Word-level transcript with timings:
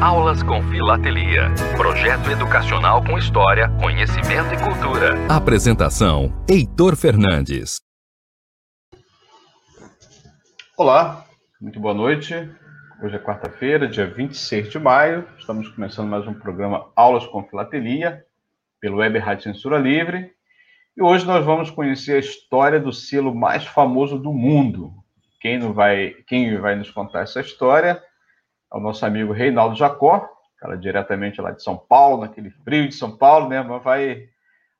Aulas 0.00 0.44
com 0.44 0.62
Filatelia. 0.62 1.52
Projeto 1.76 2.30
educacional 2.30 3.02
com 3.02 3.18
história, 3.18 3.68
conhecimento 3.80 4.54
e 4.54 4.62
cultura. 4.62 5.16
Apresentação: 5.28 6.32
Heitor 6.48 6.94
Fernandes. 6.94 7.80
Olá, 10.76 11.24
muito 11.60 11.80
boa 11.80 11.94
noite. 11.94 12.32
Hoje 13.02 13.16
é 13.16 13.18
quarta-feira, 13.18 13.88
dia 13.88 14.06
26 14.06 14.70
de 14.70 14.78
maio. 14.78 15.26
Estamos 15.36 15.68
começando 15.70 16.08
mais 16.08 16.24
um 16.28 16.34
programa 16.34 16.92
Aulas 16.94 17.26
com 17.26 17.42
Filatelia, 17.42 18.24
pelo 18.80 18.98
Web 18.98 19.18
Rádio 19.18 19.52
Censura 19.52 19.78
Livre. 19.78 20.30
E 20.96 21.02
hoje 21.02 21.26
nós 21.26 21.44
vamos 21.44 21.72
conhecer 21.72 22.14
a 22.14 22.20
história 22.20 22.78
do 22.78 22.92
selo 22.92 23.34
mais 23.34 23.66
famoso 23.66 24.16
do 24.16 24.32
mundo. 24.32 24.92
Quem, 25.40 25.58
não 25.58 25.72
vai, 25.72 26.14
quem 26.28 26.56
vai 26.56 26.76
nos 26.76 26.88
contar 26.88 27.22
essa 27.22 27.40
história 27.40 28.00
ao 28.70 28.80
nosso 28.80 29.04
amigo 29.04 29.32
Reinaldo 29.32 29.76
Jacó, 29.76 30.28
cara 30.58 30.76
diretamente 30.76 31.40
lá 31.40 31.50
de 31.50 31.62
São 31.62 31.76
Paulo, 31.76 32.22
naquele 32.22 32.50
frio 32.50 32.88
de 32.88 32.94
São 32.94 33.16
Paulo, 33.16 33.48
né? 33.48 33.62
Mas 33.62 33.82
vai 33.82 34.28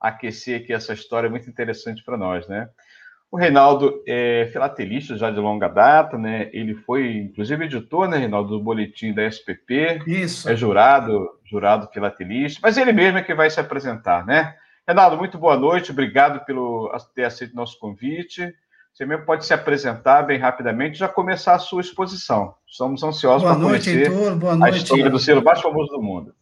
aquecer 0.01 0.61
aqui 0.61 0.73
essa 0.73 0.93
história 0.93 1.31
muito 1.31 1.49
interessante 1.49 2.05
para 2.05 2.17
nós, 2.17 2.47
né? 2.49 2.69
O 3.31 3.37
Reinaldo 3.37 4.03
é 4.07 4.49
filatelista 4.51 5.17
já 5.17 5.31
de 5.31 5.39
longa 5.39 5.69
data, 5.69 6.17
né? 6.17 6.49
Ele 6.53 6.75
foi, 6.75 7.13
inclusive, 7.13 7.67
editor, 7.67 8.09
né, 8.09 8.17
Reinaldo, 8.17 8.57
do 8.57 8.65
boletim 8.65 9.13
da 9.13 9.27
SPP. 9.27 10.03
Isso. 10.07 10.49
É 10.49 10.57
jurado, 10.57 11.29
jurado 11.45 11.91
filatelista, 11.93 12.61
mas 12.63 12.79
ele 12.79 12.93
mesmo 12.93 13.19
é 13.19 13.23
que 13.23 13.35
vai 13.35 13.51
se 13.51 13.61
apresentar, 13.61 14.25
né? 14.25 14.57
Reinaldo, 14.87 15.19
muito 15.19 15.37
boa 15.37 15.59
noite, 15.59 15.93
obrigado 15.93 16.43
pelo 16.47 16.91
ter 17.15 17.25
aceito 17.25 17.55
nosso 17.55 17.79
convite. 17.79 18.55
Você 18.99 19.07
mesmo 19.07 19.25
pode 19.25 19.47
se 19.47 19.55
apresentar 19.55 20.23
bem 20.25 20.41
rapidamente 20.41 20.97
e 20.97 20.99
já 20.99 21.07
começar 21.07 21.55
a 21.55 21.59
sua 21.61 21.81
exposição. 21.81 22.53
Estamos 22.67 23.01
ansiosos 23.05 23.45
para 23.45 23.55
conhecer 23.55 23.97
Heitor. 23.97 24.35
Boa 24.35 24.57
noite. 24.57 24.75
a 24.75 24.77
história 24.77 25.09
do 25.09 25.21
selo 25.21 25.41
mais 25.41 25.61
famoso 25.61 25.93
do 25.93 26.03
mundo. 26.03 26.35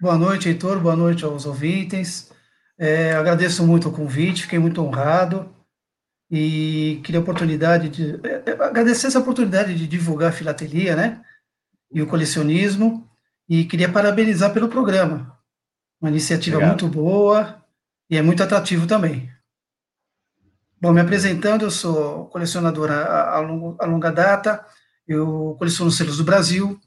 Boa 0.00 0.18
noite, 0.18 0.48
Heitor. 0.48 0.80
Boa 0.80 0.96
noite 0.96 1.24
aos 1.24 1.46
ouvintes. 1.46 2.32
É, 2.76 3.12
agradeço 3.12 3.64
muito 3.64 3.90
o 3.90 3.92
convite, 3.92 4.42
fiquei 4.42 4.58
muito 4.58 4.82
honrado 4.82 5.54
e 6.28 7.00
queria 7.04 7.20
a 7.20 7.22
oportunidade 7.22 7.88
de 7.90 8.26
é, 8.26 8.42
é, 8.44 8.52
agradecer 8.54 9.06
essa 9.06 9.20
oportunidade 9.20 9.72
de 9.76 9.86
divulgar 9.86 10.30
a 10.30 10.32
filatelia, 10.32 10.96
né, 10.96 11.22
e 11.92 12.02
o 12.02 12.08
colecionismo 12.08 13.08
e 13.48 13.64
queria 13.64 13.88
parabenizar 13.88 14.52
pelo 14.52 14.68
programa. 14.68 15.32
Uma 16.00 16.10
iniciativa 16.10 16.56
Obrigado. 16.56 16.82
muito 16.82 16.92
boa 16.92 17.62
e 18.10 18.16
é 18.16 18.22
muito 18.22 18.42
atrativo 18.42 18.84
também. 18.84 19.30
Bom, 20.80 20.92
me 20.92 21.00
apresentando, 21.00 21.64
eu 21.64 21.70
sou 21.70 22.26
colecionador 22.26 22.90
a, 22.90 23.36
a, 23.36 23.86
longa 23.86 24.12
data, 24.12 24.64
eu 25.06 25.56
coleciono 25.58 25.90
selos 25.90 26.18
do 26.18 26.24
Brasil, 26.24 26.78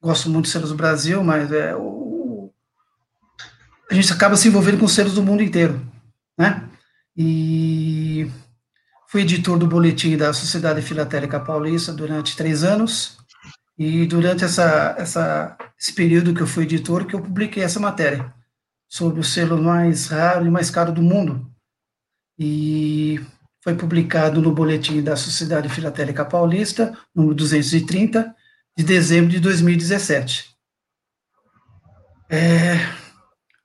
gosto 0.00 0.30
muito 0.30 0.46
de 0.46 0.52
selos 0.52 0.70
do 0.70 0.76
Brasil, 0.76 1.22
mas 1.22 1.52
é, 1.52 1.76
o, 1.76 2.50
a 3.90 3.94
gente 3.94 4.10
acaba 4.12 4.36
se 4.36 4.48
envolvendo 4.48 4.78
com 4.78 4.88
selos 4.88 5.14
do 5.14 5.22
mundo 5.22 5.42
inteiro, 5.42 5.80
né? 6.38 6.68
E 7.16 8.30
fui 9.08 9.22
editor 9.22 9.58
do 9.58 9.66
boletim 9.66 10.16
da 10.16 10.32
Sociedade 10.32 10.80
Filatélica 10.80 11.38
Paulista 11.38 11.92
durante 11.92 12.36
três 12.36 12.64
anos, 12.64 13.18
e 13.78 14.06
durante 14.06 14.44
essa, 14.44 14.94
essa, 14.96 15.56
esse 15.78 15.92
período 15.92 16.32
que 16.32 16.40
eu 16.40 16.46
fui 16.46 16.64
editor, 16.64 17.06
que 17.06 17.14
eu 17.14 17.20
publiquei 17.20 17.62
essa 17.62 17.80
matéria 17.80 18.32
sobre 18.88 19.20
o 19.20 19.24
selo 19.24 19.60
mais 19.60 20.06
raro 20.06 20.46
e 20.46 20.50
mais 20.50 20.70
caro 20.70 20.92
do 20.92 21.02
mundo. 21.02 21.50
E 22.38 23.20
foi 23.62 23.74
publicado 23.74 24.42
no 24.42 24.52
Boletim 24.52 25.02
da 25.02 25.16
Sociedade 25.16 25.68
Filatélica 25.68 26.24
Paulista, 26.24 26.96
número 27.14 27.34
230, 27.34 28.34
de 28.76 28.84
dezembro 28.84 29.30
de 29.30 29.40
2017. 29.40 30.54
É... 32.28 32.74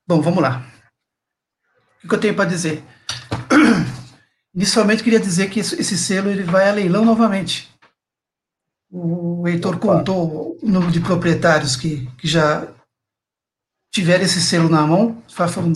Bom, 0.08 0.22
vamos 0.22 0.42
lá. 0.42 0.66
O 2.04 2.08
que 2.08 2.16
eu 2.16 2.20
tenho 2.20 2.36
para 2.36 2.50
dizer? 2.50 2.84
Inicialmente, 4.56 5.04
queria 5.04 5.20
dizer 5.20 5.50
que 5.50 5.60
esse 5.60 5.98
selo 5.98 6.30
ele 6.30 6.44
vai 6.44 6.70
a 6.70 6.74
leilão 6.74 7.04
novamente. 7.04 7.70
O 8.92 9.48
Heitor 9.48 9.76
Opa. 9.76 9.98
contou 9.98 10.58
o 10.62 10.68
número 10.68 10.92
de 10.92 11.00
proprietários 11.00 11.76
que, 11.76 12.08
que 12.18 12.28
já 12.28 12.68
tiveram 13.94 14.24
esse 14.24 14.42
selo 14.42 14.70
na 14.70 14.86
mão, 14.86 15.22
foram 15.28 15.72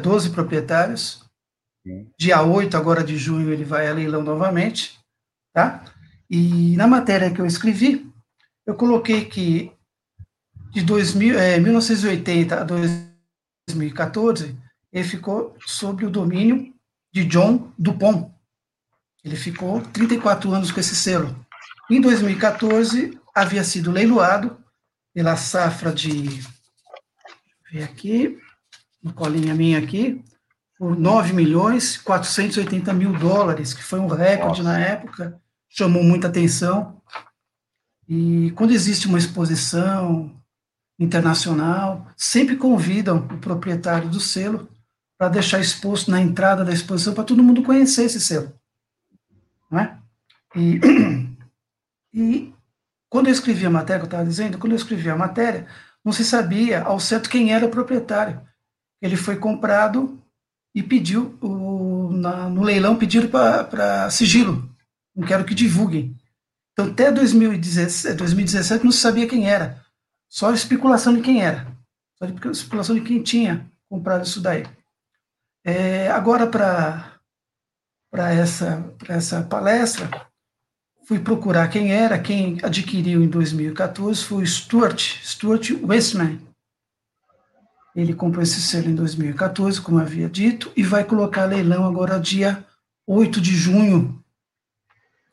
12 0.00 0.30
proprietários. 0.30 1.27
Dia 2.18 2.42
8 2.42 2.76
agora 2.76 3.02
de 3.02 3.16
junho 3.16 3.52
ele 3.52 3.64
vai 3.64 3.88
a 3.88 3.94
leilão 3.94 4.22
novamente, 4.22 4.98
tá? 5.52 5.84
E 6.30 6.76
na 6.76 6.86
matéria 6.86 7.30
que 7.30 7.40
eu 7.40 7.46
escrevi, 7.46 8.10
eu 8.66 8.74
coloquei 8.74 9.24
que 9.24 9.72
de 10.70 10.82
2000, 10.82 11.38
é, 11.38 11.58
1980 11.58 12.60
a 12.60 12.64
2014, 12.64 14.56
ele 14.92 15.04
ficou 15.04 15.56
sob 15.66 16.04
o 16.04 16.10
domínio 16.10 16.74
de 17.12 17.24
John 17.24 17.72
Dupont. 17.78 18.30
Ele 19.24 19.36
ficou 19.36 19.80
34 19.80 20.52
anos 20.52 20.70
com 20.70 20.80
esse 20.80 20.94
selo. 20.94 21.34
Em 21.90 22.00
2014, 22.00 23.18
havia 23.34 23.64
sido 23.64 23.90
leiloado 23.90 24.58
pela 25.14 25.36
safra 25.36 25.92
de. 25.92 26.40
Ver 27.70 27.82
aqui, 27.82 28.38
uma 29.02 29.12
colinha 29.12 29.54
minha 29.54 29.78
aqui, 29.78 30.22
por 30.78 30.96
9 30.96 31.32
milhões 31.32 31.96
480 31.96 32.92
mil 32.94 33.12
dólares, 33.12 33.74
que 33.74 33.82
foi 33.82 33.98
um 33.98 34.06
recorde 34.06 34.62
Nossa. 34.62 34.78
na 34.78 34.78
época, 34.78 35.40
chamou 35.68 36.04
muita 36.04 36.28
atenção. 36.28 37.02
E 38.08 38.52
quando 38.52 38.70
existe 38.70 39.08
uma 39.08 39.18
exposição 39.18 40.34
internacional, 40.98 42.06
sempre 42.16 42.56
convidam 42.56 43.18
o 43.18 43.38
proprietário 43.38 44.08
do 44.08 44.20
selo 44.20 44.68
para 45.18 45.28
deixar 45.28 45.58
exposto 45.58 46.10
na 46.10 46.20
entrada 46.20 46.64
da 46.64 46.72
exposição 46.72 47.12
para 47.12 47.24
todo 47.24 47.42
mundo 47.42 47.62
conhecer 47.62 48.04
esse 48.04 48.20
selo. 48.20 48.52
Não 49.70 49.80
é? 49.80 49.98
E, 50.54 50.80
e 52.14 52.54
quando 53.10 53.26
eu 53.26 53.32
escrevi 53.32 53.66
a 53.66 53.70
matéria, 53.70 54.00
que 54.00 54.04
eu 54.04 54.08
estava 54.08 54.24
dizendo, 54.24 54.58
quando 54.58 54.72
eu 54.72 54.76
escrevi 54.76 55.10
a 55.10 55.16
matéria, 55.16 55.66
não 56.04 56.12
se 56.12 56.24
sabia 56.24 56.82
ao 56.82 57.00
certo 57.00 57.28
quem 57.28 57.52
era 57.52 57.66
o 57.66 57.70
proprietário. 57.70 58.40
Ele 59.02 59.16
foi 59.16 59.36
comprado 59.36 60.17
e 60.78 60.82
pediu, 60.82 61.36
o, 61.42 62.12
na, 62.12 62.48
no 62.48 62.62
leilão, 62.62 62.96
pediram 62.96 63.28
para 63.28 64.08
sigilo, 64.10 64.70
não 65.14 65.26
quero 65.26 65.44
que 65.44 65.52
divulguem. 65.52 66.16
Então, 66.72 66.86
até 66.86 67.10
2017, 67.10 68.14
2017 68.14 68.84
não 68.84 68.92
se 68.92 68.98
sabia 68.98 69.26
quem 69.26 69.50
era, 69.50 69.84
só 70.28 70.52
especulação 70.52 71.12
de 71.12 71.20
quem 71.20 71.42
era, 71.42 71.66
só 72.16 72.26
especulação 72.52 72.94
de 72.94 73.00
quem 73.00 73.20
tinha 73.20 73.68
comprado 73.88 74.24
isso 74.24 74.40
daí. 74.40 74.64
É, 75.64 76.08
agora, 76.12 76.46
para 76.46 78.32
essa, 78.32 78.94
essa 79.08 79.42
palestra, 79.42 80.08
fui 81.08 81.18
procurar 81.18 81.66
quem 81.66 81.92
era, 81.92 82.20
quem 82.20 82.58
adquiriu 82.62 83.20
em 83.20 83.28
2014 83.28 84.22
foi 84.22 84.46
Stuart, 84.46 85.18
Stuart 85.24 85.72
Westman, 85.82 86.38
ele 88.00 88.14
comprou 88.14 88.44
esse 88.44 88.62
selo 88.62 88.88
em 88.88 88.94
2014, 88.94 89.80
como 89.80 89.98
havia 89.98 90.28
dito, 90.28 90.70
e 90.76 90.84
vai 90.84 91.02
colocar 91.02 91.46
leilão 91.46 91.84
agora 91.84 92.20
dia 92.20 92.64
8 93.04 93.40
de 93.40 93.56
junho. 93.56 94.22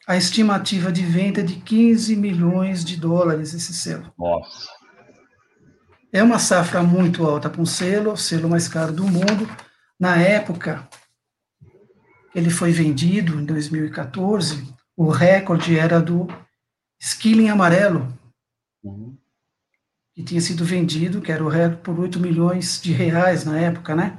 A 0.07 0.17
estimativa 0.17 0.91
de 0.91 1.03
venda 1.03 1.41
é 1.41 1.43
de 1.43 1.57
15 1.57 2.15
milhões 2.15 2.83
de 2.83 2.97
dólares 2.97 3.53
esse 3.53 3.71
selo. 3.71 4.11
Nossa. 4.17 4.67
É 6.11 6.23
uma 6.23 6.39
safra 6.39 6.81
muito 6.81 7.23
alta 7.23 7.51
para 7.51 7.61
um 7.61 7.67
selo, 7.67 8.13
o 8.13 8.17
selo 8.17 8.49
mais 8.49 8.67
caro 8.67 8.91
do 8.91 9.03
mundo. 9.03 9.47
Na 9.99 10.17
época, 10.17 10.89
ele 12.33 12.49
foi 12.49 12.71
vendido 12.71 13.39
em 13.39 13.45
2014, 13.45 14.73
o 14.97 15.09
recorde 15.09 15.77
era 15.77 16.01
do 16.01 16.27
Skilling 16.99 17.49
amarelo, 17.49 18.11
uhum 18.83 19.15
que 20.15 20.23
tinha 20.23 20.39
sido 20.39 20.63
vendido, 20.63 21.21
que 21.21 21.31
era 21.31 21.43
o 21.43 21.49
recorde, 21.49 21.81
por 21.81 21.99
8 21.99 22.19
milhões 22.21 22.81
de 22.81 22.93
reais 22.93 23.43
na 23.43 23.59
época, 23.59 23.93
né? 23.93 24.17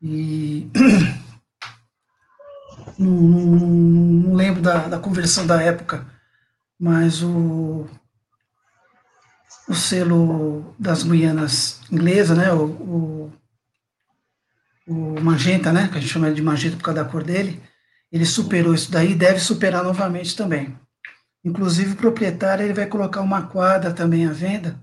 E 0.00 0.70
não, 2.98 3.10
não, 3.10 3.56
não 3.58 4.34
lembro 4.34 4.62
da, 4.62 4.88
da, 4.88 4.98
conversão 4.98 5.46
da 5.46 5.62
época, 5.62 6.06
mas 6.80 7.22
o, 7.22 7.86
o 9.68 9.74
selo 9.74 10.74
das 10.78 11.02
Guianas 11.02 11.82
inglesa, 11.92 12.34
né? 12.34 12.50
O, 12.50 12.64
o, 12.64 13.32
o 14.86 15.20
magenta, 15.20 15.72
né? 15.72 15.88
Que 15.88 15.98
a 15.98 16.00
gente 16.00 16.10
chama 16.10 16.32
de 16.32 16.40
magenta 16.40 16.78
por 16.78 16.84
causa 16.84 17.04
da 17.04 17.10
cor 17.10 17.22
dele, 17.22 17.62
ele 18.10 18.24
superou 18.24 18.74
isso 18.74 18.90
daí 18.90 19.12
e 19.12 19.14
deve 19.14 19.40
superar 19.40 19.84
novamente 19.84 20.34
também. 20.34 20.74
Inclusive, 21.44 21.92
o 21.92 21.96
proprietário 21.96 22.64
ele 22.64 22.72
vai 22.72 22.86
colocar 22.86 23.20
uma 23.20 23.46
quadra 23.46 23.92
também 23.92 24.26
à 24.26 24.32
venda 24.32 24.80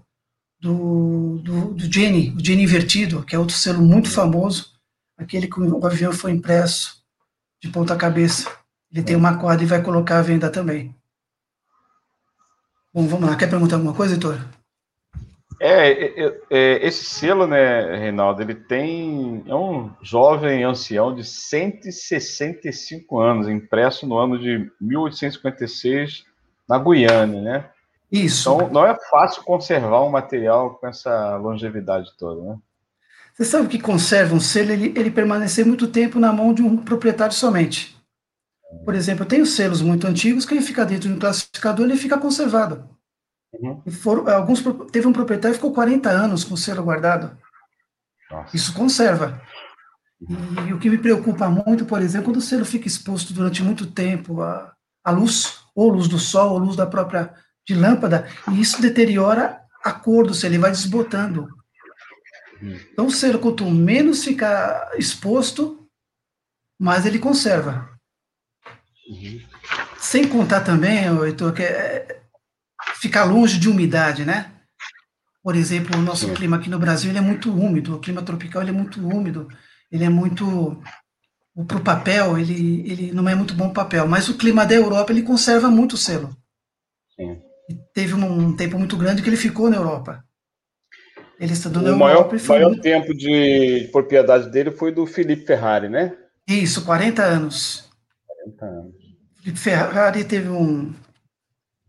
do, 0.59 1.39
do, 1.39 1.73
do 1.73 1.91
Genie, 1.91 2.35
o 2.37 2.45
Genie 2.45 2.63
invertido, 2.63 3.23
que 3.23 3.35
é 3.35 3.39
outro 3.39 3.55
selo 3.55 3.81
muito 3.81 4.11
famoso, 4.11 4.71
aquele 5.17 5.47
que 5.47 5.59
o 5.59 5.85
avião 5.85 6.13
foi 6.13 6.31
impresso 6.31 7.01
de 7.61 7.69
ponta 7.69 7.95
cabeça. 7.95 8.47
Ele 8.91 9.03
tem 9.03 9.15
uma 9.15 9.39
quadra 9.39 9.63
e 9.63 9.67
vai 9.67 9.81
colocar 9.81 10.19
à 10.19 10.21
venda 10.21 10.51
também. 10.51 10.95
Bom, 12.93 13.07
vamos 13.07 13.27
lá. 13.27 13.35
Quer 13.35 13.49
perguntar 13.49 13.77
alguma 13.77 13.95
coisa, 13.95 14.13
Heitor? 14.13 14.37
É, 15.59 15.91
é, 15.91 16.25
é, 16.25 16.41
é, 16.49 16.87
esse 16.87 17.05
selo, 17.05 17.47
né, 17.47 17.97
Reinaldo, 17.97 18.41
ele 18.41 18.55
tem. 18.55 19.43
É 19.47 19.55
um 19.55 19.91
jovem 20.01 20.63
ancião 20.63 21.15
de 21.15 21.23
165 21.23 23.19
anos, 23.19 23.47
impresso 23.47 24.05
no 24.05 24.17
ano 24.17 24.37
de 24.37 24.69
1856 24.81 26.30
na 26.71 26.79
Guiana, 26.79 27.41
né? 27.41 27.69
Isso. 28.09 28.53
Então, 28.53 28.69
não 28.69 28.85
é 28.85 28.97
fácil 29.09 29.43
conservar 29.43 30.03
um 30.03 30.09
material 30.09 30.75
com 30.75 30.87
essa 30.87 31.35
longevidade 31.35 32.11
toda, 32.17 32.41
né? 32.41 32.57
Você 33.33 33.45
sabe 33.45 33.67
que 33.67 33.79
conserva 33.79 34.35
um 34.35 34.39
selo, 34.39 34.71
ele, 34.71 34.93
ele 34.97 35.11
permanecer 35.11 35.65
muito 35.65 35.87
tempo 35.87 36.19
na 36.19 36.31
mão 36.31 36.53
de 36.53 36.61
um 36.61 36.77
proprietário 36.77 37.33
somente. 37.33 37.97
Por 38.85 38.95
exemplo, 38.95 39.23
eu 39.23 39.27
tenho 39.27 39.45
selos 39.45 39.81
muito 39.81 40.07
antigos 40.07 40.45
que 40.45 40.53
ele 40.53 40.61
fica 40.61 40.85
dentro 40.85 41.09
de 41.09 41.15
um 41.15 41.19
classificador 41.19 41.85
e 41.85 41.91
ele 41.91 41.99
fica 41.99 42.17
conservado. 42.17 42.89
Uhum. 43.53 43.81
Foram, 43.91 44.29
alguns, 44.33 44.61
teve 44.91 45.07
um 45.07 45.13
proprietário 45.13 45.55
que 45.55 45.61
ficou 45.61 45.73
40 45.73 46.09
anos 46.09 46.43
com 46.43 46.53
o 46.53 46.57
selo 46.57 46.83
guardado. 46.83 47.37
Nossa. 48.29 48.55
Isso 48.55 48.73
conserva. 48.73 49.41
E, 50.21 50.69
e, 50.69 50.73
o 50.73 50.79
que 50.79 50.89
me 50.89 50.97
preocupa 50.97 51.49
muito, 51.49 51.85
por 51.85 52.01
exemplo, 52.01 52.27
quando 52.27 52.37
o 52.37 52.41
selo 52.41 52.63
fica 52.63 52.87
exposto 52.87 53.33
durante 53.33 53.61
muito 53.63 53.87
tempo 53.87 54.41
à, 54.41 54.73
à 55.03 55.11
luz, 55.11 55.60
ou 55.75 55.89
luz 55.89 56.07
do 56.07 56.19
sol, 56.19 56.53
ou 56.53 56.59
luz 56.59 56.75
da 56.75 56.85
própria 56.85 57.33
de 57.67 57.75
lâmpada, 57.75 58.27
e 58.51 58.59
isso 58.59 58.81
deteriora 58.81 59.61
a 59.83 59.91
cor 59.91 60.27
do 60.27 60.33
selo, 60.33 60.53
ele 60.53 60.61
vai 60.61 60.71
desbotando. 60.71 61.47
Então, 62.61 63.07
o 63.07 63.11
selo, 63.11 63.39
quanto 63.39 63.65
menos 63.65 64.23
ficar 64.23 64.91
exposto, 64.97 65.87
mais 66.79 67.05
ele 67.05 67.19
conserva. 67.19 67.89
Uhum. 69.07 69.41
Sem 69.97 70.27
contar 70.27 70.61
também, 70.61 71.05
Heitor, 71.23 71.53
que 71.53 71.63
é, 71.63 72.21
ficar 72.95 73.23
longe 73.23 73.59
de 73.59 73.69
umidade, 73.69 74.25
né? 74.25 74.51
Por 75.43 75.55
exemplo, 75.55 75.97
o 75.97 76.01
nosso 76.01 76.27
Sim. 76.27 76.33
clima 76.35 76.57
aqui 76.57 76.69
no 76.69 76.79
Brasil 76.79 77.09
ele 77.09 77.17
é 77.17 77.21
muito 77.21 77.51
úmido, 77.51 77.95
o 77.95 77.99
clima 77.99 78.21
tropical 78.21 78.61
ele 78.61 78.69
é 78.69 78.73
muito 78.73 78.99
úmido, 79.07 79.47
ele 79.91 80.03
é 80.03 80.09
muito 80.09 80.81
para 81.67 81.77
o 81.77 81.83
papel 81.83 82.37
ele 82.37 82.91
ele 82.91 83.11
não 83.11 83.27
é 83.27 83.35
muito 83.35 83.53
bom 83.53 83.71
papel, 83.71 84.07
mas 84.07 84.29
o 84.29 84.37
clima 84.37 84.65
da 84.65 84.75
Europa 84.75 85.11
ele 85.11 85.23
conserva 85.23 85.69
muito 85.69 85.93
o 85.93 85.97
selo. 85.97 86.35
Sim. 87.15 87.41
E 87.69 87.75
teve 87.93 88.13
um, 88.13 88.47
um, 88.47 88.55
tempo 88.55 88.77
muito 88.77 88.97
grande 88.97 89.21
que 89.21 89.29
ele 89.29 89.37
ficou 89.37 89.69
na 89.69 89.77
Europa. 89.77 90.23
Ele 91.39 91.53
estudou 91.53 91.81
o 91.81 91.85
na 91.85 91.95
maior, 91.95 92.17
Europa. 92.17 92.35
O 92.35 92.47
maior 92.47 92.69
muito... 92.69 92.81
tempo 92.81 93.13
de 93.13 93.89
propriedade 93.91 94.49
dele 94.49 94.71
foi 94.71 94.91
do 94.91 95.05
Felipe 95.05 95.45
Ferrari, 95.45 95.89
né? 95.89 96.15
Isso, 96.47 96.85
40 96.85 97.21
anos. 97.23 97.89
40 98.27 98.65
anos. 98.65 98.95
Felipe 99.41 99.59
Ferrari 99.59 100.23
teve 100.23 100.49
um, 100.49 100.93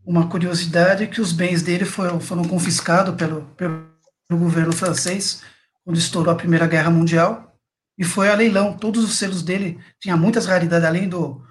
uma 0.05 0.27
curiosidade 0.27 1.07
que 1.07 1.21
os 1.21 1.31
bens 1.31 1.61
dele 1.61 1.85
foram, 1.85 2.19
foram 2.19 2.43
confiscados 2.43 3.15
pelo, 3.15 3.43
pelo 3.55 3.85
governo 4.31 4.73
francês 4.73 5.41
quando 5.83 5.97
estourou 5.97 6.33
a 6.33 6.37
Primeira 6.37 6.67
Guerra 6.67 6.89
Mundial 6.89 7.52
e 7.97 8.03
foi 8.03 8.29
a 8.29 8.35
leilão. 8.35 8.77
Todos 8.77 9.03
os 9.03 9.17
selos 9.17 9.43
dele 9.43 9.79
tinha 9.99 10.17
muitas 10.17 10.45
raridades, 10.45 10.85
além 10.87 11.07
do, 11.07 11.41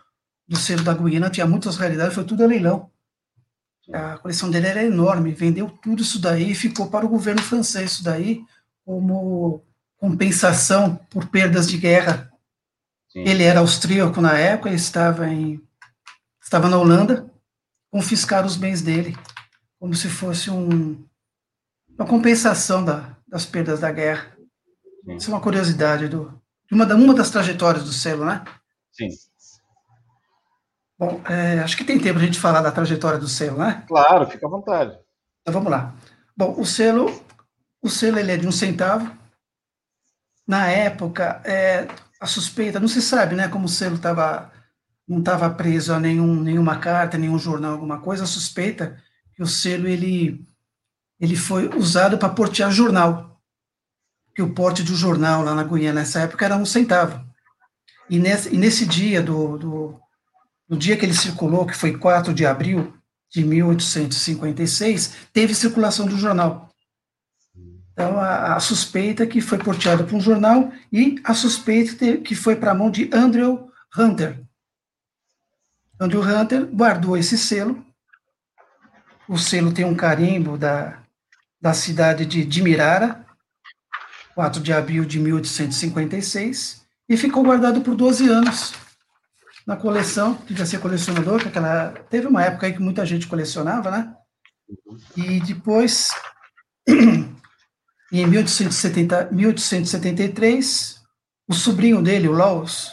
do 0.47 0.57
selo 0.57 0.83
da 0.83 0.95
Guiana, 0.95 1.31
tinha 1.31 1.47
muitas 1.47 1.77
raridades, 1.77 2.15
foi 2.15 2.25
tudo 2.25 2.43
a 2.43 2.47
leilão. 2.47 2.91
A 3.93 4.17
coleção 4.19 4.51
dele 4.51 4.69
era 4.69 4.85
enorme, 4.85 5.33
vendeu 5.33 5.69
tudo 5.69 6.03
isso 6.03 6.21
daí 6.21 6.53
e 6.53 6.55
ficou 6.55 6.89
para 6.89 7.05
o 7.05 7.09
governo 7.09 7.43
francês 7.43 7.93
isso 7.93 8.05
daí 8.05 8.45
como 8.85 9.65
compensação 9.97 10.97
por 11.11 11.27
perdas 11.29 11.69
de 11.69 11.79
guerra. 11.79 12.33
Sim. 13.09 13.21
Ele 13.27 13.43
era 13.43 13.61
austríaco 13.61 14.21
na 14.21 14.39
época, 14.39 14.71
estava 14.71 15.29
em 15.29 15.61
estava 16.43 16.69
na 16.69 16.77
Holanda 16.77 17.31
confiscar 17.91 18.45
os 18.45 18.57
bens 18.57 18.83
dele, 18.83 19.17
como 19.79 19.95
se 19.95 20.09
fosse 20.09 20.51
um, 20.51 21.05
uma 21.97 22.07
compensação 22.07 22.85
da, 22.85 23.17
das 23.29 23.45
perdas 23.45 23.81
da 23.81 23.93
guerra. 23.93 24.32
Isso 25.09 25.31
é 25.31 25.35
uma 25.35 25.41
curiosidade 25.41 26.09
do, 26.09 26.41
de 26.69 26.75
uma, 26.75 26.87
uma 26.95 27.15
das 27.15 27.31
trajetórias 27.31 27.85
do 27.85 27.93
selo, 27.93 28.25
né? 28.25 28.45
Sim. 28.91 29.09
Bom, 30.99 31.21
é, 31.29 31.59
acho 31.61 31.77
que 31.77 31.85
tem 31.85 31.99
tempo 31.99 32.19
a 32.19 32.23
gente 32.23 32.39
falar 32.39 32.63
da 32.63 32.71
trajetória 32.71 33.19
do 33.19 33.29
selo, 33.29 33.59
né? 33.59 33.85
Claro, 33.89 34.27
fica 34.27 34.47
à 34.47 34.51
vontade. 34.51 34.97
Então 35.41 35.53
vamos 35.53 35.71
lá. 35.71 35.95
Bom, 36.37 36.55
o 36.59 36.65
selo, 36.65 37.11
o 37.83 37.89
selo 37.89 38.19
ele 38.19 38.33
é 38.33 38.37
de 38.37 38.47
um 38.47 38.53
centavo. 38.53 39.11
Na 40.47 40.69
época, 40.69 41.43
é, 41.45 41.89
a 42.21 42.27
suspeita, 42.27 42.79
não 42.79 42.89
se 42.89 43.03
sabe, 43.03 43.35
né, 43.35 43.49
como 43.49 43.67
o 43.67 43.69
selo 43.69 43.97
estava 43.97 44.53
não 45.09 45.19
estava 45.19 45.51
preso 45.51 45.93
a 45.93 46.01
nenhum, 46.01 46.41
nenhuma 46.41 46.79
carta, 46.79 47.19
nenhum 47.19 47.39
jornal, 47.39 47.73
alguma 47.73 48.01
coisa, 48.01 48.25
suspeita 48.25 48.97
que 49.35 49.43
o 49.43 49.47
selo 49.47 49.89
ele, 49.89 50.47
ele 51.21 51.37
foi 51.37 51.69
usado 51.77 52.17
para 52.17 52.29
portear 52.29 52.71
jornal. 52.71 53.32
Que 54.35 54.43
o 54.43 54.53
porte 54.53 54.83
do 54.83 54.95
jornal 54.95 55.43
lá 55.43 55.55
na 55.55 55.65
Guiana 55.65 56.01
nessa 56.01 56.21
época 56.21 56.45
era 56.45 56.57
um 56.57 56.65
centavo. 56.65 57.25
E 58.09 58.19
nesse, 58.19 58.55
e 58.55 58.57
nesse 58.57 58.87
dia, 58.87 59.23
do, 59.23 59.59
do, 59.59 60.01
no 60.69 60.77
dia 60.77 60.97
que 60.97 61.05
ele 61.05 61.15
circulou, 61.15 61.67
que 61.67 61.77
foi 61.77 61.97
4 61.97 62.33
de 62.33 62.47
abril 62.47 62.95
de 63.31 63.45
1856, 63.45 65.15
teve 65.33 65.55
circulação 65.55 66.07
do 66.07 66.17
jornal. 66.17 66.71
Então, 67.93 68.19
a, 68.19 68.57
a 68.57 68.61
suspeita 68.61 69.27
que 69.27 69.41
foi 69.41 69.59
porteado 69.59 70.05
para 70.05 70.17
um 70.17 70.21
jornal 70.21 70.73
e 70.91 71.17
a 71.25 71.35
suspeita 71.35 72.17
que 72.19 72.35
foi 72.35 72.57
para 72.57 72.73
a 72.73 72.75
mão 72.75 72.91
de 72.91 73.11
Andrew 73.13 73.71
Hunter, 73.97 74.43
Andrew 76.03 76.21
Hunter 76.21 76.67
guardou 76.67 77.17
esse 77.17 77.39
selo. 77.39 77.87
O 79.29 79.39
selo 79.39 79.73
tem 79.73 79.85
um 79.85 79.95
carimbo 79.95 80.59
da, 80.59 80.99
da 81.61 81.73
cidade 81.73 82.27
de 82.27 82.45
Dimirara, 82.45 83.25
4 84.35 84.63
de 84.63 84.73
abril 84.73 85.05
de 85.05 85.19
1856, 85.19 86.83
e 87.09 87.17
ficou 87.17 87.43
guardado 87.43 87.81
por 87.83 87.95
12 87.95 88.29
anos 88.29 88.75
na 89.67 89.77
coleção, 89.77 90.35
devia 90.47 90.67
ser 90.67 90.81
colecionador, 90.81 91.41
que 91.41 91.49
aquela, 91.49 91.91
teve 92.11 92.27
uma 92.27 92.43
época 92.43 92.67
aí 92.67 92.73
que 92.73 92.81
muita 92.81 93.07
gente 93.07 93.27
colecionava, 93.27 93.91
né? 93.91 94.15
E 95.17 95.41
depois, 95.41 96.09
em 96.89 98.27
1870, 98.27 99.31
1873, 99.31 101.03
o 101.49 101.55
sobrinho 101.55 102.03
dele, 102.03 102.29
o 102.29 102.33
Laws, 102.33 102.93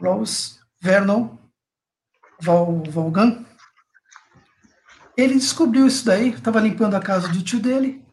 Laws 0.00 0.60
Vernon, 0.80 1.36
Val, 2.40 2.82
Valgan, 2.88 3.44
ele 5.16 5.34
descobriu 5.34 5.86
isso 5.86 6.04
daí, 6.04 6.30
estava 6.30 6.60
limpando 6.60 6.94
a 6.94 7.00
casa 7.00 7.28
do 7.28 7.42
tio 7.42 7.58
dele, 7.58 8.06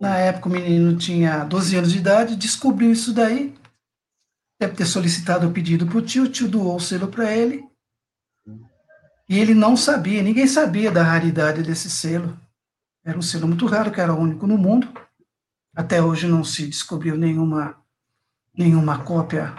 na 0.00 0.16
época 0.16 0.48
o 0.48 0.52
menino 0.52 0.96
tinha 0.96 1.44
12 1.44 1.76
anos 1.76 1.92
de 1.92 1.98
idade, 1.98 2.36
descobriu 2.36 2.92
isso 2.92 3.12
daí, 3.12 3.54
deve 4.60 4.74
ter 4.74 4.86
solicitado 4.86 5.48
o 5.48 5.52
pedido 5.52 5.86
para 5.86 5.98
o 5.98 6.02
tio, 6.02 6.24
o 6.24 6.28
tio 6.28 6.48
doou 6.48 6.76
o 6.76 6.80
selo 6.80 7.08
para 7.08 7.34
ele, 7.34 7.68
e 9.28 9.38
ele 9.38 9.54
não 9.54 9.76
sabia, 9.76 10.22
ninguém 10.22 10.46
sabia 10.46 10.90
da 10.90 11.02
raridade 11.02 11.62
desse 11.62 11.90
selo. 11.90 12.38
Era 13.04 13.18
um 13.18 13.22
selo 13.22 13.46
muito 13.46 13.66
raro, 13.66 13.90
que 13.90 14.00
era 14.00 14.14
único 14.14 14.46
no 14.46 14.56
mundo. 14.56 14.88
Até 15.74 16.02
hoje 16.02 16.26
não 16.26 16.42
se 16.42 16.66
descobriu 16.66 17.16
nenhuma, 17.16 17.76
nenhuma 18.56 19.04
cópia, 19.04 19.54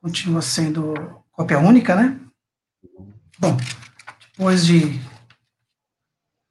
continua 0.00 0.40
sendo 0.40 0.94
cópia 1.32 1.58
única, 1.58 1.94
né? 1.94 2.18
Bom, 3.38 3.56
depois 4.30 4.64
de. 4.64 5.00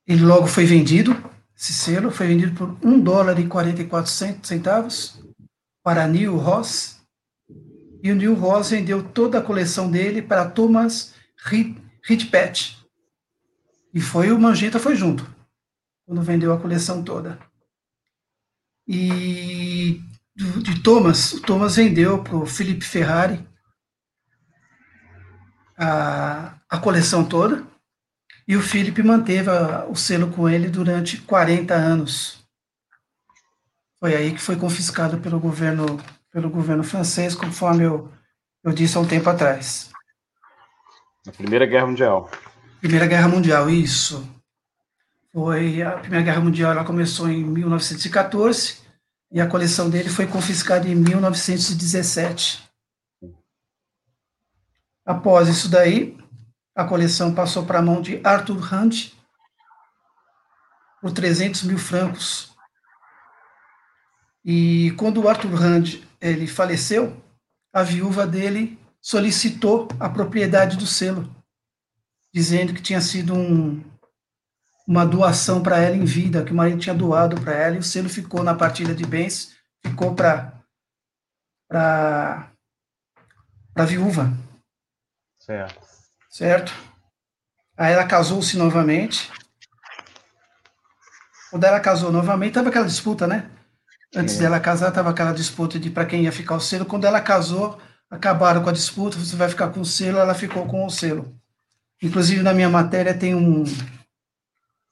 Ele 0.05 0.23
logo 0.23 0.47
foi 0.47 0.65
vendido, 0.65 1.13
esse 1.63 1.71
selo 1.71 2.11
foi 2.11 2.27
vendido 2.27 2.53
por 2.57 2.77
um 2.85 2.99
dólar 2.99 3.39
e 3.39 3.47
44 3.47 4.11
centavos 4.43 5.23
para 5.81 6.05
Neil 6.05 6.35
Ross. 6.35 7.01
E 8.03 8.11
o 8.11 8.15
Neil 8.15 8.33
Ross 8.33 8.71
vendeu 8.71 9.01
toda 9.01 9.39
a 9.39 9.41
coleção 9.41 9.89
dele 9.89 10.21
para 10.21 10.49
Thomas 10.49 11.13
Ridpet. 12.03 12.77
E 13.93 14.01
foi 14.01 14.29
o 14.33 14.37
Mangetta 14.37 14.77
foi 14.77 14.97
junto, 14.97 15.25
quando 16.05 16.21
vendeu 16.21 16.51
a 16.51 16.59
coleção 16.59 17.01
toda. 17.01 17.39
E 18.85 20.01
de 20.35 20.81
Thomas, 20.83 21.31
o 21.31 21.41
Thomas 21.43 21.77
vendeu 21.77 22.21
para 22.21 22.35
o 22.35 22.45
Felipe 22.45 22.83
Ferrari 22.83 23.47
a, 25.77 26.57
a 26.69 26.77
coleção 26.77 27.23
toda, 27.23 27.65
e 28.47 28.55
o 28.55 28.61
Philip 28.61 29.01
manteve 29.01 29.49
a, 29.49 29.85
o 29.85 29.95
selo 29.95 30.29
com 30.31 30.49
ele 30.49 30.69
durante 30.69 31.17
40 31.21 31.73
anos. 31.73 32.43
Foi 33.99 34.15
aí 34.15 34.33
que 34.33 34.41
foi 34.41 34.55
confiscado 34.57 35.19
pelo 35.19 35.39
governo, 35.39 35.99
pelo 36.31 36.49
governo 36.49 36.83
francês, 36.83 37.33
conforme 37.33 37.83
eu, 37.85 38.11
eu 38.63 38.73
disse 38.73 38.97
há 38.97 38.99
um 38.99 39.07
tempo 39.07 39.29
atrás. 39.29 39.89
Na 41.25 41.31
Primeira 41.31 41.65
Guerra 41.65 41.87
Mundial. 41.87 42.29
Primeira 42.81 43.07
Guerra 43.07 43.29
Mundial, 43.29 43.69
isso. 43.69 44.27
Foi 45.31 45.81
a 45.81 45.91
Primeira 45.91 46.25
Guerra 46.25 46.41
Mundial, 46.41 46.71
ela 46.73 46.83
começou 46.83 47.29
em 47.29 47.43
1914 47.43 48.83
e 49.31 49.39
a 49.39 49.47
coleção 49.47 49.89
dele 49.89 50.09
foi 50.09 50.27
confiscada 50.27 50.87
em 50.87 50.93
1917. 50.93 52.61
Após 55.05 55.47
isso 55.47 55.69
daí, 55.69 56.17
a 56.75 56.83
coleção 56.83 57.33
passou 57.33 57.65
para 57.65 57.79
a 57.79 57.81
mão 57.81 58.01
de 58.01 58.19
Arthur 58.23 58.73
Hunt, 58.73 59.11
por 61.03 61.11
300 61.11 61.63
mil 61.63 61.77
francos. 61.77 62.55
E 64.45 64.91
quando 64.97 65.21
o 65.21 65.27
Arthur 65.27 65.53
Rand 65.53 65.99
ele 66.21 66.47
faleceu, 66.47 67.21
a 67.73 67.83
viúva 67.83 68.25
dele 68.25 68.79
solicitou 69.01 69.89
a 69.99 70.07
propriedade 70.07 70.77
do 70.77 70.87
selo, 70.87 71.29
dizendo 72.33 72.73
que 72.73 72.81
tinha 72.81 73.01
sido 73.01 73.33
um, 73.33 73.83
uma 74.87 75.05
doação 75.05 75.61
para 75.61 75.77
ela 75.77 75.95
em 75.95 76.05
vida, 76.05 76.43
que 76.43 76.53
o 76.53 76.55
marido 76.55 76.79
tinha 76.79 76.95
doado 76.95 77.39
para 77.41 77.53
ela, 77.53 77.75
e 77.75 77.79
o 77.79 77.83
selo 77.83 78.07
ficou 78.07 78.41
na 78.41 78.55
partilha 78.55 78.95
de 78.95 79.05
bens, 79.05 79.53
ficou 79.85 80.15
para 80.15 80.53
para 81.67 82.51
a 83.75 83.85
viúva. 83.85 84.31
Certo. 85.39 85.82
Certo? 86.33 86.73
Aí 87.77 87.93
ela 87.93 88.07
casou-se 88.07 88.57
novamente. 88.57 89.31
Quando 91.51 91.63
ela 91.63 91.79
casou 91.79 92.11
novamente, 92.11 92.55
tava 92.55 92.69
aquela 92.69 92.87
disputa, 92.87 93.27
né? 93.27 93.51
Antes 94.15 94.39
dela 94.39 94.59
casar, 94.59 94.91
tava 94.91 95.11
aquela 95.11 95.31
disputa 95.31 95.79
de 95.79 95.91
para 95.91 96.07
quem 96.07 96.23
ia 96.23 96.31
ficar 96.31 96.55
o 96.55 96.59
selo. 96.59 96.85
Quando 96.85 97.05
ela 97.05 97.21
casou, 97.21 97.79
acabaram 98.09 98.63
com 98.63 98.69
a 98.69 98.73
disputa, 98.73 99.15
você 99.15 99.35
vai 99.35 99.47
ficar 99.47 99.69
com 99.69 99.81
o 99.81 99.85
selo, 99.85 100.17
ela 100.17 100.33
ficou 100.33 100.65
com 100.65 100.83
o 100.83 100.89
selo. 100.89 101.39
Inclusive, 102.01 102.41
na 102.41 102.51
minha 102.51 102.69
matéria 102.69 103.13
tem 103.15 103.35
um 103.35 103.63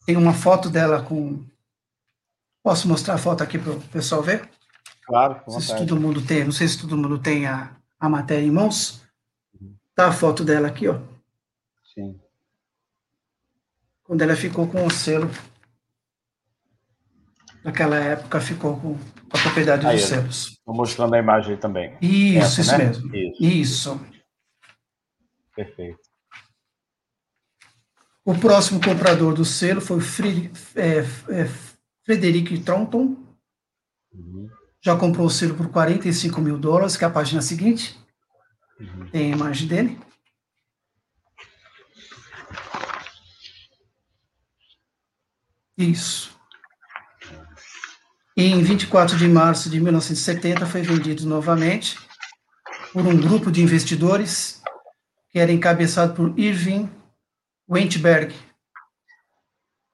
tem 0.06 0.16
uma 0.16 0.34
foto 0.34 0.70
dela 0.70 1.02
com... 1.02 1.44
Posso 2.64 2.88
mostrar 2.88 3.16
a 3.16 3.18
foto 3.18 3.42
aqui 3.42 3.58
para 3.58 3.72
o 3.72 3.82
pessoal 3.82 4.22
ver? 4.22 4.48
Claro. 5.08 5.42
Não 5.48 5.60
sei 5.60 5.76
se 5.76 5.86
todo 5.86 6.00
mundo 6.00 6.22
tem, 6.22 6.44
não 6.44 6.52
sei 6.52 6.68
se 6.68 6.80
todo 6.80 6.96
mundo 6.96 7.18
tem 7.18 7.48
a, 7.48 7.76
a 8.00 8.08
matéria 8.08 8.46
em 8.46 8.52
mãos. 8.52 9.02
Tá 9.96 10.08
a 10.08 10.12
foto 10.12 10.44
dela 10.44 10.68
aqui, 10.68 10.88
ó. 10.88 11.00
Sim. 11.94 12.20
Quando 14.04 14.22
ela 14.22 14.36
ficou 14.36 14.68
com 14.68 14.86
o 14.86 14.92
selo. 14.92 15.30
Naquela 17.64 17.98
época 17.98 18.42
ficou 18.42 18.76
com 18.80 18.98
a 19.30 19.38
propriedade 19.38 19.86
aí, 19.86 19.96
dos 19.96 20.06
selos. 20.06 20.48
Estou 20.48 20.74
mostrando 20.74 21.14
a 21.14 21.20
imagem 21.20 21.54
aí 21.54 21.60
também. 21.60 21.96
Isso, 22.02 22.40
Essa, 22.40 22.62
isso 22.62 22.72
né? 22.72 22.78
mesmo. 22.86 23.16
Isso. 23.16 23.44
isso. 23.44 24.06
Perfeito. 25.56 26.00
O 28.26 28.36
próximo 28.36 28.80
comprador 28.82 29.34
do 29.34 29.46
selo 29.46 29.82
foi 29.82 30.00
é, 30.76 31.00
é, 31.00 31.46
Frederic 32.04 32.60
Tronton. 32.62 33.16
Uhum. 34.14 34.50
Já 34.82 34.98
comprou 34.98 35.28
o 35.28 35.30
selo 35.30 35.56
por 35.56 35.70
45 35.70 36.42
mil 36.42 36.58
dólares, 36.58 36.98
que 36.98 37.04
é 37.04 37.08
a 37.08 37.12
página 37.12 37.42
seguinte. 37.42 38.00
Uhum. 38.80 39.10
Tem 39.12 39.32
a 39.32 39.36
imagem 39.36 39.68
dele. 39.68 40.00
Isso. 45.84 46.32
E 48.38 48.44
em 48.44 48.62
24 48.62 49.18
de 49.18 49.28
março 49.28 49.70
de 49.70 49.80
1970 49.80 50.66
foi 50.66 50.82
vendido 50.82 51.26
novamente 51.26 51.98
por 52.94 53.06
um 53.06 53.18
grupo 53.18 53.52
de 53.52 53.62
investidores 53.62 54.62
que 55.30 55.40
era 55.40 55.52
encabeçado 55.52 56.14
por 56.14 56.38
Irving 56.38 56.90
Wentberg. 57.70 58.34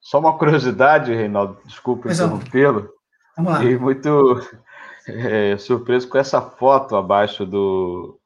Só 0.00 0.18
uma 0.18 0.36
curiosidade, 0.36 1.14
Reinaldo, 1.14 1.58
desculpa 1.64 2.10
interrompê-lo. 2.10 2.88
Vamos 3.36 3.52
lá. 3.52 3.58
Fiquei 3.58 3.78
muito 3.78 4.40
é, 5.06 5.56
surpreso 5.58 6.08
com 6.08 6.18
essa 6.18 6.40
foto 6.40 6.96
abaixo 6.96 7.46
do, 7.46 8.17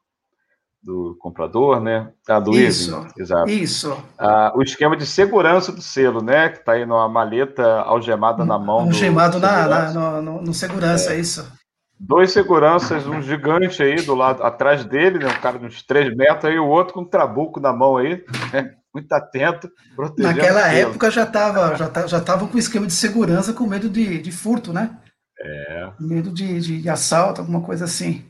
do 0.82 1.16
comprador, 1.20 1.80
né? 1.80 2.10
Ah, 2.28 2.40
do 2.40 2.52
isso, 2.58 3.06
exato. 3.16 3.48
Isso. 3.48 3.96
Ah, 4.18 4.52
o 4.54 4.62
esquema 4.62 4.96
de 4.96 5.06
segurança 5.06 5.70
do 5.70 5.80
selo, 5.80 6.22
né? 6.22 6.48
Que 6.48 6.58
está 6.58 6.72
aí 6.72 6.84
numa 6.84 7.08
maleta 7.08 7.64
algemada 7.82 8.44
na 8.44 8.58
mão. 8.58 8.80
Algemado 8.80 9.38
na, 9.38 9.68
na, 9.68 10.20
no, 10.20 10.42
no, 10.42 10.52
segurança, 10.54 11.14
é. 11.14 11.20
isso. 11.20 11.50
Dois 11.98 12.32
seguranças, 12.32 13.06
um 13.06 13.22
gigante 13.22 13.80
aí 13.80 14.02
do 14.02 14.14
lado, 14.14 14.42
atrás 14.42 14.84
dele, 14.84 15.20
né? 15.20 15.28
Um 15.28 15.40
cara 15.40 15.58
de 15.58 15.66
uns 15.66 15.82
três 15.82 16.14
metros, 16.16 16.46
aí 16.46 16.58
o 16.58 16.66
outro 16.66 16.94
com 16.94 17.02
um 17.02 17.08
trabuco 17.08 17.60
na 17.60 17.72
mão 17.72 17.96
aí, 17.96 18.24
né? 18.52 18.74
muito 18.92 19.10
atento, 19.12 19.70
protegendo. 19.94 20.36
Naquela 20.36 20.68
época 20.72 21.10
já 21.10 21.22
estava 21.22 21.76
já 21.76 22.06
já 22.06 22.20
tava 22.20 22.46
com 22.46 22.58
esquema 22.58 22.86
de 22.86 22.92
segurança 22.92 23.52
com 23.52 23.66
medo 23.66 23.88
de, 23.88 24.20
de 24.20 24.32
furto, 24.32 24.72
né? 24.72 24.98
É. 25.40 25.92
Medo 25.98 26.30
de, 26.30 26.60
de, 26.60 26.82
de 26.82 26.88
assalto, 26.88 27.40
alguma 27.40 27.62
coisa 27.62 27.84
assim. 27.84 28.24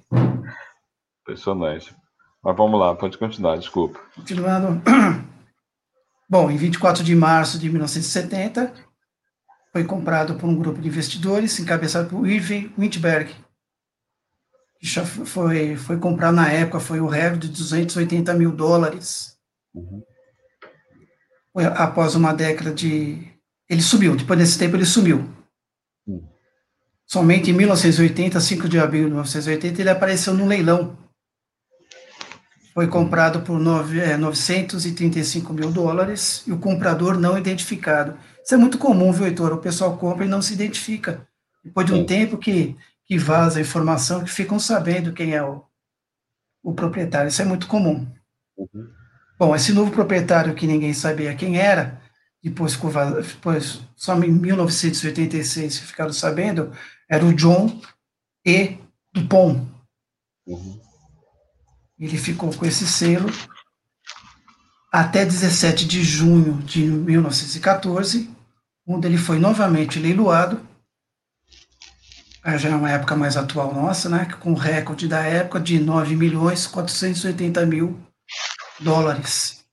Impressionante. 1.23 1.95
Mas 2.43 2.57
vamos 2.57 2.79
lá, 2.79 2.95
pode 2.95 3.19
continuar, 3.19 3.57
desculpa. 3.57 4.01
Continuando. 4.15 4.83
Bom, 6.29 6.51
em 6.51 6.57
24 6.57 7.05
de 7.05 7.15
março 7.15 7.59
de 7.59 7.69
1970, 7.69 8.73
foi 9.73 9.85
comprado 9.85 10.35
por 10.35 10.49
um 10.49 10.57
grupo 10.57 10.81
de 10.81 10.89
investidores 10.89 11.59
encabeçado 11.61 12.09
por 12.09 12.27
Irving 12.27 12.73
Wintberg, 12.79 13.35
já 14.83 15.07
foi, 15.07 15.77
foi 15.77 15.97
comprar 15.97 16.33
na 16.33 16.51
época, 16.51 16.81
foi 16.81 17.01
o 17.01 17.07
recorde 17.07 17.47
de 17.47 17.55
280 17.55 18.35
mil 18.35 18.51
dólares. 18.51 19.37
Uhum. 19.73 20.03
Após 21.77 22.17
uma 22.17 22.35
década 22.35 22.75
de... 22.75 23.31
Ele 23.69 23.81
subiu, 23.81 24.17
depois 24.17 24.39
desse 24.39 24.59
tempo 24.59 24.75
ele 24.75 24.85
sumiu. 24.85 25.25
Uhum. 26.05 26.29
Somente 27.07 27.51
em 27.51 27.53
1980, 27.53 28.41
5 28.41 28.69
de 28.69 28.81
abril 28.81 29.05
de 29.05 29.11
1980, 29.11 29.81
ele 29.81 29.89
apareceu 29.89 30.35
no 30.35 30.47
leilão 30.47 30.99
foi 32.73 32.88
comprado 32.88 33.43
por 33.43 33.59
nove, 33.59 34.00
é, 34.00 34.17
935 34.17 35.52
mil 35.52 35.71
dólares 35.71 36.43
e 36.47 36.52
o 36.52 36.59
comprador 36.59 37.19
não 37.19 37.37
identificado. 37.37 38.17
Isso 38.43 38.55
é 38.55 38.57
muito 38.57 38.79
comum, 38.79 39.12
viu, 39.12 39.26
Heitor? 39.26 39.52
O 39.52 39.59
pessoal 39.59 39.97
compra 39.97 40.25
e 40.25 40.29
não 40.29 40.43
se 40.43 40.55
identifica. 40.55 41.26
Depois 41.64 41.87
de 41.87 41.93
um 41.93 41.99
Sim. 41.99 42.07
tempo 42.07 42.38
que, 42.38 42.76
que 43.05 43.19
vaza 43.19 43.59
a 43.59 43.62
informação, 43.62 44.25
que 44.25 44.31
ficam 44.31 44.59
sabendo 44.59 45.12
quem 45.12 45.35
é 45.35 45.43
o, 45.43 45.62
o 46.62 46.75
proprietário. 46.75 47.29
Isso 47.29 47.43
é 47.43 47.45
muito 47.45 47.67
comum. 47.67 48.07
Uhum. 48.57 48.88
Bom, 49.38 49.55
esse 49.55 49.73
novo 49.73 49.91
proprietário 49.91 50.55
que 50.55 50.67
ninguém 50.67 50.95
sabia 50.95 51.35
quem 51.35 51.59
era, 51.59 52.00
depois, 52.43 52.76
depois 52.76 53.83
só 53.95 54.17
em 54.17 54.33
1986 54.33 55.79
ficaram 55.79 56.12
sabendo, 56.12 56.73
era 57.09 57.25
o 57.25 57.35
John 57.35 57.81
E. 58.45 58.79
Dupont. 59.12 59.69
Uhum. 60.47 60.82
Ele 62.03 62.19
ficou 62.19 62.53
com 62.53 62.67
esse 62.67 62.85
selo 62.85 63.31
até 64.91 65.25
17 65.25 65.87
de 65.87 66.03
junho 66.03 66.55
de 66.65 66.83
1914, 66.83 68.29
onde 68.85 69.07
ele 69.07 69.17
foi 69.17 69.39
novamente 69.39 70.01
leiloado. 70.01 70.61
Já 72.57 72.71
é 72.71 72.75
uma 72.75 72.91
época 72.91 73.15
mais 73.15 73.37
atual 73.37 73.73
nossa, 73.73 74.09
né? 74.09 74.27
Com 74.41 74.53
recorde 74.53 75.07
da 75.07 75.21
época 75.21 75.61
de 75.61 75.79
9 75.79 76.17
milhões 76.17 76.67
480 76.67 77.65
mil 77.67 78.01
dólares. 78.81 79.65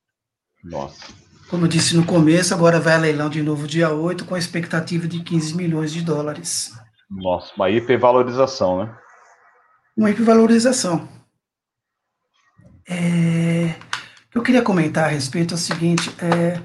Nossa. 0.63 1.07
Como 1.49 1.65
eu 1.65 1.67
disse 1.67 1.95
no 1.95 2.05
começo, 2.05 2.53
agora 2.53 2.79
vai 2.79 2.93
a 2.93 2.99
leilão 2.99 3.27
de 3.27 3.41
novo 3.41 3.67
dia 3.67 3.89
8, 3.89 4.23
com 4.25 4.35
a 4.35 4.39
expectativa 4.39 5.07
de 5.07 5.23
15 5.23 5.55
milhões 5.55 5.91
de 5.91 6.03
dólares. 6.03 6.73
Nossa, 7.09 7.51
uma 7.55 7.71
hipervalorização, 7.71 8.85
né? 8.85 8.95
Uma 9.97 10.11
hipervalorização. 10.11 11.09
É, 12.89 13.75
que 14.31 14.37
eu 14.37 14.41
queria 14.41 14.63
comentar 14.63 15.05
a 15.05 15.09
respeito 15.09 15.53
é 15.53 15.55
o 15.55 15.59
seguinte: 15.59 16.09
é, 16.19 16.59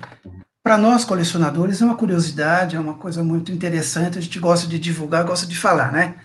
para 0.62 0.78
nós 0.78 1.04
colecionadores 1.04 1.82
é 1.82 1.84
uma 1.84 1.96
curiosidade, 1.96 2.76
é 2.76 2.80
uma 2.80 2.94
coisa 2.94 3.22
muito 3.22 3.52
interessante, 3.52 4.18
a 4.18 4.22
gente 4.22 4.38
gosta 4.38 4.66
de 4.66 4.78
divulgar, 4.78 5.24
gosta 5.24 5.46
de 5.46 5.56
falar, 5.56 5.92
né? 5.92 6.16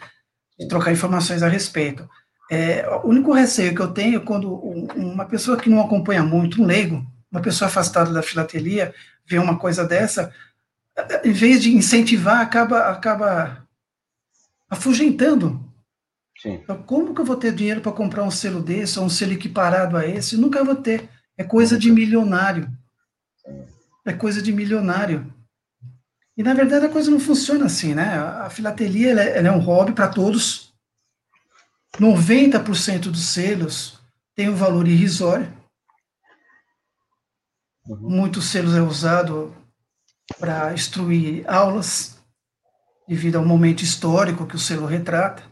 De 0.57 0.67
trocar 0.67 0.93
informações 0.93 1.43
a 1.43 1.49
respeito. 1.49 2.09
É, 2.49 2.87
o 3.03 3.09
único 3.09 3.33
receio 3.33 3.75
que 3.75 3.81
eu 3.81 3.89
tenho 3.89 4.17
é 4.17 4.25
quando 4.25 4.51
uma 4.95 5.25
pessoa 5.25 5.57
que 5.57 5.69
não 5.69 5.81
acompanha 5.81 6.23
muito, 6.23 6.61
um 6.61 6.65
leigo, 6.65 7.05
uma 7.31 7.41
pessoa 7.41 7.67
afastada 7.67 8.11
da 8.11 8.23
filatelia, 8.23 8.93
vê 9.27 9.37
uma 9.37 9.59
coisa 9.59 9.85
dessa, 9.85 10.33
em 11.23 11.31
vez 11.31 11.61
de 11.61 11.75
incentivar, 11.75 12.41
acaba, 12.41 12.89
acaba 12.89 13.67
afugentando 14.69 15.68
Sim. 16.41 16.53
Então, 16.53 16.81
como 16.84 17.13
que 17.13 17.22
eu 17.22 17.25
vou 17.25 17.36
ter 17.36 17.53
dinheiro 17.53 17.81
para 17.81 17.91
comprar 17.91 18.24
um 18.24 18.31
selo 18.31 18.62
desse, 18.62 18.98
ou 18.98 19.05
um 19.05 19.10
selo 19.10 19.34
equiparado 19.34 19.98
a 19.98 20.05
esse? 20.05 20.38
Nunca 20.38 20.63
vou 20.63 20.75
ter. 20.75 21.10
É 21.38 21.43
coisa 21.43 21.77
de 21.77 21.91
milionário. 21.91 22.72
É 24.05 24.13
coisa 24.13 24.41
de 24.41 24.51
milionário. 24.51 25.34
E, 26.38 26.43
na 26.43 26.53
verdade, 26.53 26.86
a 26.86 26.89
coisa 26.89 27.12
não 27.12 27.19
funciona 27.19 27.65
assim, 27.65 27.93
né? 27.93 28.17
A 28.17 28.50
filatelia 28.50 29.12
ela 29.12 29.22
é, 29.22 29.38
ela 29.38 29.48
é 29.50 29.51
um 29.51 29.60
hobby 29.60 29.91
para 29.91 30.08
todos. 30.08 30.74
90% 32.00 33.10
dos 33.10 33.25
selos 33.25 34.00
tem 34.36 34.48
um 34.50 34.55
valor 34.55 34.88
irrisório. 34.88 35.51
Uhum. 37.86 38.10
Muitos 38.10 38.46
selos 38.46 38.74
é 38.75 38.81
usado 38.81 39.53
para 40.39 40.74
instruir 40.74 41.43
aulas, 41.50 42.17
devido 43.08 43.38
ao 43.38 43.46
momento 43.46 43.84
histórico 43.84 44.46
que 44.46 44.55
o 44.55 44.60
selo 44.60 44.86
retrata. 44.86 45.48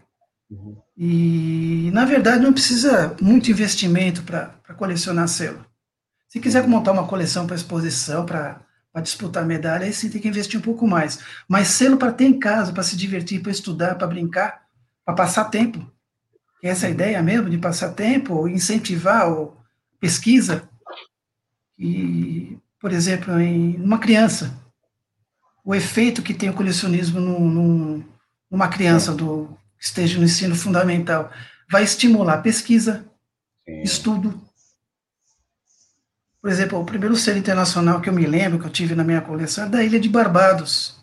Uhum. 0.49 0.77
E, 0.95 1.91
na 1.93 2.05
verdade, 2.05 2.41
não 2.41 2.53
precisa 2.53 3.15
muito 3.21 3.51
investimento 3.51 4.23
para 4.23 4.49
colecionar 4.77 5.27
selo. 5.27 5.65
Se 6.27 6.39
quiser 6.39 6.67
montar 6.67 6.91
uma 6.91 7.07
coleção 7.07 7.45
para 7.45 7.55
exposição, 7.55 8.25
para 8.25 8.61
disputar 9.01 9.45
medalha, 9.45 9.85
aí 9.85 9.93
sim 9.93 10.09
tem 10.09 10.21
que 10.21 10.27
investir 10.27 10.59
um 10.59 10.63
pouco 10.63 10.87
mais. 10.87 11.19
Mas 11.47 11.69
selo 11.69 11.97
para 11.97 12.11
ter 12.11 12.25
em 12.25 12.39
casa, 12.39 12.73
para 12.73 12.83
se 12.83 12.97
divertir, 12.97 13.41
para 13.41 13.51
estudar, 13.51 13.95
para 13.95 14.07
brincar, 14.07 14.61
para 15.05 15.15
passar 15.15 15.45
tempo. 15.45 15.85
Essa 16.63 16.87
é 16.87 16.91
ideia 16.91 17.21
mesmo 17.21 17.49
de 17.49 17.57
passar 17.57 17.93
tempo, 17.93 18.47
incentivar 18.47 19.29
ou 19.29 19.57
pesquisa. 19.99 20.67
E, 21.77 22.57
por 22.79 22.91
exemplo, 22.91 23.39
em 23.39 23.75
uma 23.77 23.99
criança, 23.99 24.57
o 25.63 25.75
efeito 25.75 26.23
que 26.23 26.33
tem 26.33 26.49
o 26.49 26.53
colecionismo 26.53 27.19
num, 27.19 27.47
num, 27.47 28.03
numa 28.49 28.67
criança 28.67 29.13
do, 29.13 29.55
esteja 29.79 30.17
no 30.17 30.25
ensino 30.25 30.55
fundamental 30.55 31.31
vai 31.69 31.83
estimular 31.83 32.41
pesquisa, 32.41 33.05
Sim. 33.65 33.81
estudo. 33.81 34.41
Por 36.41 36.49
exemplo, 36.49 36.79
o 36.79 36.85
primeiro 36.85 37.15
selo 37.15 37.37
internacional 37.37 37.99
que 37.99 38.09
eu 38.09 38.13
me 38.13 38.25
lembro, 38.25 38.59
que 38.59 38.65
eu 38.65 38.71
tive 38.71 38.95
na 38.95 39.03
minha 39.03 39.21
coleção, 39.21 39.65
é 39.65 39.69
da 39.69 39.83
Ilha 39.83 39.99
de 39.99 40.07
Barbados. 40.07 40.95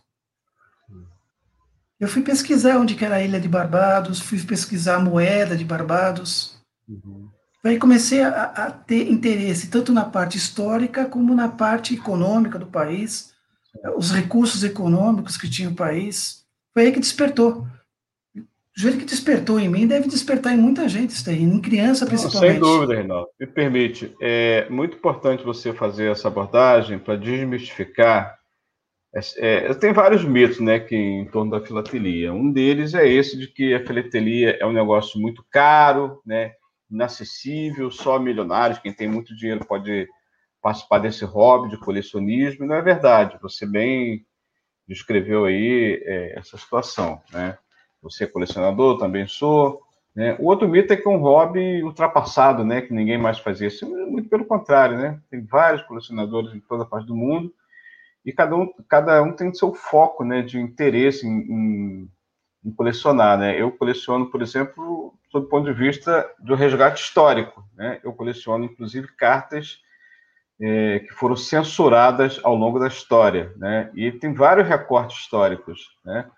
Eu 2.00 2.08
fui 2.08 2.22
pesquisar 2.22 2.78
onde 2.78 2.94
que 2.94 3.04
era 3.04 3.16
a 3.16 3.22
Ilha 3.22 3.40
de 3.40 3.48
Barbados, 3.48 4.20
fui 4.20 4.40
pesquisar 4.42 4.96
a 4.96 5.00
moeda 5.00 5.56
de 5.56 5.64
Barbados. 5.64 6.58
Uhum. 6.88 7.28
Aí 7.64 7.78
comecei 7.78 8.22
a, 8.22 8.42
a, 8.42 8.70
ter 8.70 9.10
interesse 9.10 9.68
tanto 9.68 9.92
na 9.92 10.04
parte 10.04 10.36
histórica 10.36 11.06
como 11.06 11.34
na 11.34 11.48
parte 11.48 11.94
econômica 11.94 12.58
do 12.58 12.66
país, 12.66 13.32
os 13.96 14.10
recursos 14.10 14.62
econômicos 14.62 15.36
que 15.36 15.48
tinha 15.48 15.70
o 15.70 15.74
país. 15.74 16.44
Foi 16.74 16.84
aí 16.84 16.92
que 16.92 17.00
despertou. 17.00 17.66
O 18.76 18.80
jeito 18.80 18.98
que 18.98 19.04
despertou 19.04 19.60
em 19.60 19.68
mim 19.68 19.86
deve 19.86 20.08
despertar 20.08 20.52
em 20.52 20.56
muita 20.56 20.88
gente, 20.88 21.10
isso 21.10 21.24
daí, 21.24 21.40
em 21.40 21.60
criança 21.60 22.04
principalmente. 22.04 22.52
sem 22.52 22.60
dúvida, 22.60 22.94
Reinaldo. 22.94 23.28
Me 23.38 23.46
permite, 23.46 24.12
é 24.20 24.68
muito 24.68 24.96
importante 24.96 25.44
você 25.44 25.72
fazer 25.72 26.10
essa 26.10 26.26
abordagem 26.26 26.98
para 26.98 27.14
desmistificar. 27.14 28.36
É, 29.14 29.68
é, 29.68 29.74
tem 29.74 29.92
vários 29.92 30.24
mitos 30.24 30.58
né, 30.58 30.80
que, 30.80 30.96
em 30.96 31.24
torno 31.26 31.52
da 31.52 31.64
filatelia. 31.64 32.32
Um 32.32 32.50
deles 32.50 32.94
é 32.94 33.06
esse 33.08 33.38
de 33.38 33.46
que 33.46 33.72
a 33.72 33.86
filatelia 33.86 34.58
é 34.60 34.66
um 34.66 34.72
negócio 34.72 35.20
muito 35.20 35.46
caro, 35.52 36.20
né, 36.26 36.54
inacessível, 36.90 37.92
só 37.92 38.18
milionários, 38.18 38.80
quem 38.80 38.92
tem 38.92 39.06
muito 39.06 39.36
dinheiro 39.36 39.64
pode 39.64 40.08
participar 40.60 40.98
desse 40.98 41.24
hobby 41.24 41.70
de 41.70 41.78
colecionismo. 41.78 42.66
Não 42.66 42.74
é 42.74 42.82
verdade, 42.82 43.38
você 43.40 43.64
bem 43.64 44.26
descreveu 44.88 45.44
aí 45.44 46.02
é, 46.04 46.38
essa 46.38 46.58
situação, 46.58 47.22
né? 47.32 47.56
Você 48.04 48.24
é 48.24 48.26
colecionador, 48.26 48.98
também 48.98 49.26
sou. 49.26 49.82
Né? 50.14 50.36
O 50.38 50.44
outro 50.44 50.68
mito 50.68 50.92
é 50.92 50.96
que 50.96 51.08
é 51.08 51.10
um 51.10 51.18
hobby 51.18 51.82
ultrapassado, 51.82 52.64
né? 52.64 52.82
Que 52.82 52.92
ninguém 52.92 53.18
mais 53.18 53.38
faz 53.38 53.60
isso. 53.60 53.88
Muito 54.06 54.28
pelo 54.28 54.44
contrário, 54.44 54.96
né? 54.96 55.18
Tem 55.30 55.44
vários 55.44 55.82
colecionadores 55.82 56.54
em 56.54 56.60
toda 56.60 56.84
parte 56.84 57.06
do 57.06 57.16
mundo 57.16 57.52
e 58.24 58.32
cada 58.32 58.54
um, 58.54 58.72
cada 58.88 59.22
um 59.22 59.32
tem 59.32 59.52
seu 59.52 59.74
foco, 59.74 60.24
né? 60.24 60.42
De 60.42 60.60
interesse 60.60 61.26
em, 61.26 61.40
em, 61.40 62.10
em 62.64 62.70
colecionar, 62.72 63.38
né? 63.38 63.60
Eu 63.60 63.72
coleciono, 63.72 64.30
por 64.30 64.42
exemplo, 64.42 65.14
sob 65.32 65.46
o 65.46 65.48
ponto 65.48 65.64
de 65.64 65.76
vista 65.76 66.30
do 66.38 66.54
resgate 66.54 67.02
histórico, 67.02 67.64
né? 67.74 68.00
Eu 68.04 68.12
coleciono, 68.12 68.66
inclusive, 68.66 69.08
cartas 69.16 69.80
é, 70.60 71.00
que 71.00 71.12
foram 71.14 71.36
censuradas 71.36 72.38
ao 72.44 72.54
longo 72.54 72.78
da 72.78 72.86
história, 72.86 73.52
né? 73.56 73.90
E 73.94 74.12
tem 74.12 74.32
vários 74.32 74.68
recortes 74.68 75.18
históricos, 75.18 75.88
né? 76.04 76.30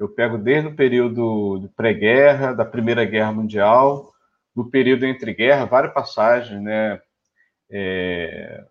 Eu 0.00 0.08
pego 0.08 0.38
desde 0.38 0.68
o 0.68 0.74
período 0.74 1.58
de 1.60 1.68
pré-guerra, 1.68 2.54
da 2.54 2.64
Primeira 2.64 3.04
Guerra 3.04 3.32
Mundial, 3.32 4.10
do 4.56 4.70
período 4.70 5.04
entre 5.04 5.34
guerra, 5.34 5.66
várias 5.66 5.92
passagens, 5.92 6.60
né? 6.62 6.98
É, 7.70 8.64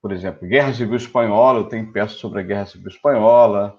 por 0.00 0.12
exemplo, 0.12 0.48
Guerra 0.48 0.72
Civil 0.72 0.96
Espanhola, 0.96 1.60
eu 1.60 1.64
tenho 1.64 1.92
peças 1.92 2.16
sobre 2.16 2.40
a 2.40 2.42
Guerra 2.42 2.66
Civil 2.66 2.88
Espanhola, 2.88 3.78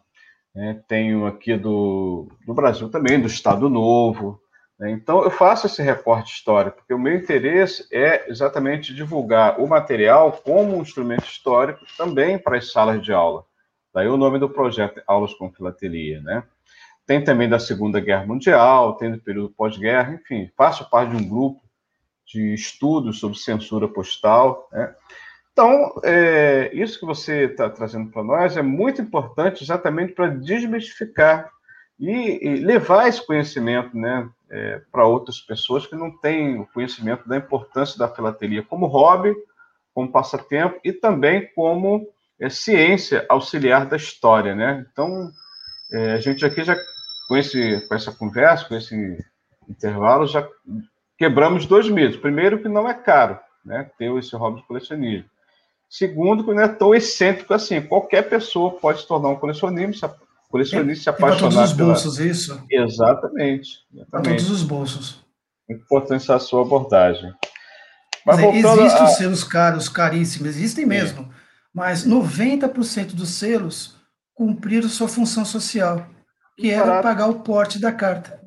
né? 0.54 0.84
tenho 0.88 1.26
aqui 1.26 1.58
do, 1.58 2.28
do 2.46 2.54
Brasil 2.54 2.90
também, 2.90 3.20
do 3.20 3.28
Estado 3.28 3.68
Novo. 3.68 4.40
Né? 4.80 4.92
Então, 4.92 5.24
eu 5.24 5.32
faço 5.32 5.66
esse 5.66 5.82
recorte 5.82 6.32
histórico, 6.32 6.78
porque 6.78 6.94
o 6.94 7.00
meu 7.00 7.16
interesse 7.16 7.88
é 7.92 8.30
exatamente 8.30 8.94
divulgar 8.94 9.60
o 9.60 9.68
material 9.68 10.32
como 10.32 10.78
um 10.78 10.82
instrumento 10.82 11.26
histórico 11.26 11.86
também 11.98 12.38
para 12.38 12.58
as 12.58 12.72
salas 12.72 13.02
de 13.04 13.12
aula. 13.12 13.46
Daí 13.96 14.10
o 14.10 14.18
nome 14.18 14.38
do 14.38 14.50
projeto 14.50 15.02
Aulas 15.08 15.34
com 15.36 15.50
Filatelia, 15.50 16.20
né? 16.20 16.44
Tem 17.08 17.24
também 17.24 17.48
da 17.48 17.58
Segunda 17.58 18.02
Guerra 18.02 18.26
Mundial, 18.26 18.98
tem 18.98 19.10
do 19.10 19.22
período 19.22 19.54
pós-guerra, 19.56 20.16
enfim, 20.16 20.52
faço 20.58 20.90
parte 20.90 21.16
de 21.16 21.24
um 21.24 21.30
grupo 21.30 21.62
de 22.26 22.54
estudos 22.54 23.22
sobre 23.22 23.38
censura 23.38 23.88
postal, 23.88 24.68
né? 24.70 24.94
Então, 25.54 25.94
é, 26.04 26.70
isso 26.74 27.00
que 27.00 27.06
você 27.06 27.46
está 27.46 27.70
trazendo 27.70 28.12
para 28.12 28.22
nós 28.22 28.58
é 28.58 28.62
muito 28.62 29.02
importante 29.02 29.64
exatamente 29.64 30.12
para 30.12 30.28
desmistificar 30.28 31.50
e, 31.98 32.46
e, 32.46 32.56
levar 32.58 33.08
esse 33.08 33.26
conhecimento 33.26 33.96
né, 33.96 34.30
é, 34.50 34.82
para 34.92 35.08
outras 35.08 35.40
pessoas 35.40 35.88
que 35.88 35.96
não 35.96 36.12
têm 36.18 36.60
o 36.60 36.68
conhecimento 36.74 37.26
da 37.30 37.38
importância 37.38 37.98
da 37.98 38.10
filatelia 38.10 38.62
como 38.62 38.88
hobby, 38.88 39.34
como 39.94 40.12
passatempo 40.12 40.78
e 40.84 40.92
também 40.92 41.50
como 41.56 42.14
é 42.40 42.50
ciência 42.50 43.26
auxiliar 43.30 43.86
da 43.86 43.96
história, 43.96 44.56
né? 44.56 44.86
Então, 44.92 45.32
é, 45.92 46.14
a 46.14 46.20
gente 46.20 46.46
aqui 46.46 46.64
já, 46.64 46.78
com, 47.28 47.38
esse, 47.38 47.82
com 47.88 47.96
essa 47.96 48.12
conversa, 48.12 48.66
com 48.66 48.76
esse 48.76 49.18
intervalo, 49.70 50.28
já 50.28 50.48
quebramos 51.18 51.66
dois 51.66 51.90
mitos. 51.90 52.18
Primeiro, 52.18 52.62
que 52.62 52.68
não 52.68 52.90
é 52.90 52.94
caro, 52.94 53.40
né? 53.66 53.90
Ter 53.98 54.14
esse 54.18 54.36
hobby 54.36 54.62
de 54.62 54.68
colecionismo. 54.68 55.30
Segundo, 55.90 56.44
que 56.44 56.54
não 56.54 56.64
é 56.64 56.68
tão 56.68 56.94
excêntrico 56.94 57.54
assim. 57.54 57.82
Qualquer 57.82 58.24
pessoa 58.24 58.72
pode 58.80 59.02
se 59.02 59.08
tornar 59.08 59.30
um 59.30 59.38
colecionista, 59.38 60.14
colecionista 60.50 61.04
se 61.04 61.10
apaixonar. 61.10 61.40
Para 61.40 61.50
todos 61.50 61.72
os 61.72 61.78
bolsos, 61.78 62.18
pela... 62.18 62.30
isso? 62.30 62.64
Exatamente. 62.70 63.70
Para 64.12 64.22
todos 64.22 64.50
os 64.50 64.64
bolsos. 64.64 65.26
Importante 65.70 66.30
a 66.32 66.40
sua 66.40 66.64
abordagem. 66.64 67.34
Mas 68.26 68.38
dizer, 68.38 68.56
existem 68.56 69.02
a... 69.02 69.04
os 69.06 69.12
selos 69.12 69.44
caros, 69.44 69.88
caríssimos, 69.88 70.50
existem 70.50 70.86
mesmo 70.86 71.32
mas 71.76 72.08
90% 72.08 73.14
dos 73.14 73.32
selos 73.32 73.98
cumpriram 74.34 74.88
sua 74.88 75.10
função 75.10 75.44
social, 75.44 76.08
que 76.58 76.72
era 76.72 77.04
pagar 77.04 77.28
o 77.28 77.42
porte 77.42 77.80
da 77.80 77.92
carta. 77.92 78.42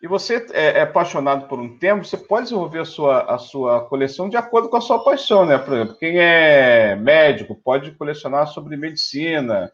E 0.00 0.06
você 0.06 0.46
é, 0.52 0.78
é, 0.78 0.82
apaixonado 0.82 1.48
por 1.48 1.58
um 1.58 1.78
tema, 1.78 2.04
você 2.04 2.16
pode 2.16 2.44
desenvolver 2.44 2.80
a 2.80 2.84
sua, 2.84 3.22
a 3.22 3.38
sua 3.38 3.88
coleção 3.88 4.28
de 4.28 4.36
acordo 4.36 4.68
com 4.68 4.76
a 4.76 4.80
sua 4.80 5.02
paixão, 5.02 5.44
né? 5.44 5.58
Por 5.58 5.74
exemplo, 5.74 5.96
quem 5.96 6.18
é 6.18 6.94
médico 6.94 7.56
pode 7.56 7.90
colecionar 7.92 8.46
sobre 8.46 8.76
medicina, 8.76 9.72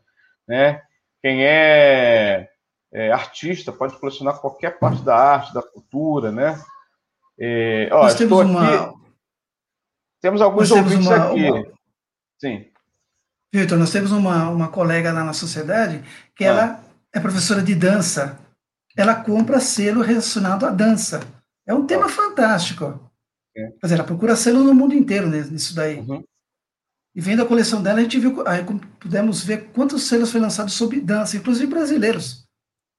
né? 0.49 0.81
Quem 1.21 1.45
é, 1.45 2.49
é 2.95 3.13
artista 3.13 3.73
pode 3.73 3.99
colecionar 3.99 4.41
qualquer 4.41 4.79
parte 4.79 5.03
da 5.03 5.17
arte, 5.17 5.53
da 5.53 5.63
cultura, 5.63 6.33
né? 6.33 6.59
É, 7.39 7.89
ó, 7.93 8.05
Nós 8.05 8.15
temos 8.15 8.41
uma... 8.41 8.75
Aqui, 8.75 8.95
temos 10.23 10.41
alguns 10.41 10.71
Nós 10.71 10.79
ouvintes 10.79 11.07
uma, 11.07 11.17
aqui. 11.17 11.51
Uma... 11.51 11.67
Sim. 12.39 12.70
Vitor, 13.53 13.79
nós 13.79 13.91
temos 13.91 14.13
uma, 14.13 14.49
uma 14.49 14.69
colega 14.69 15.13
lá 15.13 15.25
na 15.25 15.33
sociedade 15.33 16.03
que 16.37 16.45
ah. 16.45 16.49
ela 16.49 16.85
é 17.13 17.21
professora 17.21 17.63
de 17.63 17.75
dança. 17.75 18.39
Ela 18.97 19.15
compra 19.15 19.61
selo 19.61 20.03
relacionado 20.03 20.67
à 20.67 20.71
dança. 20.71 21.21
É 21.67 21.75
um 21.75 21.87
tema 21.87 22.07
ah. 22.07 22.09
fantástico. 22.09 23.11
É. 23.57 23.67
Quer 23.67 23.81
dizer, 23.83 23.95
ela 23.97 24.05
procura 24.05 24.37
selo 24.37 24.63
no 24.63 24.75
mundo 24.75 24.95
inteiro 24.95 25.29
né, 25.29 25.45
nisso 25.51 25.75
daí. 25.75 25.99
Uhum. 25.99 26.23
E 27.15 27.21
vendo 27.21 27.43
a 27.43 27.47
coleção 27.47 27.83
dela, 27.83 27.99
a 27.99 28.03
gente 28.03 28.21
viu, 28.21 28.47
aí 28.47 28.65
pudemos 29.01 29.43
ver 29.43 29.71
quantos 29.73 30.07
selos 30.07 30.31
foram 30.31 30.45
lançados 30.45 30.75
sobre 30.75 31.01
dança, 31.01 31.37
inclusive 31.37 31.67
brasileiros. 31.67 32.47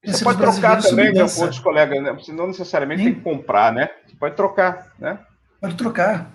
Você 0.03 0.23
pode 0.23 0.39
trocar 0.39 0.81
também 0.81 1.13
com 1.13 1.21
outros 1.21 1.59
colegas, 1.59 2.03
né? 2.03 2.17
Não 2.33 2.47
necessariamente 2.47 3.03
Sim. 3.03 3.09
tem 3.09 3.15
que 3.15 3.21
comprar, 3.21 3.71
né? 3.71 3.89
Você 4.05 4.15
pode 4.15 4.35
trocar, 4.35 4.93
né? 4.99 5.19
Pode 5.61 5.75
trocar. 5.75 6.29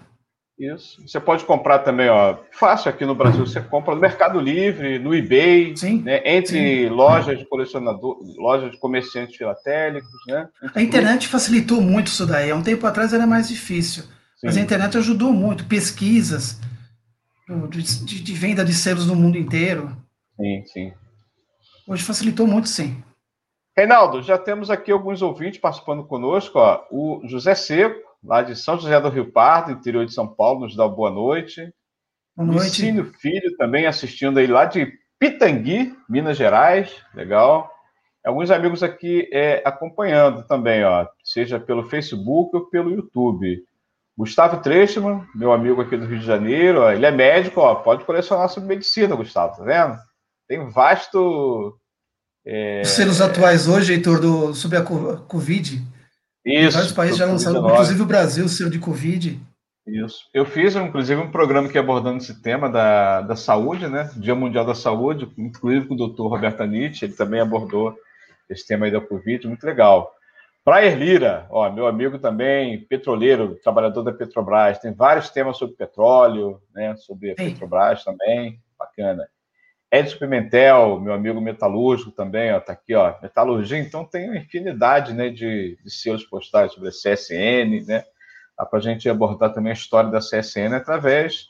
Isso. 0.59 1.07
Você 1.07 1.21
pode 1.21 1.45
comprar 1.45 1.81
também, 1.81 2.09
ó, 2.09 2.39
fácil 2.51 2.89
aqui 2.89 3.05
no 3.05 3.15
Brasil, 3.15 3.47
você 3.47 3.61
compra 3.61 3.95
no 3.95 4.01
Mercado 4.01 4.41
Livre, 4.41 4.99
no 4.99 5.15
eBay, 5.15 5.77
sim, 5.77 6.01
né, 6.01 6.23
entre 6.25 6.85
sim. 6.85 6.89
lojas 6.89 7.39
de 7.39 7.45
colecionador, 7.45 8.19
lojas 8.39 8.71
de 8.71 8.79
comerciantes 8.79 9.37
filatélicos, 9.37 10.11
né? 10.27 10.49
A 10.75 10.81
internet 10.81 11.29
facilitou 11.29 11.83
muito 11.83 12.07
isso 12.07 12.27
daí. 12.27 12.51
Há 12.51 12.57
um 12.57 12.63
tempo 12.63 12.87
atrás 12.87 13.13
era 13.13 13.27
mais 13.27 13.49
difícil, 13.49 14.05
sim. 14.05 14.47
mas 14.47 14.57
a 14.57 14.61
internet 14.61 14.97
ajudou 14.97 15.31
muito, 15.31 15.67
pesquisas 15.67 16.59
de, 17.71 18.23
de, 18.23 18.33
venda 18.33 18.65
de 18.65 18.73
selos 18.73 19.07
no 19.07 19.15
mundo 19.15 19.37
inteiro. 19.37 19.95
Sim, 20.37 20.65
sim. 20.67 20.93
Hoje 21.87 22.03
facilitou 22.03 22.47
muito, 22.47 22.69
sim. 22.69 23.03
Reinaldo, 23.77 24.23
já 24.23 24.39
temos 24.39 24.71
aqui 24.71 24.91
alguns 24.91 25.21
ouvintes 25.21 25.61
participando 25.61 26.03
conosco, 26.05 26.59
ó, 26.59 26.83
o 26.91 27.21
José 27.27 27.55
Seco, 27.55 28.01
lá 28.27 28.43
de 28.43 28.57
São 28.57 28.79
José 28.79 29.01
do 29.01 29.09
Rio 29.09 29.31
Pardo, 29.31 29.71
interior 29.71 30.05
de 30.05 30.13
São 30.13 30.27
Paulo, 30.27 30.61
nos 30.61 30.77
dá 30.77 30.87
boa 30.87 31.11
noite. 31.11 31.73
Boa 32.37 32.47
noite. 32.47 32.65
Licínio 32.65 33.13
Filho 33.21 33.57
também 33.57 33.87
assistindo 33.87 34.39
aí 34.39 34.47
lá 34.47 34.65
de 34.65 34.93
Pitangui, 35.19 35.97
Minas 36.09 36.37
Gerais, 36.37 36.93
legal. 37.15 37.71
Alguns 38.25 38.51
amigos 38.51 38.83
aqui 38.83 39.29
é, 39.33 39.63
acompanhando 39.65 40.43
também, 40.43 40.85
ó, 40.85 41.07
seja 41.23 41.61
pelo 41.61 41.89
Facebook 41.89 42.55
ou 42.57 42.67
pelo 42.67 42.91
YouTube. 42.91 43.63
Gustavo 44.19 44.61
Trechtman, 44.61 45.25
meu 45.35 45.53
amigo 45.53 45.81
aqui 45.81 45.97
do 45.97 46.07
Rio 46.07 46.19
de 46.19 46.27
Janeiro, 46.27 46.81
ó, 46.81 46.91
ele 46.91 47.07
é 47.07 47.11
médico, 47.11 47.61
ó, 47.61 47.77
pode 47.77 48.05
colecionar 48.05 48.49
sobre 48.49 48.69
medicina, 48.69 49.15
Gustavo, 49.15 49.57
tá 49.57 49.63
vendo? 49.63 49.97
Tem 50.49 50.69
vasto. 50.71 51.79
É... 52.45 52.83
Os 52.83 52.91
selos 52.91 53.21
atuais 53.21 53.69
hoje, 53.69 53.93
Heitor, 53.93 54.21
do, 54.21 54.55
sobre 54.55 54.79
a 54.79 54.83
Covid. 54.83 55.83
Isso. 56.47 56.77
Vários 56.77 56.93
países 56.93 57.19
já 57.19 57.27
lançaram, 57.27 57.69
inclusive 57.69 58.01
o 58.01 58.07
Brasil, 58.07 58.49
selo 58.49 58.71
de 58.71 58.79
Covid. 58.79 59.41
Isso. 59.85 60.29
Eu 60.33 60.45
fiz, 60.45 60.77
inclusive, 60.77 61.21
um 61.21 61.31
programa 61.31 61.69
que 61.69 61.77
abordando 61.77 62.19
esse 62.19 62.41
tema 62.41 62.69
da, 62.69 63.21
da 63.23 63.37
saúde, 63.37 63.89
né? 63.89 64.11
Dia 64.17 64.35
Mundial 64.35 64.65
da 64.65 64.75
Saúde, 64.75 65.29
inclusive 65.37 65.87
com 65.87 65.95
o 65.95 65.97
doutor 65.97 66.29
Roberto 66.29 66.65
Nietzsche, 66.65 67.05
ele 67.05 67.15
também 67.15 67.41
abordou 67.41 67.97
esse 68.49 68.67
tema 68.67 68.87
aí 68.87 68.93
da 68.93 69.01
Covid, 69.01 69.47
muito 69.47 69.65
legal. 69.65 70.13
Praia 70.65 70.95
Lira, 70.95 71.47
ó, 71.51 71.71
meu 71.71 71.87
amigo 71.87 72.19
também, 72.19 72.81
petroleiro, 72.81 73.57
trabalhador 73.63 74.03
da 74.03 74.13
Petrobras, 74.13 74.79
tem 74.81 74.93
vários 74.93 75.31
temas 75.31 75.57
sobre 75.57 75.77
petróleo, 75.77 76.61
né? 76.75 76.97
Sobre 76.97 77.33
a 77.33 77.35
Petrobras 77.37 78.03
também, 78.03 78.61
bacana. 78.77 79.29
Edson 79.91 80.19
Pimentel, 80.19 81.01
meu 81.01 81.13
amigo 81.13 81.41
metalúrgico 81.41 82.11
também, 82.11 82.53
ó, 82.53 82.61
tá 82.61 82.73
aqui, 82.73 82.95
ó, 82.95 83.15
metalurgia, 83.23 83.79
então 83.79 84.05
tem 84.05 84.29
uma 84.29 84.39
infinidade, 84.39 85.15
né, 85.15 85.29
de, 85.31 85.79
de 85.83 85.91
seus 85.91 86.25
postais 86.25 86.73
sobre 86.73 86.89
a 86.89 86.93
CSN, 86.93 87.87
né, 87.87 88.05
para 88.57 88.79
a 88.79 88.81
gente 88.81 89.09
abordar 89.09 89.53
também 89.53 89.71
a 89.71 89.75
história 89.75 90.11
da 90.11 90.19
CSN 90.19 90.75
através 90.75 91.47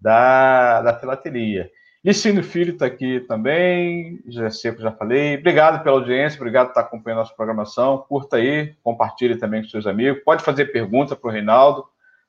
da, 0.00 0.82
da 0.82 0.98
filatelia. 0.98 1.70
Licínio 2.04 2.44
Filho 2.44 2.72
está 2.72 2.86
aqui 2.86 3.20
também, 3.20 4.20
já 4.28 4.50
Seco 4.50 4.80
já 4.80 4.92
falei. 4.92 5.36
Obrigado 5.36 5.82
pela 5.82 5.96
audiência, 5.96 6.38
obrigado 6.38 6.66
por 6.66 6.70
estar 6.70 6.80
acompanhando 6.82 7.18
a 7.18 7.22
nossa 7.22 7.34
programação. 7.34 7.98
Curta 8.08 8.36
aí, 8.36 8.74
compartilhe 8.82 9.36
também 9.36 9.62
com 9.62 9.68
seus 9.68 9.86
amigos. 9.86 10.22
Pode 10.24 10.44
fazer 10.44 10.66
pergunta 10.66 11.16
para 11.16 11.28
o 11.28 11.32
Reinaldo, 11.32 11.84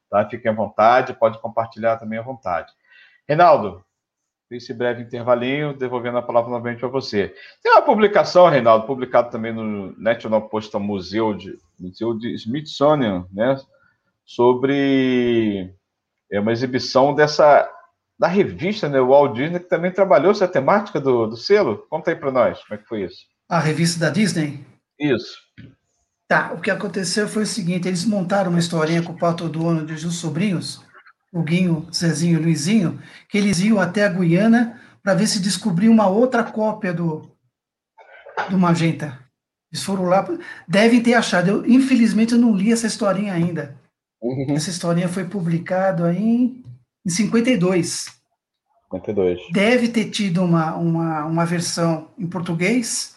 tá? 0.10 0.28
Fiquem 0.28 0.52
à 0.52 0.54
vontade, 0.54 1.14
pode 1.14 1.40
compartilhar 1.40 1.98
também 1.98 2.18
à 2.18 2.22
vontade. 2.24 2.74
Reinaldo, 3.28 3.86
esse 4.52 4.74
breve 4.74 5.04
intervalinho, 5.04 5.74
devolvendo 5.74 6.18
a 6.18 6.22
palavra 6.22 6.50
novamente 6.50 6.80
para 6.80 6.90
você. 6.90 7.34
Tem 7.62 7.72
uma 7.72 7.82
publicação, 7.82 8.50
Reinaldo, 8.50 8.88
publicada 8.88 9.30
também 9.30 9.54
no 9.54 9.94
National 9.98 10.50
Postal 10.50 10.82
Museu 10.82 11.34
de, 11.34 11.58
Museu 11.80 12.14
de 12.18 12.34
Smithsonian, 12.34 13.26
né? 13.32 13.56
sobre 14.26 15.74
é, 16.32 16.40
uma 16.40 16.52
exibição 16.52 17.14
dessa 17.16 17.68
da 18.20 18.28
revista, 18.28 18.90
né, 18.90 19.00
Walt 19.00 19.34
Disney, 19.34 19.60
que 19.60 19.70
também 19.70 19.92
trabalhou 19.92 20.32
essa 20.32 20.46
temática 20.46 21.00
do, 21.00 21.26
do 21.26 21.38
selo. 21.38 21.86
Conta 21.90 22.12
aí 22.12 22.18
para 22.18 22.32
nós, 22.32 22.62
como 22.64 22.78
é 22.78 22.78
que 22.78 22.88
foi 22.88 23.06
isso? 23.06 23.20
A 23.48 23.60
revista 23.60 23.98
da 23.98 24.10
Disney? 24.10 24.66
Isso. 25.00 25.38
Tá, 26.28 26.52
o 26.54 26.60
que 26.60 26.70
aconteceu 26.70 27.28
foi 27.30 27.44
o 27.44 27.48
seguinte, 27.48 27.88
eles 27.88 28.06
montaram 28.06 28.52
uma 28.52 28.60
historinha 28.60 29.02
com 29.02 29.14
o 29.14 29.18
Pato 29.18 29.48
Dono 29.48 29.86
de 29.86 29.94
os 29.94 30.18
sobrinhos, 30.18 30.86
o 31.32 31.44
Guinho, 31.44 31.88
Zezinho 31.94 32.40
e 32.40 32.44
Luizinho, 32.44 33.00
que 33.30 33.38
eles 33.38 33.60
iam 33.60 33.80
até 33.80 34.06
a 34.06 34.10
Guiana 34.10 34.80
para 35.04 35.14
ver 35.14 35.28
se 35.28 35.40
descobriam 35.40 35.94
uma 35.94 36.08
outra 36.08 36.44
cópia 36.44 36.94
do, 36.94 37.30
do 38.50 38.58
Magenta. 38.58 39.20
Eles 39.72 39.84
foram 39.84 40.06
lá, 40.06 40.28
devem 40.68 41.02
ter 41.02 41.14
achado. 41.14 41.50
Eu, 41.50 41.66
infelizmente, 41.66 42.34
eu 42.34 42.40
não 42.40 42.56
li 42.56 42.72
essa 42.72 42.88
historinha 42.88 43.34
ainda. 43.34 43.78
Uhum. 44.22 44.56
Essa 44.56 44.70
historinha 44.70 45.08
foi 45.08 45.26
publicada 45.26 46.14
em, 46.14 46.64
em 47.06 47.10
52. 47.10 48.08
52. 48.92 49.40
Deve 49.52 49.90
ter 49.90 50.06
tido 50.10 50.44
uma, 50.44 50.76
uma, 50.76 51.26
uma 51.26 51.46
versão 51.46 52.10
em 52.18 52.26
português, 52.26 53.16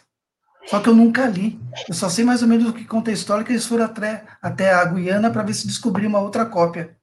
só 0.67 0.81
que 0.81 0.89
eu 0.89 0.95
nunca 0.95 1.27
li. 1.27 1.59
Eu 1.89 1.95
só 1.95 2.11
sei 2.11 2.25
mais 2.25 2.43
ou 2.43 2.49
menos 2.49 2.69
o 2.69 2.75
que 2.75 2.85
conta 2.85 3.11
a 3.11 3.15
história, 3.15 3.43
que 3.43 3.53
eles 3.53 3.67
foram 3.67 3.87
até, 3.87 4.25
até 4.41 4.73
a 4.73 4.85
Guiana 4.85 5.31
para 5.31 5.43
ver 5.43 5.55
se 5.55 5.67
descobriam 5.67 6.11
uma 6.11 6.21
outra 6.21 6.45
cópia. 6.45 6.95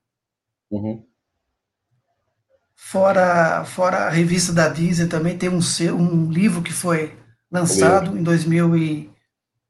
Uhum. 0.72 1.06
Fora, 2.76 3.66
fora 3.66 3.98
a 4.06 4.10
revista 4.10 4.54
da 4.54 4.70
Disney, 4.70 5.08
também 5.08 5.38
tem 5.38 5.50
um, 5.50 5.60
um 5.94 6.32
livro 6.32 6.62
que 6.62 6.74
foi 6.74 7.18
lançado 7.52 8.18
em 8.18 8.24
2000 8.24 8.78
e 8.78 9.10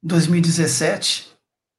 2017. 0.03 1.27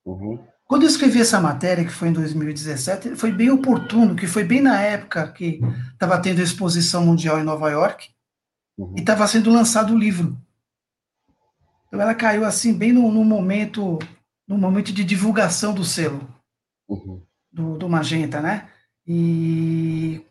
Uhum. 0.04 0.44
Quando 0.66 0.82
eu 0.82 0.88
escrevi 0.88 1.20
essa 1.20 1.40
matéria, 1.40 1.84
que 1.84 1.90
foi 1.90 2.08
em 2.08 2.12
2017, 2.12 3.16
foi 3.16 3.32
bem 3.32 3.50
oportuno, 3.50 4.14
que 4.14 4.26
foi 4.26 4.44
bem 4.44 4.60
na 4.60 4.80
época 4.80 5.32
que 5.32 5.60
estava 5.92 6.20
tendo 6.20 6.40
a 6.40 6.44
exposição 6.44 7.04
mundial 7.04 7.40
em 7.40 7.44
Nova 7.44 7.70
York 7.70 8.08
uhum. 8.78 8.94
e 8.96 9.00
estava 9.00 9.26
sendo 9.26 9.50
lançado 9.50 9.92
o 9.92 9.98
livro. 9.98 10.36
Então 11.88 12.00
ela 12.00 12.14
caiu 12.14 12.44
assim 12.44 12.72
bem 12.72 12.92
no, 12.92 13.10
no 13.10 13.24
momento, 13.24 13.98
no 14.46 14.56
momento 14.56 14.92
de 14.92 15.02
divulgação 15.02 15.74
do 15.74 15.84
selo 15.84 16.20
uhum. 16.88 17.20
do, 17.52 17.76
do, 17.76 17.88
Magenta, 17.88 18.40
né? 18.40 18.68
E, 19.12 20.24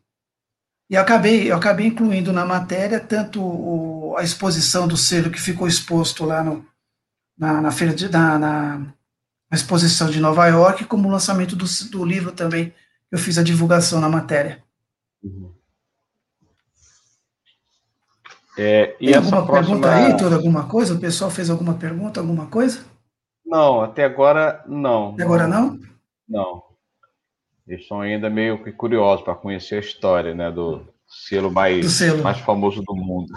e 0.90 0.96
eu 0.96 1.02
acabei, 1.02 1.52
eu 1.52 1.58
acabei 1.58 1.88
incluindo 1.88 2.32
na 2.32 2.46
matéria 2.46 2.98
tanto 2.98 3.42
o, 3.44 4.16
a 4.18 4.24
exposição 4.24 4.88
do 4.88 4.96
selo 4.96 5.30
que 5.30 5.42
ficou 5.42 5.68
exposto 5.68 6.24
lá 6.24 6.42
no, 6.42 6.66
na, 7.38 7.60
na 7.60 7.72
feira 7.72 7.94
de, 7.94 8.08
na, 8.08 8.40
na 8.40 8.96
exposição 9.52 10.10
de 10.10 10.22
Nova 10.22 10.48
York, 10.48 10.86
como 10.86 11.10
o 11.10 11.12
lançamento 11.12 11.58
do, 11.58 11.66
do 11.92 12.06
livro 12.06 12.32
também, 12.32 12.74
eu 13.12 13.20
fiz 13.20 13.38
a 13.38 13.44
divulgação 13.44 14.00
na 14.00 14.08
matéria. 14.08 14.64
Uhum. 15.22 15.52
É, 18.58 18.96
e 18.98 19.08
Tem 19.08 19.16
alguma 19.16 19.46
próxima... 19.46 19.82
pergunta 19.82 19.94
aí, 19.94 20.18
toda 20.18 20.38
alguma 20.38 20.70
coisa? 20.70 20.94
O 20.94 21.00
pessoal 21.00 21.30
fez 21.30 21.50
alguma 21.50 21.74
pergunta, 21.74 22.22
alguma 22.22 22.46
coisa? 22.46 22.86
Não, 23.46 23.82
até 23.82 24.06
agora 24.06 24.64
não. 24.66 25.12
Até 25.12 25.24
agora 25.24 25.48
não? 25.50 25.78
Não. 26.26 26.69
Eles 27.70 27.84
estão 27.84 28.02
ainda 28.02 28.32
meio 28.32 28.64
que 28.64 28.72
curiosos 28.72 29.24
para 29.24 29.36
conhecer 29.36 29.76
a 29.76 29.80
história, 29.80 30.34
né, 30.34 30.52
do 30.52 30.88
selo 31.08 31.52
mais, 31.52 31.86
do 31.86 31.90
selo. 31.90 32.24
mais 32.24 32.40
famoso 32.40 32.82
do 32.82 32.96
mundo. 32.96 33.32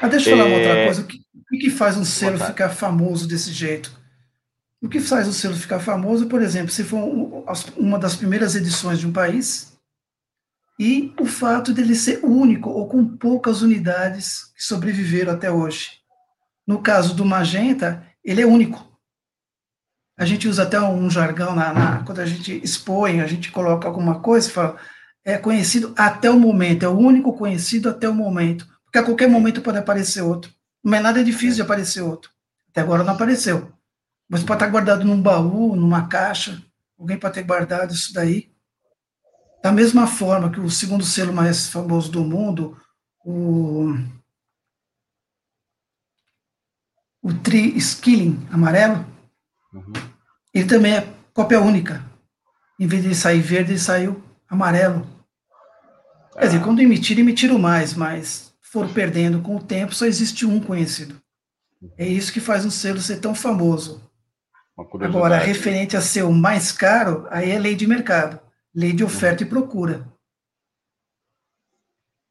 Ah, 0.00 0.06
deixa 0.06 0.30
eu 0.30 0.36
falar 0.36 0.48
é... 0.48 0.52
uma 0.52 0.58
outra 0.58 0.78
é, 0.78 0.84
coisa. 0.86 1.02
O 1.02 1.04
que, 1.04 1.18
o 1.18 1.58
que 1.58 1.70
faz 1.70 1.96
um 1.96 2.04
selo 2.04 2.38
ficar 2.38 2.70
famoso 2.70 3.26
desse 3.26 3.52
jeito? 3.52 3.92
O 4.80 4.88
que 4.88 5.00
faz 5.00 5.26
o 5.26 5.32
selo 5.32 5.56
ficar 5.56 5.80
famoso, 5.80 6.28
por 6.28 6.40
exemplo, 6.40 6.70
se 6.70 6.84
for 6.84 7.02
uma 7.76 7.98
das 7.98 8.14
primeiras 8.14 8.54
edições 8.54 9.00
de 9.00 9.06
um 9.08 9.12
país, 9.12 9.76
e 10.78 11.12
o 11.18 11.26
fato 11.26 11.74
dele 11.74 11.96
ser 11.96 12.24
único 12.24 12.70
ou 12.70 12.88
com 12.88 13.04
poucas 13.04 13.62
unidades 13.62 14.52
que 14.54 14.62
sobreviveram 14.62 15.32
até 15.32 15.50
hoje. 15.50 15.98
No 16.64 16.80
caso 16.80 17.14
do 17.14 17.24
Magenta, 17.24 18.06
ele 18.24 18.40
é 18.40 18.46
único. 18.46 18.87
A 20.18 20.24
gente 20.24 20.48
usa 20.48 20.64
até 20.64 20.80
um 20.80 21.08
jargão 21.08 21.54
na, 21.54 21.72
na, 21.72 22.04
quando 22.04 22.18
a 22.18 22.26
gente 22.26 22.60
expõe, 22.62 23.20
a 23.20 23.26
gente 23.26 23.52
coloca 23.52 23.86
alguma 23.86 24.18
coisa 24.20 24.48
e 24.48 24.52
fala 24.52 24.76
é 25.28 25.36
conhecido 25.36 25.92
até 25.94 26.30
o 26.30 26.40
momento, 26.40 26.84
é 26.84 26.88
o 26.88 26.96
único 26.96 27.34
conhecido 27.34 27.90
até 27.90 28.08
o 28.08 28.14
momento, 28.14 28.66
porque 28.84 28.98
a 28.98 29.02
qualquer 29.02 29.28
momento 29.28 29.60
pode 29.60 29.76
aparecer 29.76 30.22
outro. 30.22 30.50
Não 30.82 30.96
é 30.96 31.00
nada 31.00 31.22
difícil 31.22 31.56
de 31.56 31.62
aparecer 31.62 32.00
outro. 32.00 32.30
Até 32.70 32.80
agora 32.80 33.04
não 33.04 33.12
apareceu. 33.12 33.70
Mas 34.26 34.42
pode 34.42 34.56
estar 34.56 34.70
guardado 34.70 35.04
num 35.04 35.20
baú, 35.20 35.76
numa 35.76 36.08
caixa. 36.08 36.62
Alguém 36.98 37.18
pode 37.18 37.34
ter 37.34 37.42
guardado 37.42 37.92
isso 37.92 38.14
daí. 38.14 38.50
Da 39.62 39.70
mesma 39.70 40.06
forma 40.06 40.50
que 40.50 40.60
o 40.60 40.70
segundo 40.70 41.04
selo 41.04 41.32
mais 41.32 41.68
famoso 41.68 42.10
do 42.10 42.24
mundo, 42.24 42.80
o, 43.22 43.94
o 47.20 47.34
Tri 47.34 47.76
Skilling 47.76 48.48
amarelo, 48.50 49.04
uhum. 49.74 49.92
Ele 50.58 50.68
também 50.68 50.96
é 50.96 51.08
cópia 51.32 51.60
única. 51.60 52.04
Em 52.78 52.86
vez 52.86 53.02
de 53.02 53.14
sair 53.14 53.40
verde, 53.40 53.72
ele 53.72 53.78
saiu 53.78 54.22
amarelo. 54.48 55.06
Quer 56.32 56.46
dizer, 56.46 56.58
ah. 56.58 56.64
quando 56.64 56.80
emitiram, 56.80 57.20
emitiram 57.20 57.58
mais, 57.58 57.94
mas 57.94 58.52
foram 58.60 58.92
perdendo 58.92 59.40
com 59.40 59.56
o 59.56 59.62
tempo, 59.62 59.94
só 59.94 60.06
existe 60.06 60.46
um 60.46 60.60
conhecido. 60.60 61.20
É 61.96 62.06
isso 62.06 62.32
que 62.32 62.40
faz 62.40 62.64
um 62.64 62.70
selo 62.70 63.00
ser 63.00 63.18
tão 63.18 63.34
famoso. 63.34 64.02
Agora, 65.00 65.38
referente 65.38 65.96
a 65.96 66.00
ser 66.00 66.22
o 66.22 66.32
mais 66.32 66.70
caro, 66.70 67.26
aí 67.30 67.50
é 67.50 67.58
lei 67.58 67.74
de 67.74 67.86
mercado, 67.86 68.38
lei 68.74 68.92
de 68.92 69.02
oferta 69.02 69.42
e 69.42 69.46
procura. 69.46 70.06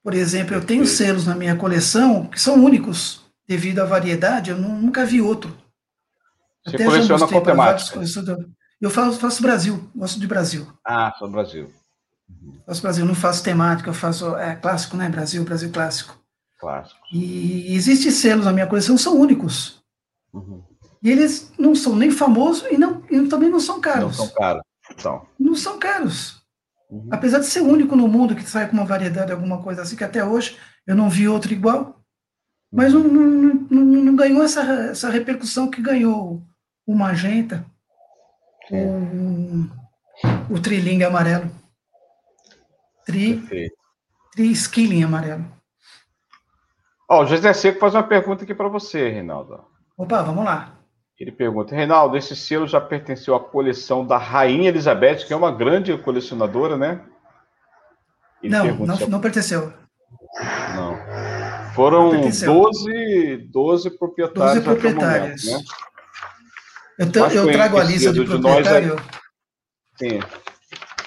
Por 0.02 0.14
exemplo, 0.14 0.56
eu 0.56 0.64
tenho 0.64 0.86
selos 0.86 1.26
na 1.26 1.36
minha 1.36 1.56
coleção 1.58 2.26
que 2.26 2.40
são 2.40 2.64
únicos, 2.64 3.26
devido 3.46 3.80
à 3.80 3.86
variedade, 3.86 4.52
eu 4.52 4.58
nunca 4.58 5.06
vi 5.06 5.22
outro. 5.22 5.58
Você 6.68 6.76
Até 6.76 6.86
coleciona 6.86 7.28
qual 7.28 7.42
temática? 7.42 8.00
Eu 8.80 8.90
faço, 8.90 9.20
faço 9.20 9.42
Brasil, 9.42 9.90
gosto 9.96 10.20
de 10.20 10.28
Brasil. 10.28 10.68
Ah, 10.86 11.14
só 11.18 11.28
Brasil. 11.28 11.72
Uhum. 12.30 12.60
Faço 12.66 12.82
Brasil, 12.82 13.06
não 13.06 13.16
faço 13.16 13.44
temática, 13.44 13.90
eu 13.90 13.94
faço 13.94 14.36
é, 14.36 14.56
clássico, 14.56 14.98
né? 14.98 15.10
Brasil, 15.10 15.44
Brasil 15.44 15.72
clássico. 15.72 16.20
Clássico. 16.60 17.00
E 17.12 17.74
existem 17.74 18.12
selos 18.12 18.46
na 18.46 18.54
minha 18.54 18.68
coleção, 18.68 18.98
são 18.98 19.18
únicos. 19.18 19.82
Uhum. 20.34 20.62
E 21.02 21.10
eles 21.10 21.52
não 21.58 21.74
são 21.74 21.96
nem 21.96 22.12
famosos 22.12 22.66
e, 22.70 22.78
não, 22.78 23.04
e 23.10 23.28
também 23.28 23.50
não 23.50 23.60
são 23.60 23.80
caros. 23.80 24.18
Não 24.18 24.26
são 24.26 24.36
caros. 24.36 24.64
São. 24.98 25.28
Não 25.40 25.56
são 25.56 25.80
caros. 25.80 26.42
Uhum. 26.90 27.08
Apesar 27.12 27.40
de 27.40 27.46
ser 27.46 27.62
o 27.62 27.68
único 27.68 27.96
no 27.96 28.08
mundo 28.08 28.36
que 28.36 28.44
sai 28.44 28.68
com 28.68 28.74
uma 28.74 28.86
variedade, 28.86 29.32
alguma 29.32 29.62
coisa 29.62 29.82
assim, 29.82 29.96
que 29.96 30.04
até 30.04 30.24
hoje 30.24 30.58
eu 30.86 30.96
não 30.96 31.10
vi 31.10 31.28
outro 31.28 31.54
igual. 31.54 32.02
Mas 32.72 32.94
não, 32.94 33.04
não, 33.04 33.54
não, 33.70 33.86
não 33.86 34.16
ganhou 34.16 34.44
essa, 34.44 34.62
essa 34.62 35.10
repercussão 35.10 35.70
que 35.70 35.82
ganhou 35.82 36.44
o 36.88 36.96
Magenta, 36.96 37.66
o, 38.72 39.70
o 40.50 40.60
trilingue 40.60 41.04
amarelo. 41.04 41.52
Tri, 43.06 43.72
tri 44.34 44.52
skilling 44.52 45.04
amarelo. 45.04 45.46
Ó, 47.10 47.24
o 47.24 47.26
José 47.26 47.54
Seco 47.54 47.80
faz 47.80 47.94
uma 47.94 48.04
pergunta 48.04 48.44
aqui 48.44 48.56
para 48.56 48.70
você, 48.70 49.10
Reinaldo. 49.10 49.64
Opa, 49.98 50.22
vamos 50.24 50.46
lá. 50.46 50.78
Ele 51.20 51.32
pergunta, 51.32 51.76
Reinaldo, 51.76 52.16
esse 52.16 52.36
selo 52.36 52.68
já 52.68 52.80
pertenceu 52.80 53.36
à 53.36 53.40
coleção 53.40 54.06
da 54.06 54.18
Rainha 54.18 54.70
Elizabeth, 54.70 55.26
que 55.26 55.34
é 55.34 55.36
uma 55.36 55.52
grande 55.52 55.98
colecionadora, 55.98 56.78
né? 56.78 57.02
Ele 58.42 58.54
não, 58.54 58.86
não, 58.86 58.98
não 59.08 59.22
pertenceu. 59.22 59.74
Não. 60.76 61.74
Foram 61.74 62.14
não 62.14 62.30
12, 62.30 63.50
12 63.52 63.98
proprietários. 63.98 64.54
12 64.54 64.62
proprietários. 64.62 65.46
Momento, 65.46 65.68
né? 65.68 65.88
Eu, 66.98 67.06
eu 67.30 67.52
trago 67.52 67.78
a 67.78 67.84
lista 67.84 68.12
de 68.12 68.26
proprietário. 68.26 68.96
De 70.00 70.06
é... 70.06 70.10
Sim. 70.10 70.20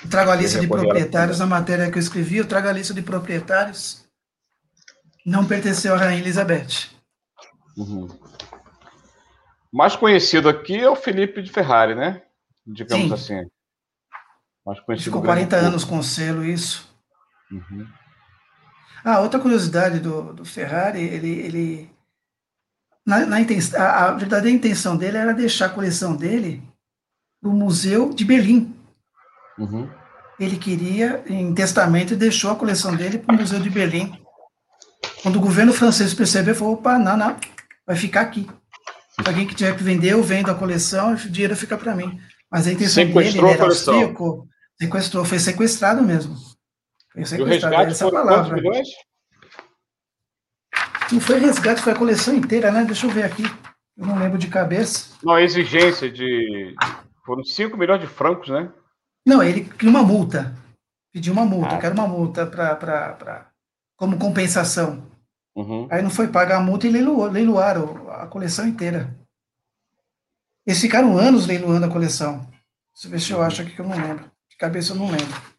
Eu 0.03 0.09
trago 0.09 0.31
a 0.31 0.37
lista 0.37 0.61
de 0.61 0.67
proprietários 0.67 1.39
na 1.39 1.47
matéria 1.47 1.91
que 1.91 1.99
eu 1.99 2.03
escrevi, 2.03 2.37
eu 2.37 2.47
trago 2.47 2.69
a 2.69 2.73
lista 2.73 2.95
de 2.95 3.03
proprietários. 3.03 4.05
Não 5.27 5.45
pertenceu 5.45 5.95
à 5.95 5.99
Rainha 5.99 6.21
Elizabeth. 6.21 6.91
Uhum. 7.77 8.09
Mais 9.73 9.95
conhecido 9.95 10.49
aqui 10.49 10.77
é 10.77 10.89
o 10.89 10.97
Felipe 10.97 11.43
de 11.43 11.51
Ferrari, 11.51 11.95
né? 11.95 12.23
Digamos 12.67 13.07
Sim. 13.07 13.13
assim. 13.13 13.51
Mais 14.65 14.81
conhecido 14.81 15.11
Ficou 15.11 15.23
40 15.23 15.57
anos 15.57 15.85
com 15.85 15.99
o 15.99 16.03
selo, 16.03 16.45
isso. 16.45 16.89
Uhum. 17.51 17.87
Ah, 19.05 19.21
outra 19.21 19.41
curiosidade 19.41 19.99
do, 19.99 20.33
do 20.33 20.45
Ferrari, 20.45 21.03
ele, 21.03 21.31
ele 21.41 21.91
na, 23.07 23.27
na 23.27 23.41
intenção, 23.41 23.81
a, 23.81 24.05
a, 24.05 24.11
verdadeira 24.13 24.57
intenção 24.57 24.97
dele 24.97 25.17
era 25.17 25.33
deixar 25.33 25.67
a 25.67 25.71
coleção 25.71 26.15
dele 26.15 26.63
no 27.43 27.53
Museu 27.53 28.13
de 28.13 28.25
Berlim. 28.25 28.75
Uhum. 29.59 29.89
Ele 30.39 30.57
queria, 30.57 31.23
em 31.27 31.53
testamento, 31.55 32.17
deixou 32.17 32.51
a 32.51 32.57
coleção 32.57 32.95
dele 32.95 33.19
para 33.19 33.35
o 33.35 33.39
Museu 33.39 33.61
de 33.61 33.69
Berlim. 33.69 34.19
Quando 35.23 35.37
o 35.37 35.41
governo 35.41 35.73
francês 35.73 36.15
percebeu, 36.15 36.55
falou: 36.55 36.75
opa, 36.75 36.99
não, 36.99 37.17
não, 37.17 37.37
vai 37.87 37.97
ficar 37.97 38.23
aqui. 38.23 38.49
Se 39.11 39.29
alguém 39.29 39.47
que 39.47 39.55
tiver 39.55 39.77
que 39.77 39.83
vender, 39.83 40.13
eu 40.13 40.23
vendo 40.23 40.51
a 40.51 40.55
coleção, 40.55 41.13
o 41.13 41.17
dinheiro 41.17 41.57
fica 41.57 41.77
para 41.77 41.95
mim. 41.95 42.19
Mas 42.51 42.67
a 42.67 42.73
intenção 42.73 43.05
sequestrou 43.05 43.23
dele, 43.23 43.39
ele 43.39 43.55
era 43.55 43.65
austríaco, 43.65 44.49
sequestrou, 44.81 45.25
foi 45.25 45.39
sequestrado 45.39 46.03
mesmo. 46.03 46.35
Foi 47.13 47.25
sequestrado, 47.25 47.41
e 47.41 47.43
o 47.43 47.47
resgate 47.47 47.91
essa 47.93 48.11
palavra. 48.11 48.55
milhões? 48.55 48.89
Não 51.13 51.21
foi 51.21 51.39
resgate, 51.39 51.83
foi 51.83 51.93
a 51.93 51.99
coleção 51.99 52.35
inteira, 52.35 52.71
né? 52.71 52.85
Deixa 52.85 53.07
eu 53.07 53.11
ver 53.11 53.25
aqui. 53.25 53.43
Eu 53.97 54.07
não 54.07 54.19
lembro 54.19 54.39
de 54.39 54.49
cabeça. 54.49 55.17
Não, 55.23 55.35
a 55.35 55.43
exigência 55.43 56.11
de. 56.11 56.75
Foram 57.25 57.45
5 57.45 57.77
milhões 57.77 58.01
de 58.01 58.07
francos, 58.07 58.49
né? 58.49 58.73
Não, 59.27 59.43
ele 59.43 59.65
criou 59.65 59.95
uma 59.95 60.03
multa. 60.03 60.55
Pediu 61.13 61.33
uma 61.33 61.45
multa, 61.45 61.75
ah. 61.75 61.79
quero 61.79 61.95
uma 61.95 62.07
multa 62.07 62.47
pra, 62.47 62.75
pra, 62.77 63.13
pra, 63.15 63.51
como 63.97 64.19
compensação. 64.19 65.05
Uhum. 65.57 65.89
Aí 65.91 66.01
não 66.03 66.11
foi 66.11 66.29
pagar 66.29 66.59
a 66.59 66.61
multa 66.61 66.87
e 66.87 66.91
leiloou, 66.91 67.27
leiloaram 67.27 68.09
a 68.11 68.27
coleção 68.29 68.67
inteira. 68.67 69.15
Eles 70.65 70.81
ficaram 70.81 71.19
anos 71.19 71.47
leiloando 71.47 71.87
a 71.87 71.91
coleção. 71.91 72.49
Deixa 72.95 73.07
eu 73.07 73.11
ver 73.11 73.21
se 73.21 73.33
eu 73.33 73.43
acho 73.43 73.63
aqui 73.63 73.73
que 73.73 73.81
eu 73.81 73.89
não 73.89 73.97
lembro. 73.97 74.31
De 74.49 74.57
cabeça 74.57 74.93
eu 74.93 74.97
não 74.97 75.11
lembro. 75.11 75.50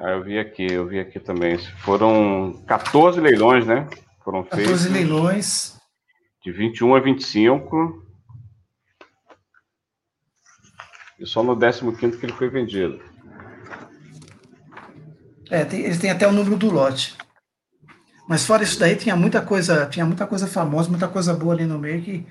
Ah, 0.00 0.10
eu 0.10 0.22
vi 0.22 0.38
aqui, 0.38 0.64
eu 0.72 0.86
vi 0.86 1.00
aqui 1.00 1.18
também. 1.18 1.58
Foram 1.78 2.62
14 2.66 3.20
leilões, 3.20 3.66
né? 3.66 3.88
Foram 4.24 4.44
14 4.44 4.64
feitos. 4.64 4.84
14 4.84 4.88
leilões. 4.88 5.76
De 6.44 6.52
21 6.52 6.94
a 6.94 7.00
25. 7.00 8.06
E 11.18 11.26
só 11.26 11.42
no 11.42 11.56
15 11.56 12.18
que 12.18 12.26
ele 12.26 12.32
foi 12.32 12.48
vendido. 12.48 13.00
É, 15.50 15.64
tem, 15.64 15.80
eles 15.80 15.98
têm 15.98 16.10
até 16.10 16.28
o 16.28 16.32
número 16.32 16.56
do 16.56 16.70
lote. 16.70 17.16
Mas 18.28 18.44
fora 18.44 18.62
isso 18.62 18.78
daí, 18.78 18.94
tinha 18.94 19.16
muita 19.16 19.40
coisa, 19.40 19.86
tinha 19.86 20.06
muita 20.06 20.26
coisa 20.26 20.46
famosa, 20.46 20.90
muita 20.90 21.08
coisa 21.08 21.34
boa 21.34 21.54
ali 21.54 21.64
no 21.64 21.78
meio 21.78 22.02
que, 22.02 22.26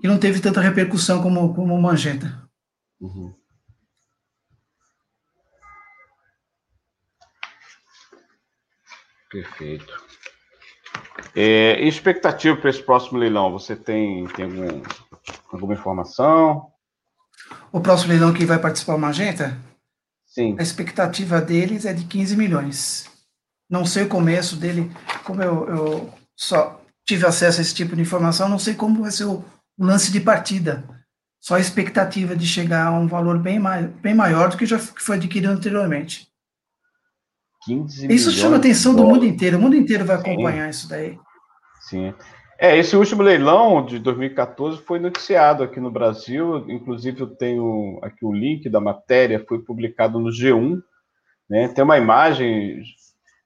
que 0.00 0.08
não 0.08 0.18
teve 0.18 0.40
tanta 0.40 0.60
repercussão 0.60 1.22
como, 1.22 1.54
como 1.54 1.74
o 1.74 1.80
Magenta. 1.80 2.46
Uhum. 3.00 3.32
Perfeito. 9.30 9.92
É, 11.36 11.80
expectativa 11.86 12.56
para 12.56 12.70
esse 12.70 12.82
próximo 12.82 13.18
leilão? 13.18 13.52
Você 13.52 13.76
tem, 13.76 14.26
tem 14.28 14.44
algum, 14.46 14.82
alguma 15.52 15.74
informação? 15.74 16.70
O 17.70 17.80
próximo 17.80 18.10
leilão 18.10 18.34
que 18.34 18.44
vai 18.44 18.58
participar 18.58 18.96
o 18.96 18.98
Magenta? 18.98 19.56
Sim. 20.26 20.56
A 20.58 20.62
expectativa 20.62 21.40
deles 21.40 21.84
é 21.84 21.92
de 21.92 22.04
15 22.04 22.36
milhões. 22.36 23.08
Não 23.68 23.86
sei 23.86 24.04
o 24.04 24.08
começo 24.08 24.56
dele, 24.56 24.90
como 25.24 25.42
eu, 25.42 25.68
eu 25.68 26.14
só 26.36 26.80
tive 27.06 27.24
acesso 27.26 27.60
a 27.60 27.62
esse 27.62 27.74
tipo 27.74 27.94
de 27.94 28.02
informação, 28.02 28.48
não 28.48 28.58
sei 28.58 28.74
como 28.74 29.02
vai 29.02 29.10
ser 29.12 29.24
o, 29.24 29.44
o 29.78 29.84
lance 29.84 30.10
de 30.10 30.20
partida. 30.20 30.84
Só 31.40 31.54
a 31.54 31.60
expectativa 31.60 32.36
de 32.36 32.46
chegar 32.46 32.88
a 32.88 32.92
um 32.92 33.06
valor 33.06 33.38
bem, 33.38 33.58
mai, 33.58 33.84
bem 33.84 34.14
maior 34.14 34.50
do 34.50 34.56
que 34.56 34.66
já 34.66 34.78
foi 34.78 35.16
adquirido 35.16 35.50
anteriormente. 35.50 36.29
15 37.70 38.12
Isso 38.12 38.30
chama 38.32 38.56
a 38.56 38.58
atenção 38.58 38.94
do 38.94 39.04
mundo 39.04 39.24
inteiro. 39.24 39.58
O 39.58 39.60
mundo 39.60 39.76
inteiro 39.76 40.04
vai 40.04 40.16
acompanhar 40.16 40.64
Sim. 40.64 40.70
isso 40.70 40.88
daí. 40.88 41.18
Sim. 41.80 42.14
É, 42.58 42.76
esse 42.76 42.96
último 42.96 43.22
leilão 43.22 43.84
de 43.84 43.98
2014 43.98 44.82
foi 44.82 44.98
noticiado 44.98 45.62
aqui 45.62 45.80
no 45.80 45.90
Brasil. 45.90 46.68
Inclusive, 46.68 47.20
eu 47.20 47.26
tenho 47.28 47.98
aqui 48.02 48.24
o 48.24 48.32
link 48.32 48.68
da 48.68 48.80
matéria, 48.80 49.44
foi 49.48 49.60
publicado 49.60 50.18
no 50.18 50.30
G1. 50.30 50.82
Né? 51.48 51.68
Tem 51.68 51.82
uma 51.82 51.96
imagem. 51.96 52.82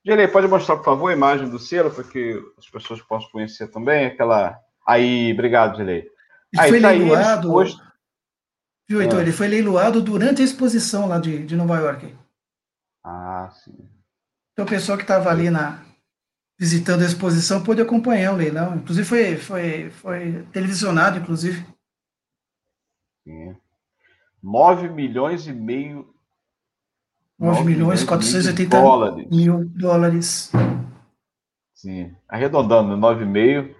Gerei, 0.04 0.26
pode 0.26 0.48
mostrar, 0.48 0.76
por 0.76 0.84
favor, 0.84 1.08
a 1.10 1.14
imagem 1.14 1.48
do 1.48 1.58
selo, 1.58 1.90
para 1.90 2.04
que 2.04 2.42
as 2.58 2.68
pessoas 2.68 3.00
possam 3.02 3.30
conhecer 3.30 3.68
também. 3.68 4.06
Aquela. 4.06 4.58
Aí, 4.86 5.32
obrigado, 5.32 5.76
Gerei. 5.76 6.08
Ele 6.52 6.68
foi 6.68 6.80
tá 6.80 6.90
leiloado. 6.90 7.52
Viu, 8.88 9.00
Heitor? 9.00 9.20
É. 9.20 9.22
Ele 9.22 9.32
foi 9.32 9.48
leiloado 9.48 10.02
durante 10.02 10.42
a 10.42 10.44
exposição 10.44 11.08
lá 11.08 11.18
de, 11.18 11.44
de 11.46 11.56
Nova 11.56 11.76
York. 11.76 12.14
Ah, 13.04 13.48
sim. 13.52 13.93
Então, 14.54 14.64
o 14.64 14.68
pessoal 14.68 14.96
que 14.96 15.02
estava 15.02 15.30
ali 15.30 15.50
na, 15.50 15.84
visitando 16.58 17.02
a 17.02 17.06
exposição 17.06 17.62
pôde 17.62 17.82
acompanhar 17.82 18.32
o 18.32 18.36
leilão. 18.36 18.76
Inclusive, 18.76 19.06
foi, 19.06 19.36
foi, 19.36 19.90
foi 19.90 20.42
televisionado, 20.52 21.18
inclusive. 21.18 21.66
Sim. 23.24 23.56
9 24.40 24.90
milhões 24.90 25.48
e 25.48 25.52
meio. 25.52 26.08
9, 27.36 27.58
9 27.58 27.64
milhões 27.64 28.02
e 28.02 28.06
480 28.06 28.80
dólares. 28.80 29.28
mil 29.28 29.64
dólares. 29.64 30.52
Sim. 31.74 32.14
Arredondando, 32.28 32.96
9,5. 32.96 33.74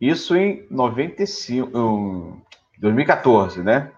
Isso 0.00 0.34
em 0.34 0.66
95, 0.70 1.78
um, 1.78 2.40
2014, 2.78 3.62
né? 3.62 3.92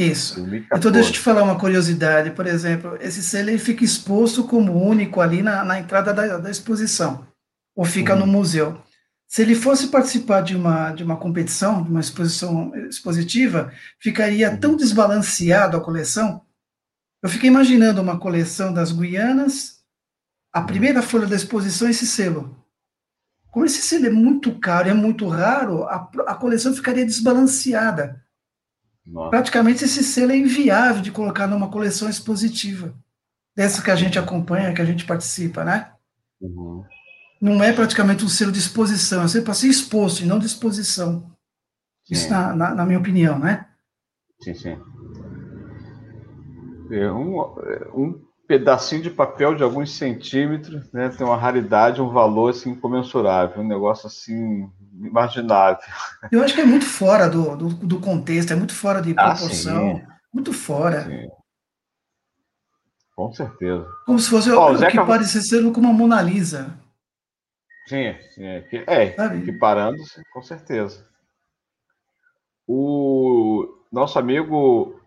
Isso. 0.00 0.34
2014. 0.36 0.78
Então, 0.78 0.92
deixa 0.92 1.08
eu 1.08 1.12
te 1.12 1.20
falar 1.20 1.42
uma 1.42 1.58
curiosidade. 1.58 2.30
Por 2.30 2.46
exemplo, 2.46 2.96
esse 3.00 3.22
selo 3.22 3.56
fica 3.58 3.84
exposto 3.84 4.44
como 4.44 4.82
único 4.82 5.20
ali 5.20 5.42
na, 5.42 5.64
na 5.64 5.78
entrada 5.78 6.12
da, 6.12 6.38
da, 6.38 6.50
exposição, 6.50 7.26
ou 7.74 7.84
fica 7.84 8.14
uhum. 8.14 8.20
no 8.20 8.26
museu. 8.26 8.80
Se 9.28 9.42
ele 9.42 9.54
fosse 9.54 9.88
participar 9.88 10.40
de 10.40 10.56
uma, 10.56 10.92
de 10.92 11.04
uma 11.04 11.16
competição, 11.16 11.82
de 11.82 11.90
uma 11.90 12.00
exposição 12.00 12.74
expositiva, 12.88 13.72
ficaria 13.98 14.50
uhum. 14.50 14.56
tão 14.56 14.76
desbalanceado 14.76 15.76
a 15.76 15.80
coleção. 15.80 16.42
Eu 17.22 17.28
fiquei 17.28 17.48
imaginando 17.48 18.00
uma 18.00 18.18
coleção 18.18 18.72
das 18.72 18.90
Guianas, 18.90 19.80
a 20.52 20.60
uhum. 20.60 20.66
primeira 20.66 21.02
folha 21.02 21.26
da 21.26 21.36
exposição, 21.36 21.88
esse 21.88 22.06
selo. 22.06 22.56
Como 23.50 23.66
esse 23.66 23.82
selo 23.82 24.06
é 24.06 24.10
muito 24.10 24.58
caro, 24.58 24.88
é 24.88 24.94
muito 24.94 25.26
raro, 25.26 25.84
a, 25.84 26.08
a 26.28 26.34
coleção 26.34 26.72
ficaria 26.72 27.04
desbalanceada. 27.04 28.24
Nossa. 29.10 29.30
Praticamente 29.30 29.84
esse 29.84 30.04
selo 30.04 30.32
é 30.32 30.36
inviável 30.36 31.02
de 31.02 31.10
colocar 31.10 31.46
numa 31.46 31.68
coleção 31.68 32.08
expositiva. 32.08 32.94
Dessa 33.56 33.82
que 33.82 33.90
a 33.90 33.96
gente 33.96 34.18
acompanha, 34.18 34.72
que 34.72 34.80
a 34.80 34.84
gente 34.84 35.04
participa, 35.04 35.64
né? 35.64 35.92
Uhum. 36.40 36.84
Não 37.40 37.62
é 37.62 37.72
praticamente 37.72 38.24
um 38.24 38.28
selo 38.28 38.52
de 38.52 38.58
exposição, 38.58 39.24
é 39.24 39.28
selo 39.28 39.44
para 39.44 39.54
ser 39.54 39.66
exposto 39.66 40.22
e 40.22 40.26
não 40.26 40.38
de 40.38 40.46
exposição. 40.46 41.30
Sim. 42.04 42.14
Isso 42.14 42.30
na, 42.30 42.54
na, 42.54 42.74
na, 42.74 42.86
minha 42.86 42.98
opinião, 42.98 43.38
né? 43.38 43.66
Sim, 44.40 44.54
sim. 44.54 44.78
É 46.92 47.10
um, 47.10 47.40
um 47.94 48.20
pedacinho 48.46 49.02
de 49.02 49.10
papel 49.10 49.54
de 49.54 49.62
alguns 49.62 49.96
centímetros, 49.96 50.90
né? 50.92 51.08
Tem 51.08 51.26
uma 51.26 51.36
raridade, 51.36 52.00
um 52.00 52.10
valor 52.10 52.50
assim 52.50 52.70
incomensurável, 52.70 53.62
um 53.62 53.68
negócio 53.68 54.06
assim 54.06 54.70
imaginável. 55.06 55.78
Eu 56.30 56.42
acho 56.42 56.54
que 56.54 56.60
é 56.60 56.66
muito 56.66 56.84
fora 56.84 57.28
do, 57.28 57.56
do, 57.56 57.68
do 57.68 58.00
contexto, 58.00 58.52
é 58.52 58.56
muito 58.56 58.74
fora 58.74 59.00
de 59.00 59.14
ah, 59.16 59.34
proporção, 59.34 60.02
ah, 60.06 60.18
muito 60.32 60.52
fora. 60.52 61.04
Sim. 61.04 61.28
Com 63.14 63.32
certeza. 63.32 63.86
Como 64.06 64.18
se 64.18 64.30
fosse 64.30 64.50
oh, 64.50 64.66
o, 64.66 64.72
que 64.72 64.78
Zeca... 64.78 65.04
pode 65.04 65.26
ser 65.26 65.62
como 65.72 65.88
uma 65.88 65.92
Mona 65.92 66.22
Lisa. 66.22 66.78
Sim, 67.86 68.14
sim. 68.34 68.44
É, 68.46 68.64
é 68.86 69.36
equiparando-se, 69.36 70.22
com 70.32 70.42
certeza. 70.42 71.06
O 72.66 73.66
nosso 73.92 74.18
amigo 74.18 75.00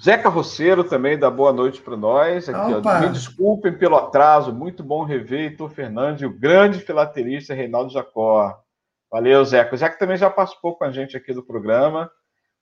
Zeca 0.00 0.28
Roceiro 0.28 0.84
também 0.84 1.18
dá 1.18 1.30
boa 1.30 1.52
noite 1.52 1.80
para 1.80 1.96
nós. 1.96 2.48
Aqui, 2.48 2.74
ó, 2.74 3.00
me 3.00 3.08
desculpem 3.10 3.76
pelo 3.76 3.96
atraso, 3.96 4.52
muito 4.52 4.82
bom 4.82 5.04
rever 5.04 5.50
Heitor 5.50 5.68
Fernandes 5.70 6.22
o 6.22 6.30
grande 6.30 6.78
filatelista 6.78 7.52
Reinaldo 7.52 7.92
Jacó. 7.92 8.58
Valeu, 9.10 9.44
Zeca. 9.44 9.74
O 9.74 9.78
Zeca 9.78 9.98
também 9.98 10.16
já 10.16 10.28
participou 10.28 10.76
com 10.76 10.84
a 10.84 10.90
gente 10.90 11.16
aqui 11.16 11.32
do 11.32 11.42
programa. 11.42 12.10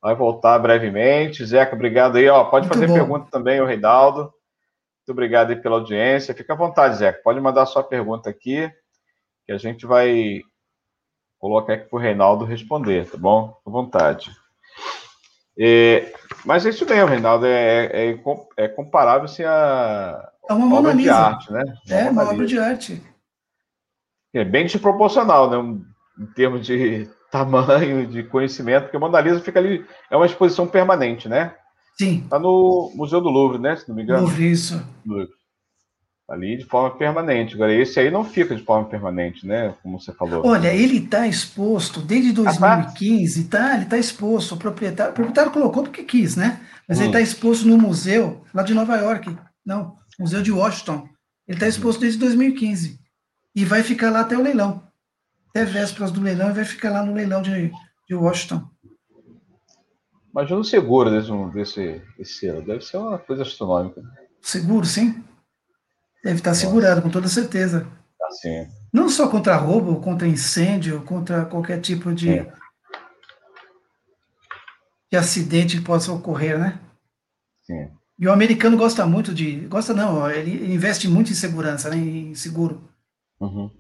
Vai 0.01 0.15
voltar 0.15 0.59
brevemente. 0.59 1.45
Zeca, 1.45 1.75
obrigado 1.75 2.17
aí. 2.17 2.29
Ó, 2.29 2.45
pode 2.45 2.67
muito 2.67 2.75
fazer 2.75 2.87
bom. 2.87 2.95
pergunta 2.95 3.31
também, 3.31 3.61
o 3.61 3.67
Reinaldo. 3.67 4.21
Muito 4.21 5.11
obrigado 5.11 5.51
aí 5.51 5.57
pela 5.57 5.77
audiência. 5.77 6.35
Fica 6.35 6.53
à 6.53 6.57
vontade, 6.57 6.97
Zeca. 6.97 7.21
Pode 7.23 7.41
mandar 7.41 7.63
a 7.63 7.67
sua 7.67 7.83
pergunta 7.83 8.31
aqui, 8.31 8.71
que 9.45 9.53
a 9.53 9.59
gente 9.59 9.87
vai 9.87 10.43
colocar 11.39 11.75
aqui 11.75 11.89
para 11.89 11.97
o 11.97 12.01
Reinaldo 12.01 12.45
responder, 12.45 13.11
tá 13.11 13.17
bom? 13.17 13.57
À 13.67 13.71
vontade. 13.71 14.31
É, 15.59 16.13
mas 16.45 16.67
é 16.67 16.71
isso 16.71 16.85
mesmo, 16.85 17.07
Reinaldo, 17.07 17.47
é, 17.47 18.11
é, 18.11 18.19
é 18.57 18.69
comparável 18.69 19.25
assim, 19.25 19.43
a 19.43 20.31
é 20.49 20.53
uma 20.53 20.79
obra 20.79 20.95
de 20.95 21.09
arte, 21.09 21.53
né? 21.53 21.63
Uma 21.87 21.97
é, 21.97 22.11
uma 22.11 22.31
obra 22.31 22.47
de 22.47 22.59
arte. 22.59 23.03
É 24.33 24.45
bem 24.45 24.65
desproporcional, 24.65 25.51
né? 25.51 25.85
Em 26.19 26.27
termos 26.27 26.67
de 26.67 27.09
tamanho, 27.31 28.07
de 28.07 28.23
conhecimento, 28.23 28.85
porque 28.85 28.97
a 28.97 29.01
Mona 29.01 29.21
Lisa 29.21 29.41
fica 29.41 29.59
ali, 29.59 29.85
é 30.11 30.17
uma 30.17 30.27
exposição 30.27 30.67
permanente, 30.67 31.29
né? 31.29 31.55
Sim. 31.99 32.23
Está 32.25 32.39
no 32.39 32.93
Museu 32.95 33.21
do 33.21 33.29
Louvre, 33.29 33.59
né? 33.59 33.77
Se 33.77 33.89
não 33.89 33.97
me 33.97 34.03
engano. 34.03 34.23
Louvre, 34.23 34.51
isso. 34.51 34.83
Louvre 35.05 35.37
ali 36.29 36.57
de 36.57 36.65
forma 36.65 36.97
permanente. 36.97 37.55
Agora, 37.55 37.73
esse 37.73 37.99
aí 38.01 38.11
não 38.11 38.25
fica 38.25 38.55
de 38.55 38.63
forma 38.63 38.89
permanente, 38.89 39.47
né? 39.47 39.75
Como 39.83 40.01
você 40.01 40.13
falou. 40.13 40.45
Olha, 40.45 40.75
ele 40.75 40.99
está 40.99 41.27
exposto 41.27 42.01
desde 42.01 42.33
2015, 42.33 43.45
tá? 43.45 43.75
Ele 43.75 43.85
está 43.85 43.97
exposto. 43.97 44.55
O 44.55 44.59
proprietário, 44.59 45.13
o 45.13 45.15
proprietário 45.15 45.53
colocou 45.53 45.85
porque 45.85 46.03
quis, 46.03 46.37
né? 46.37 46.61
Mas 46.89 46.99
hum. 46.99 47.03
ele 47.03 47.09
está 47.11 47.21
exposto 47.21 47.67
no 47.67 47.79
museu 47.79 48.45
lá 48.53 48.63
de 48.63 48.75
Nova 48.75 48.97
York. 48.97 49.37
Não, 49.65 49.97
Museu 50.19 50.43
de 50.43 50.53
Washington. 50.53 51.09
Ele 51.47 51.57
está 51.57 51.69
exposto 51.69 52.01
desde 52.01 52.19
2015. 52.19 52.99
E 53.55 53.65
vai 53.65 53.83
ficar 53.83 54.11
lá 54.11 54.21
até 54.21 54.37
o 54.37 54.43
leilão. 54.43 54.83
Até 55.57 55.65
vésperas 55.65 56.13
do 56.13 56.21
leilão, 56.21 56.51
e 56.51 56.53
vai 56.53 56.67
ficar 56.67 56.91
lá 56.91 57.03
no 57.03 57.15
leilão 57.15 57.41
de, 57.41 57.73
de 58.07 58.15
Washington. 58.15 58.69
Imagina 60.31 60.61
o 60.61 60.65
seguro 60.65 61.11
desse, 61.11 61.33
desse, 61.55 62.03
desse 62.19 62.33
selo. 62.35 62.61
Deve 62.61 62.83
ser 62.83 62.99
uma 62.99 63.19
coisa 63.19 63.41
astronômica. 63.41 64.03
Seguro, 64.43 64.85
sim. 64.85 65.25
Deve 66.23 66.37
estar 66.37 66.53
segurado, 66.53 67.01
com 67.01 67.09
toda 67.09 67.27
certeza. 67.27 67.87
Assim. 68.29 68.69
Não 68.93 69.09
só 69.09 69.31
contra 69.31 69.57
roubo, 69.57 69.99
contra 70.03 70.29
incêndio, 70.29 71.01
contra 71.05 71.47
qualquer 71.47 71.81
tipo 71.81 72.13
de, 72.13 72.47
de 75.11 75.17
acidente 75.17 75.79
que 75.79 75.85
possa 75.85 76.13
ocorrer, 76.13 76.59
né? 76.59 76.79
Sim. 77.65 77.91
E 78.19 78.29
o 78.29 78.33
americano 78.33 78.77
gosta 78.77 79.07
muito 79.07 79.33
de. 79.33 79.61
Gosta 79.69 79.95
não, 79.95 80.31
ele 80.31 80.75
investe 80.75 81.09
muito 81.09 81.31
em 81.31 81.35
segurança, 81.35 81.89
né? 81.89 81.97
Em 81.97 82.35
seguro. 82.35 82.87
Uhum. 83.41 83.71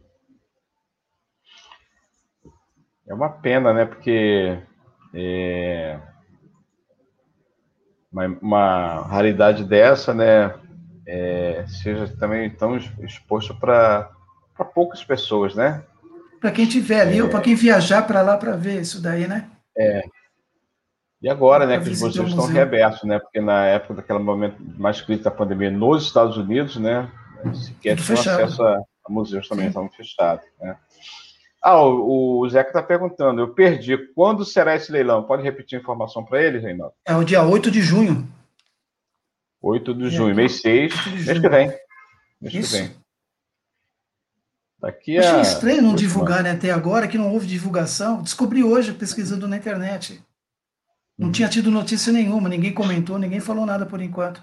É 3.08 3.14
uma 3.14 3.28
pena, 3.28 3.72
né? 3.72 3.84
Porque 3.84 4.58
é, 5.14 5.98
uma, 8.12 8.26
uma 8.40 9.02
raridade 9.02 9.64
dessa, 9.64 10.12
né? 10.12 10.54
é, 11.06 11.64
seja 11.68 12.08
também 12.18 12.50
tão 12.50 12.76
exposto 12.76 13.54
para 13.54 14.10
poucas 14.74 15.04
pessoas, 15.04 15.54
né? 15.54 15.84
Para 16.40 16.50
quem 16.50 16.66
tiver 16.66 17.00
ali, 17.00 17.18
é, 17.18 17.22
ou 17.22 17.30
para 17.30 17.40
quem 17.40 17.54
viajar 17.54 18.02
para 18.06 18.20
lá 18.22 18.36
para 18.36 18.56
ver 18.56 18.80
isso 18.80 19.00
daí, 19.00 19.26
né? 19.26 19.48
É. 19.78 20.02
E 21.22 21.28
agora, 21.28 21.64
né, 21.64 21.80
que 21.80 21.88
os 21.88 22.00
museus 22.00 22.28
estão 22.28 22.46
reabertos, 22.46 23.02
né? 23.04 23.18
Porque 23.18 23.40
na 23.40 23.64
época 23.66 23.94
daquele 23.94 24.18
momento 24.18 24.56
mais 24.76 25.00
crítico 25.00 25.24
da 25.24 25.30
pandemia 25.30 25.70
nos 25.70 26.04
Estados 26.04 26.36
Unidos, 26.36 26.76
né? 26.76 27.10
Sequer 27.54 27.96
tinham 27.96 28.18
acesso 28.18 28.62
a, 28.62 28.76
a, 28.76 29.12
museus 29.12 29.48
também, 29.48 29.64
Sim. 29.64 29.68
estavam 29.68 29.90
fechados, 29.90 30.44
né? 30.60 30.76
Ah, 31.68 31.82
o, 31.82 32.42
o 32.42 32.48
Zeca 32.48 32.70
está 32.70 32.80
perguntando, 32.80 33.40
eu 33.40 33.52
perdi. 33.52 33.98
Quando 34.14 34.44
será 34.44 34.76
esse 34.76 34.92
leilão? 34.92 35.24
Pode 35.24 35.42
repetir 35.42 35.76
a 35.76 35.82
informação 35.82 36.24
para 36.24 36.40
ele, 36.40 36.60
Reinaldo? 36.60 36.94
É 37.04 37.12
o 37.16 37.24
dia 37.24 37.42
8 37.42 37.72
de 37.72 37.82
junho. 37.82 38.24
8 39.60 39.92
de 39.92 40.08
junho, 40.10 40.32
mês 40.32 40.60
6, 40.60 40.94
mês 41.06 41.40
que 41.40 41.48
vem. 41.48 41.76
Mês 42.40 42.54
Isso. 42.54 42.72
que 42.76 42.82
vem. 42.82 42.96
Daqui 44.78 45.18
a... 45.18 45.20
Achei 45.22 45.40
estranho 45.40 45.82
não 45.82 45.96
divulgar 45.96 46.44
né, 46.44 46.52
até 46.52 46.70
agora, 46.70 47.08
que 47.08 47.18
não 47.18 47.32
houve 47.32 47.48
divulgação. 47.48 48.22
Descobri 48.22 48.62
hoje, 48.62 48.92
pesquisando 48.92 49.48
na 49.48 49.56
internet. 49.56 50.22
Não 51.18 51.32
tinha 51.32 51.48
tido 51.48 51.68
notícia 51.68 52.12
nenhuma, 52.12 52.48
ninguém 52.48 52.72
comentou, 52.72 53.18
ninguém 53.18 53.40
falou 53.40 53.66
nada 53.66 53.84
por 53.84 54.00
enquanto. 54.00 54.40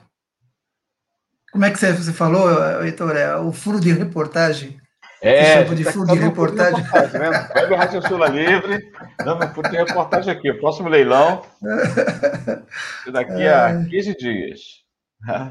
Como 1.54 1.64
é 1.64 1.72
que 1.72 1.80
você 1.80 2.12
falou, 2.12 2.84
Heitor? 2.84 3.16
É 3.16 3.38
o 3.38 3.54
furo 3.54 3.80
de 3.80 3.94
reportagem? 3.94 4.83
É, 5.26 5.64
de 5.64 5.86
furo 5.86 6.06
de 6.06 6.20
reportagem. 6.20 6.84
Tá 6.84 7.00
Web 7.56 7.76
Rádio 7.76 8.02
Sula 8.06 8.28
Livre, 8.28 8.92
dando 9.24 9.48
furo 9.54 9.70
de 9.70 9.78
reportagem 9.78 10.34
aqui. 10.34 10.52
O 10.52 10.60
próximo 10.60 10.90
leilão, 10.90 11.46
daqui 13.10 13.48
a 13.48 13.86
15 13.90 14.10
é. 14.10 14.14
dias. 14.16 14.60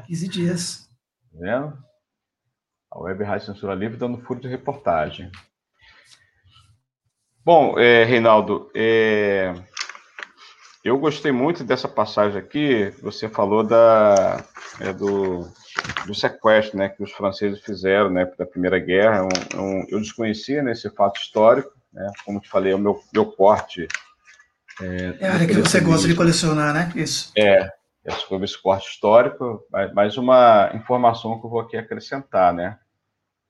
15 0.05 0.27
dias. 0.27 0.89
Tá 1.31 1.39
vendo? 1.39 1.73
A 2.91 2.99
Web 2.99 3.23
Rádio 3.23 3.47
Censura 3.47 3.73
Livre 3.73 3.97
dando 3.97 4.21
furo 4.21 4.39
de 4.39 4.47
reportagem. 4.47 5.31
Bom, 7.43 7.79
é, 7.79 8.03
Reinaldo, 8.03 8.69
é, 8.75 9.55
eu 10.83 10.99
gostei 10.99 11.31
muito 11.31 11.63
dessa 11.63 11.87
passagem 11.87 12.37
aqui. 12.37 12.91
Você 13.01 13.27
falou 13.27 13.63
da, 13.63 14.45
é, 14.79 14.93
do, 14.93 15.51
do 16.05 16.13
sequestro 16.13 16.77
né, 16.77 16.89
que 16.89 17.03
os 17.03 17.11
franceses 17.11 17.61
fizeram 17.61 18.09
né, 18.09 18.29
da 18.37 18.45
Primeira 18.45 18.79
Guerra. 18.79 19.17
É 19.17 19.21
um, 19.21 19.27
é 19.27 19.61
um, 19.61 19.85
eu 19.89 19.99
desconhecia 19.99 20.61
né, 20.61 20.71
esse 20.71 20.89
fato 20.89 21.19
histórico. 21.19 21.71
Né, 21.91 22.11
como 22.25 22.39
te 22.39 22.49
falei, 22.49 22.73
é 22.73 22.75
o 22.75 22.79
meu, 22.79 23.01
meu 23.13 23.25
corte. 23.25 23.87
É, 24.81 25.17
é 25.19 25.27
a 25.27 25.33
área 25.33 25.47
que 25.47 25.53
você 25.53 25.79
gosta 25.79 26.07
de 26.07 26.15
colecionar, 26.15 26.73
né? 26.73 26.91
Isso. 26.95 27.31
É, 27.37 27.69
é 28.05 28.11
sobre 28.11 28.45
esse 28.45 28.59
corte 28.61 28.89
histórico, 28.89 29.63
mais 29.93 30.17
uma 30.17 30.71
informação 30.73 31.39
que 31.39 31.45
eu 31.45 31.49
vou 31.49 31.59
aqui 31.59 31.77
acrescentar, 31.77 32.53
né? 32.53 32.77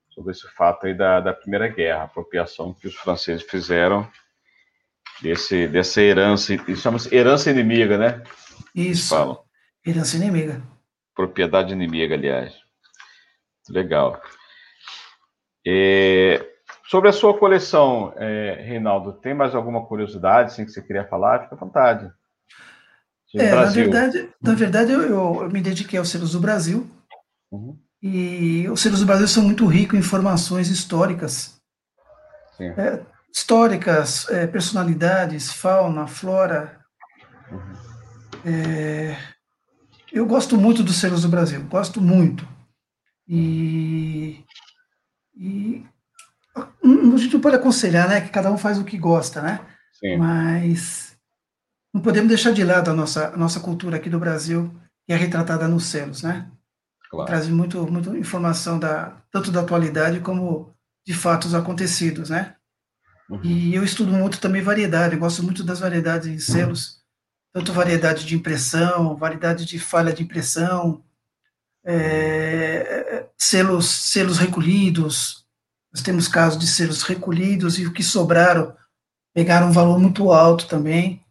Sobre 0.10 0.32
esse 0.32 0.48
fato 0.50 0.86
aí 0.86 0.94
da, 0.94 1.22
da 1.22 1.34
Primeira 1.34 1.68
Guerra, 1.68 2.02
a 2.02 2.04
apropriação 2.04 2.74
que 2.74 2.88
os 2.88 2.96
franceses 2.96 3.44
fizeram 3.44 4.08
desse, 5.22 5.68
dessa 5.68 6.02
herança, 6.02 6.54
isso 6.54 6.82
chama-se 6.82 7.14
herança 7.16 7.50
inimiga, 7.50 7.98
né? 7.98 8.22
Isso, 8.76 9.10
falam. 9.10 9.40
herança 9.86 10.18
inimiga. 10.18 10.62
Propriedade 11.16 11.74
inimiga, 11.74 12.16
aliás. 12.16 12.54
Legal. 13.70 14.22
É, 15.66 16.46
sobre 16.86 17.10
a 17.10 17.14
sua 17.14 17.38
coleção, 17.38 18.14
é, 18.18 18.62
Reinaldo, 18.62 19.14
tem 19.14 19.34
mais 19.34 19.56
alguma 19.56 19.86
curiosidade 19.86 20.52
assim, 20.52 20.66
que 20.66 20.72
você 20.72 20.82
queria 20.82 21.08
falar? 21.08 21.44
Fica 21.44 21.56
à 21.56 21.58
vontade. 21.58 22.12
É, 23.36 23.50
na 23.50 23.66
verdade, 23.66 24.30
na 24.40 24.54
verdade 24.54 24.92
eu, 24.92 25.02
eu, 25.02 25.44
eu, 25.44 25.50
me 25.50 25.60
dediquei 25.60 25.98
aos 25.98 26.10
selos 26.10 26.34
do 26.34 26.40
Brasil. 26.40 26.88
Uhum. 27.52 27.80
E 28.02 28.68
os 28.70 28.82
selos 28.82 29.00
do 29.00 29.06
Brasil 29.06 29.28
são 29.28 29.44
muito 29.44 29.66
ricos 29.66 29.96
em 29.96 30.00
informações 30.00 30.70
históricas. 30.70 31.60
É, 32.60 33.00
históricas, 33.34 34.30
é, 34.30 34.46
personalidades, 34.46 35.52
fauna, 35.52 36.06
flora. 36.06 36.80
Uhum. 37.52 37.94
Eu 40.14 40.28
gosto 40.28 40.56
muito 40.56 40.84
dos 40.84 40.98
selos 40.98 41.24
do 41.24 41.28
Brasil, 41.28 41.60
gosto 41.64 42.00
muito. 42.00 42.48
E, 43.28 44.46
e 45.36 45.84
a 46.56 47.18
gente 47.18 47.34
não 47.34 47.42
pode 47.42 47.56
aconselhar, 47.56 48.08
né, 48.08 48.22
que 48.22 48.30
cada 48.30 48.52
um 48.52 48.58
faz 48.58 48.78
o 48.78 48.84
que 48.84 48.96
gosta, 48.96 49.42
né? 49.42 49.60
Sim. 50.00 50.18
Mas 50.18 51.18
não 51.92 52.00
podemos 52.00 52.30
deixar 52.30 52.52
de 52.52 52.64
lado 52.64 52.92
a 52.92 52.94
nossa, 52.94 53.30
a 53.30 53.38
nossa 53.38 53.60
cultura 53.60 53.98
aqui 53.98 54.08
do 54.08 54.20
Brasil, 54.20 54.72
que 55.08 55.14
é 55.14 55.16
retratada 55.16 55.68
nos 55.68 55.86
selos, 55.86 56.22
né? 56.22 56.48
Claro. 57.10 57.28
Traz 57.28 57.48
muito, 57.48 57.92
muito 57.92 58.16
informação 58.16 58.78
da, 58.78 59.18
tanto 59.32 59.52
da 59.52 59.62
atualidade 59.62 60.20
como 60.20 60.76
de 61.06 61.14
fatos 61.14 61.56
acontecidos, 61.56 62.30
né? 62.30 62.56
Uhum. 63.28 63.40
E 63.44 63.74
eu 63.74 63.84
estudo 63.84 64.12
muito 64.12 64.40
também 64.40 64.62
variedade, 64.62 65.16
eu 65.16 65.20
gosto 65.20 65.42
muito 65.42 65.64
das 65.64 65.80
variedades 65.80 66.28
em 66.28 66.38
selos, 66.38 67.03
tanto 67.54 67.72
variedade 67.72 68.26
de 68.26 68.36
impressão, 68.36 69.16
variedade 69.16 69.66
de 69.66 69.78
falha 69.78 70.12
de 70.12 70.24
impressão, 70.24 71.04
é, 71.86 73.28
selos, 73.38 73.86
selos 73.86 74.38
recolhidos, 74.38 75.46
nós 75.94 76.02
temos 76.02 76.28
casos 76.28 76.60
de 76.60 76.66
selos 76.66 77.04
recolhidos 77.04 77.78
e 77.78 77.86
o 77.86 77.94
que 77.94 78.02
sobraram 78.02 78.76
pegaram 79.34 79.68
um 79.68 79.72
valor 79.72 80.00
muito 80.00 80.32
alto 80.32 80.68
também, 80.68 81.26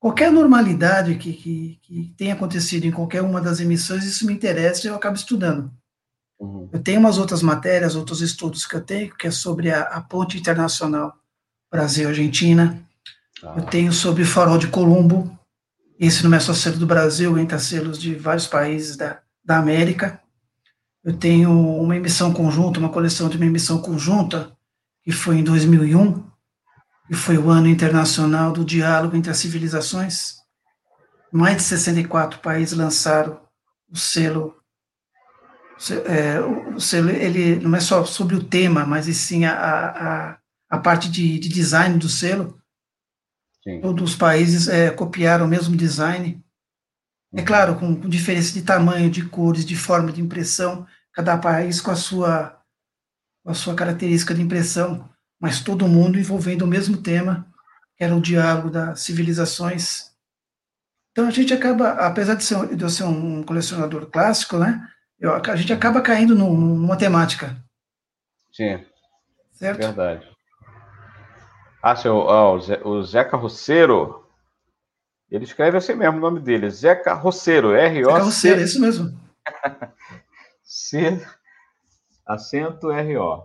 qualquer 0.00 0.32
normalidade 0.32 1.16
que, 1.16 1.32
que, 1.32 1.78
que 1.82 2.14
tenha 2.16 2.34
acontecido 2.34 2.86
em 2.86 2.90
qualquer 2.90 3.22
uma 3.22 3.40
das 3.40 3.60
emissões, 3.60 4.04
isso 4.04 4.26
me 4.26 4.32
interessa 4.32 4.86
e 4.86 4.90
eu 4.90 4.94
acabo 4.94 5.14
estudando. 5.14 5.70
Uhum. 6.40 6.68
Eu 6.72 6.82
tenho 6.82 7.00
umas 7.00 7.18
outras 7.18 7.42
matérias, 7.42 7.94
outros 7.94 8.20
estudos 8.22 8.66
que 8.66 8.74
eu 8.74 8.80
tenho, 8.80 9.14
que 9.14 9.26
é 9.26 9.30
sobre 9.30 9.70
a, 9.70 9.82
a 9.82 10.00
ponte 10.00 10.38
internacional 10.38 11.14
Brasil-Argentina. 11.70 12.82
Ah. 13.42 13.54
Eu 13.58 13.66
tenho 13.66 13.92
sobre 13.92 14.22
o 14.22 14.26
farol 14.26 14.58
de 14.58 14.68
Colombo, 14.68 15.38
esse 15.98 16.24
não 16.24 16.34
é 16.36 16.40
só 16.40 16.52
selo 16.52 16.78
do 16.78 16.86
Brasil, 16.86 17.38
entra 17.38 17.58
selos 17.58 17.98
de 17.98 18.14
vários 18.14 18.46
países 18.46 18.96
da, 18.96 19.20
da 19.44 19.58
América. 19.58 20.20
Eu 21.04 21.16
tenho 21.16 21.50
uma 21.52 21.96
emissão 21.96 22.32
conjunta, 22.32 22.80
uma 22.80 22.88
coleção 22.88 23.28
de 23.28 23.36
uma 23.36 23.46
emissão 23.46 23.80
conjunta, 23.80 24.56
que 25.02 25.12
foi 25.12 25.38
em 25.38 25.44
2001, 25.44 26.24
que 27.06 27.14
foi 27.14 27.36
o 27.36 27.50
ano 27.50 27.68
internacional 27.68 28.52
do 28.52 28.64
diálogo 28.64 29.16
entre 29.16 29.30
as 29.30 29.36
civilizações. 29.36 30.36
Mais 31.32 31.58
de 31.58 31.62
64 31.62 32.40
países 32.40 32.76
lançaram 32.76 33.40
o 33.88 33.96
selo. 33.96 34.56
É, 36.06 36.40
o 36.74 36.80
selo 36.80 37.10
ele 37.10 37.56
não 37.56 37.76
é 37.76 37.80
só 37.80 38.04
sobre 38.04 38.34
o 38.34 38.44
tema, 38.44 38.86
mas 38.86 39.04
sim 39.16 39.44
a, 39.44 39.52
a, 39.52 40.38
a 40.70 40.78
parte 40.78 41.10
de, 41.10 41.38
de 41.38 41.48
design 41.48 41.98
do 41.98 42.08
selo. 42.08 42.58
Sim. 43.64 43.80
Todos 43.80 44.10
os 44.10 44.16
países 44.16 44.68
é, 44.68 44.90
copiaram 44.90 45.46
o 45.46 45.48
mesmo 45.48 45.74
design. 45.74 46.44
É 47.32 47.40
uhum. 47.40 47.44
claro, 47.46 47.76
com, 47.76 47.96
com, 47.96 48.08
diferença 48.08 48.52
de 48.52 48.62
tamanho, 48.62 49.10
de 49.10 49.26
cores, 49.26 49.64
de 49.64 49.74
forma 49.74 50.12
de 50.12 50.20
impressão, 50.20 50.86
cada 51.10 51.38
país 51.38 51.80
com 51.80 51.90
a 51.90 51.96
sua, 51.96 52.60
com 53.42 53.50
a 53.50 53.54
sua 53.54 53.74
característica 53.74 54.34
de 54.34 54.42
impressão, 54.42 55.08
mas 55.40 55.62
todo 55.62 55.88
mundo 55.88 56.18
envolvendo 56.18 56.62
o 56.62 56.68
mesmo 56.68 56.98
tema, 56.98 57.50
que 57.96 58.04
era 58.04 58.14
o 58.14 58.20
diálogo 58.20 58.70
das 58.70 59.00
civilizações. 59.00 60.12
Então 61.12 61.26
a 61.26 61.30
gente 61.30 61.54
acaba, 61.54 61.92
apesar 61.92 62.34
de, 62.34 62.44
ser, 62.44 62.76
de 62.76 62.82
eu 62.82 62.90
ser 62.90 63.04
um 63.04 63.42
colecionador 63.42 64.10
clássico, 64.10 64.58
né, 64.58 64.86
eu, 65.18 65.32
a 65.34 65.56
gente 65.56 65.72
acaba 65.72 66.02
caindo 66.02 66.34
numa 66.34 66.98
temática. 66.98 67.56
Sim. 68.52 68.84
Certo? 69.52 69.78
Verdade. 69.78 70.33
Ah, 71.86 71.94
seu, 71.94 72.16
oh, 72.16 72.54
o 72.88 73.02
Zeca 73.02 73.36
Rosseiro. 73.36 74.24
Ele 75.30 75.44
escreve 75.44 75.76
assim 75.76 75.94
mesmo 75.94 76.16
o 76.16 76.20
nome 76.20 76.40
dele. 76.40 76.70
Zeca 76.70 77.12
Rosseiro, 77.12 77.74
R-O. 77.74 78.06
Zeca 78.06 78.24
Rosseiro, 78.24 78.62
isso 78.62 78.80
mesmo. 78.80 79.20
C, 80.64 81.20
acento 82.26 82.90
R-O. 82.90 83.44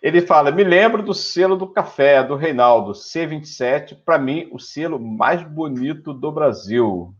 Ele 0.00 0.22
fala: 0.22 0.52
Me 0.52 0.62
lembro 0.62 1.02
do 1.02 1.12
selo 1.12 1.56
do 1.56 1.66
café 1.66 2.22
do 2.22 2.36
Reinaldo, 2.36 2.92
C27, 2.92 3.96
para 4.04 4.16
mim, 4.16 4.48
o 4.52 4.60
selo 4.60 5.00
mais 5.00 5.42
bonito 5.42 6.14
do 6.14 6.30
Brasil. 6.30 7.12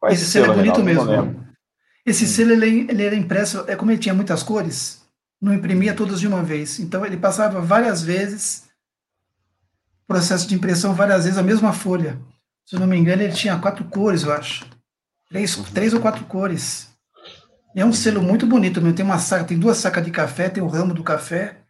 Qual 0.00 0.10
é 0.10 0.14
esse, 0.14 0.24
selo, 0.24 0.52
é 0.52 0.56
bonito 0.56 0.82
Reinaldo? 0.82 1.12
mesmo. 1.12 1.46
Esse 2.04 2.24
hum. 2.24 2.26
selo 2.26 2.50
ele, 2.50 2.88
ele 2.90 3.04
era 3.04 3.14
impresso, 3.14 3.64
é 3.68 3.76
como 3.76 3.92
ele 3.92 4.00
tinha 4.00 4.16
muitas 4.16 4.42
cores, 4.42 5.06
não 5.40 5.54
imprimia 5.54 5.94
todas 5.94 6.18
de 6.18 6.26
uma 6.26 6.42
vez. 6.42 6.80
Então 6.80 7.06
ele 7.06 7.16
passava 7.16 7.60
várias 7.60 8.02
vezes 8.02 8.64
processo 10.06 10.46
de 10.46 10.54
impressão 10.54 10.94
várias 10.94 11.24
vezes 11.24 11.38
a 11.38 11.42
mesma 11.42 11.72
folha. 11.72 12.20
Se 12.66 12.76
eu 12.76 12.80
não 12.80 12.86
me 12.86 12.96
engano, 12.96 13.22
ele 13.22 13.32
tinha 13.32 13.58
quatro 13.58 13.84
cores, 13.84 14.22
eu 14.22 14.32
acho. 14.32 14.66
Três, 15.28 15.56
três 15.72 15.92
ou 15.92 16.00
quatro 16.00 16.24
cores. 16.24 16.90
É 17.76 17.84
um 17.84 17.92
selo 17.92 18.22
muito 18.22 18.46
bonito 18.46 18.80
mesmo. 18.80 18.96
Tem 18.96 19.04
uma 19.04 19.18
saca, 19.18 19.44
tem 19.44 19.58
duas 19.58 19.78
sacas 19.78 20.04
de 20.04 20.10
café, 20.10 20.48
tem 20.48 20.62
o 20.62 20.68
ramo 20.68 20.94
do 20.94 21.02
café. 21.02 21.62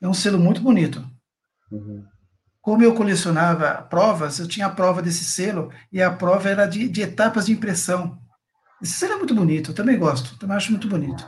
É 0.00 0.08
um 0.08 0.14
selo 0.14 0.38
muito 0.38 0.60
bonito. 0.60 1.04
Uhum. 1.70 2.04
Como 2.60 2.82
eu 2.82 2.94
colecionava 2.94 3.82
provas, 3.82 4.38
eu 4.38 4.48
tinha 4.48 4.66
a 4.66 4.70
prova 4.70 5.00
desse 5.00 5.24
selo 5.24 5.72
e 5.92 6.02
a 6.02 6.10
prova 6.10 6.48
era 6.48 6.66
de, 6.66 6.88
de 6.88 7.00
etapas 7.00 7.46
de 7.46 7.52
impressão. 7.52 8.18
Esse 8.82 8.94
selo 8.94 9.14
é 9.14 9.16
muito 9.16 9.34
bonito, 9.34 9.70
eu 9.70 9.74
também 9.74 9.98
gosto, 9.98 10.36
também 10.38 10.56
acho 10.56 10.72
muito 10.72 10.88
bonito. 10.88 11.24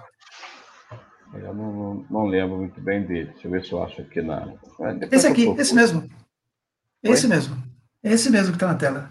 Eu 1.32 1.54
não, 1.54 1.72
não, 1.72 2.06
não 2.10 2.26
lembro 2.26 2.56
muito 2.56 2.80
bem 2.80 3.06
dele. 3.06 3.30
Deixa 3.32 3.46
eu 3.46 3.50
ver 3.50 3.64
se 3.64 3.72
eu 3.72 3.82
acho 3.82 4.00
aqui 4.00 4.20
na. 4.20 4.52
Esse 5.12 5.26
aqui, 5.26 5.46
esse 5.58 5.74
mesmo. 5.74 6.08
Esse 7.02 7.26
Oi? 7.26 7.30
mesmo. 7.30 7.56
Esse 8.02 8.30
mesmo 8.30 8.50
que 8.50 8.56
está 8.56 8.68
na 8.68 8.74
tela. 8.74 9.08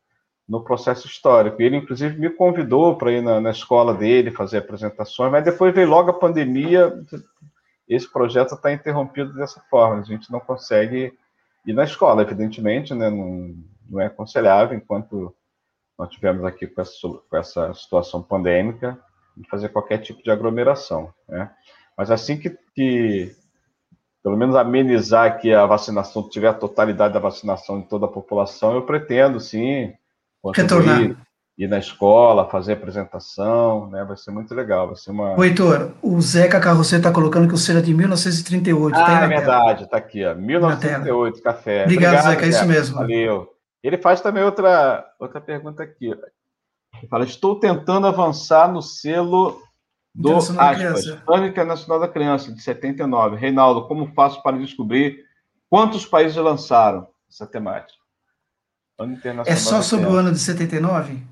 no 0.48 0.64
processo 0.64 1.08
histórico. 1.08 1.62
Ele, 1.62 1.78
inclusive, 1.78 2.20
me 2.20 2.30
convidou 2.30 2.96
para 2.96 3.12
ir 3.12 3.24
na, 3.24 3.42
na, 3.42 3.50
escola 3.50 3.94
dele 3.94 4.30
fazer 4.30 4.60
apresentações, 4.60 5.32
mas 5.32 5.44
depois 5.44 5.74
veio 5.74 5.90
logo 5.90 6.12
a 6.12 6.20
pandemia. 6.20 6.94
Esse 7.88 8.12
projeto 8.12 8.54
está 8.54 8.72
interrompido 8.72 9.34
dessa 9.34 9.60
forma. 9.70 10.02
A 10.02 10.04
gente 10.04 10.32
não 10.32 10.40
consegue 10.40 11.12
e 11.66 11.74
na 11.74 11.84
escola, 11.84 12.22
evidentemente, 12.22 12.94
né, 12.94 13.10
não, 13.10 13.56
não 13.90 14.02
é 14.02 14.08
aconselhável, 14.08 14.78
enquanto 14.78 15.36
nós 15.98 16.10
tivemos 16.10 16.44
aqui 16.44 16.66
com 16.66 16.82
essa, 16.82 17.08
com 17.30 17.38
essa 17.38 17.74
situação 17.74 18.24
pandêmica, 18.24 19.00
de 19.38 19.48
fazer 19.50 19.70
qualquer 19.70 20.00
tipo 20.00 20.22
de 20.24 20.32
aglomeração. 20.32 21.14
Né? 21.28 21.52
Mas 21.98 22.10
assim 22.10 22.38
que, 22.38 22.50
que, 22.74 23.36
pelo 24.24 24.38
menos, 24.38 24.56
amenizar 24.56 25.28
aqui 25.28 25.54
a 25.54 25.66
vacinação, 25.66 26.28
tiver 26.28 26.48
a 26.48 26.54
totalidade 26.54 27.14
da 27.14 27.20
vacinação 27.20 27.80
de 27.82 27.88
toda 27.88 28.06
a 28.06 28.12
população, 28.12 28.74
eu 28.74 28.86
pretendo, 28.86 29.40
sim, 29.40 29.94
retornar 30.56 31.16
ir 31.64 31.68
na 31.68 31.78
escola, 31.78 32.50
fazer 32.50 32.74
apresentação, 32.74 33.88
né? 33.90 34.04
Vai 34.04 34.18
ser 34.18 34.32
muito 34.32 34.54
legal, 34.56 34.88
vai 34.88 34.96
ser 34.96 35.12
uma... 35.12 35.38
O 35.38 35.44
Heitor, 35.44 35.92
o 36.02 36.20
Zeca 36.20 36.60
Carroceiro 36.60 37.02
está 37.02 37.12
colocando 37.12 37.48
que 37.48 37.54
o 37.54 37.58
selo 37.58 37.80
é 37.80 37.82
de 37.84 37.94
1938. 37.94 38.96
Ah, 38.96 39.06
tá 39.06 39.22
é 39.22 39.28
verdade, 39.28 39.84
está 39.84 39.98
aqui, 39.98 40.26
ó, 40.26 40.34
1938, 40.34 41.42
café. 41.42 41.84
Obrigado, 41.84 42.14
Obrigado 42.14 42.32
Zeca, 42.32 42.46
é 42.46 42.50
isso 42.50 42.66
mesmo. 42.66 42.96
Valeu. 42.96 43.48
Ele 43.84 43.98
faz 43.98 44.22
também 44.22 44.44
outra, 44.44 45.06
outra 45.20 45.40
pergunta 45.40 45.84
aqui. 45.84 46.08
Ele 46.08 47.08
fala, 47.08 47.26
estou 47.26 47.60
tentando 47.60 48.08
avançar 48.08 48.72
no 48.72 48.82
selo 48.82 49.62
do 50.14 50.38
Plano 51.26 51.46
Internacional 51.46 52.00
da 52.00 52.08
Criança, 52.08 52.52
de 52.52 52.62
79. 52.62 53.38
Reinaldo, 53.38 53.88
como 53.88 54.14
faço 54.14 54.42
para 54.42 54.58
descobrir 54.58 55.24
quantos 55.70 56.06
países 56.08 56.36
lançaram 56.38 57.08
essa 57.30 57.46
temática? 57.46 58.02
é 59.46 59.56
só 59.56 59.82
sobre 59.82 60.08
o 60.08 60.14
ano 60.14 60.32
de 60.32 60.40
79? 60.40 61.31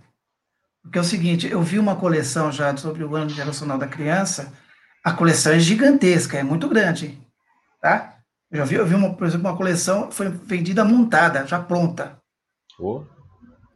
Porque 0.90 0.98
é 0.98 1.02
o 1.02 1.06
seguinte, 1.06 1.48
eu 1.48 1.62
vi 1.62 1.78
uma 1.78 1.96
coleção 1.96 2.52
já 2.52 2.76
sobre 2.76 3.04
o 3.04 3.16
Ano 3.16 3.30
Internacional 3.30 3.78
da 3.78 3.86
Criança, 3.86 4.52
a 5.04 5.14
coleção 5.14 5.54
é 5.54 5.60
gigantesca, 5.60 6.36
é 6.36 6.42
muito 6.42 6.68
grande, 6.68 7.22
tá? 7.80 8.18
Eu 8.50 8.58
já 8.58 8.66
vi, 8.66 8.74
eu 8.74 8.88
vi 8.88 8.96
uma, 8.96 9.14
por 9.14 9.28
exemplo, 9.28 9.48
uma 9.48 9.56
coleção 9.56 10.12
foi 10.12 10.30
vendida 10.30 10.84
montada, 10.84 11.46
já 11.46 11.60
pronta. 11.60 12.18
Oh. 12.80 13.04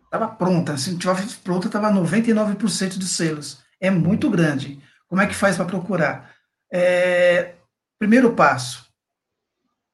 Tava 0.09 0.27
pronta, 0.27 0.75
se 0.75 0.97
tivesse 0.97 1.35
pronta, 1.35 1.69
tava 1.69 1.91
99% 1.91 2.97
dos 2.97 3.11
selos. 3.11 3.63
É 3.79 3.91
muito 3.91 4.27
grande. 4.27 4.81
Como 5.07 5.21
é 5.21 5.27
que 5.27 5.35
faz 5.35 5.55
para 5.55 5.65
procurar? 5.65 6.33
É, 6.71 7.53
primeiro 7.99 8.33
passo, 8.33 8.87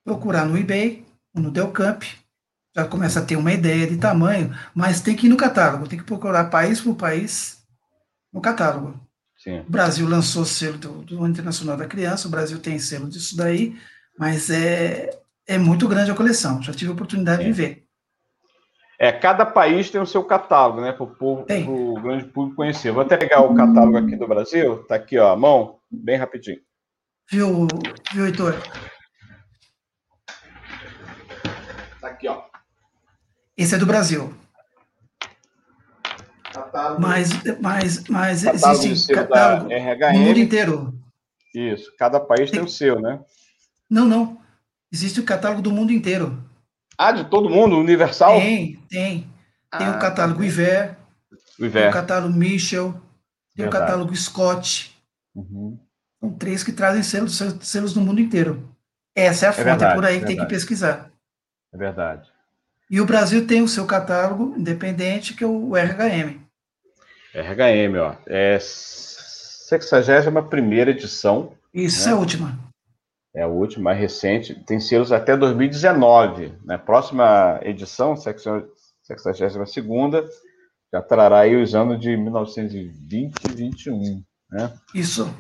procurar 0.05 0.45
no 0.45 0.57
eBay, 0.57 1.05
no 1.36 1.51
Delcamp, 1.51 2.01
já 2.76 2.86
começa 2.86 3.20
a 3.20 3.26
ter 3.26 3.36
uma 3.36 3.51
ideia 3.51 3.88
de 3.88 3.97
tamanho, 3.97 4.55
mas 4.74 5.01
tem 5.01 5.15
que 5.15 5.28
ir 5.28 5.30
no 5.30 5.38
catálogo, 5.38 5.88
tem 5.88 5.99
que 5.99 6.05
procurar 6.05 6.45
país 6.45 6.80
por 6.80 6.95
país 6.95 7.63
no 8.32 8.41
catálogo. 8.41 8.99
Sim. 9.38 9.59
O 9.61 9.72
Brasil 9.72 10.07
lançou 10.07 10.43
o 10.43 10.45
selo 10.45 10.78
do, 10.78 11.01
do 11.03 11.28
Internacional 11.28 11.78
da 11.78 11.88
Criança, 11.88 12.28
o 12.28 12.32
Brasil 12.32 12.59
tem 12.59 12.78
selo 12.78 13.09
disso 13.09 13.36
daí, 13.36 13.76
mas 14.17 14.49
é, 14.49 15.09
é 15.47 15.57
muito 15.57 15.88
grande 15.88 16.11
a 16.11 16.15
coleção, 16.15 16.61
já 16.61 16.74
tive 16.74 16.91
a 16.91 16.93
oportunidade 16.93 17.43
Sim. 17.43 17.47
de 17.47 17.53
ver. 17.53 17.86
É, 19.01 19.13
cada 19.13 19.45
país 19.45 19.89
tem 19.89 20.01
o 20.01 20.05
seu 20.05 20.22
catálogo, 20.26 20.82
né, 20.82 20.91
para 20.91 21.05
o 21.05 22.01
grande 22.01 22.26
público 22.26 22.57
conhecer. 22.57 22.91
Vou 22.91 23.01
até 23.01 23.15
pegar 23.15 23.39
o 23.39 23.55
catálogo 23.55 23.97
aqui 23.97 24.13
do 24.17 24.28
Brasil, 24.28 24.84
tá 24.84 24.95
aqui, 24.95 25.17
ó, 25.17 25.32
a 25.32 25.38
mão, 25.38 25.80
bem 25.89 26.17
rapidinho. 26.17 26.59
Viu, 27.32 27.65
viu, 28.11 28.26
Heitor? 28.26 28.55
Tá 32.01 32.09
aqui, 32.09 32.28
ó. 32.28 32.43
Esse 33.60 33.76
é 33.76 33.78
do 33.78 33.86
Brasil. 33.86 34.34
Catálogo. 36.53 37.01
Mas, 37.01 37.30
mas, 37.60 38.03
mas 38.07 38.43
catálogo 38.45 38.86
existe 38.86 39.14
catálogo 39.14 39.70
RHM, 39.70 40.14
no 40.14 40.20
mundo 40.20 40.39
inteiro. 40.39 40.99
Isso, 41.53 41.93
cada 41.97 42.22
país 42.22 42.49
tem, 42.49 42.62
tem 42.62 42.66
o 42.66 42.70
seu, 42.70 43.01
né? 43.01 43.20
Não, 43.89 44.05
não. 44.05 44.39
Existe 44.89 45.20
o 45.20 45.26
catálogo 45.26 45.62
do 45.62 45.74
mundo 45.74 45.91
inteiro. 45.91 46.41
Ah, 46.97 47.12
de 47.12 47.30
todo 47.30 47.49
mundo, 47.49 47.78
universal? 47.78 48.39
Tem, 48.39 48.80
tem. 48.89 49.30
Tem 49.78 49.88
ah, 49.88 49.97
o 49.97 49.99
catálogo 49.99 50.41
Iver, 50.41 50.97
o 51.60 51.66
Iver. 51.66 51.82
tem 51.82 51.89
o 51.89 51.93
catálogo 51.93 52.34
Michel, 52.34 52.93
tem 52.93 53.66
Verdade. 53.66 53.68
o 53.68 53.88
catálogo 53.88 54.16
Scott. 54.16 54.95
Uhum. 55.36 55.78
São 56.22 56.32
três 56.32 56.64
que 56.64 56.72
trazem 56.72 57.03
selos, 57.03 57.38
selos 57.60 57.93
no 57.93 58.01
mundo 58.01 58.22
inteiro. 58.22 58.74
Essa 59.14 59.47
é 59.47 59.49
a 59.49 59.51
é 59.51 59.53
fonte, 59.53 59.68
é, 59.68 59.72
verdade, 59.72 59.91
é 59.91 59.95
por 59.95 60.05
aí 60.05 60.20
que 60.22 60.26
tem 60.28 60.38
que 60.38 60.45
pesquisar. 60.45 61.12
É 61.74 61.78
verdade. 61.78 62.39
E 62.90 63.00
o 63.00 63.06
Brasil 63.06 63.46
tem 63.46 63.62
o 63.62 63.68
seu 63.68 63.86
catálogo 63.86 64.56
independente, 64.58 65.36
que 65.36 65.44
é 65.44 65.48
o 65.48 65.76
RHM. 65.76 66.40
RHM, 67.36 67.96
ó. 68.02 68.16
É 68.26 68.58
61 68.60 70.90
edição. 70.90 71.54
Isso, 71.74 72.06
né? 72.06 72.12
é 72.12 72.16
a 72.16 72.18
última. 72.18 72.58
É 73.36 73.42
a 73.44 73.48
última, 73.48 73.84
mais 73.86 74.00
recente. 74.00 74.56
Tem 74.66 74.80
selos 74.80 75.12
até 75.12 75.38
2019. 75.38 76.54
Né? 76.66 76.80
Próxima 76.80 77.60
edição, 77.64 78.16
62 78.16 78.68
já 80.92 81.02
trará 81.02 81.42
aí 81.42 81.56
os 81.56 81.76
anos 81.76 82.00
de 82.00 82.18
1920 82.18 83.46
e 83.46 83.54
21. 83.54 84.24
Né? 84.52 84.74
Isso. 84.94 85.32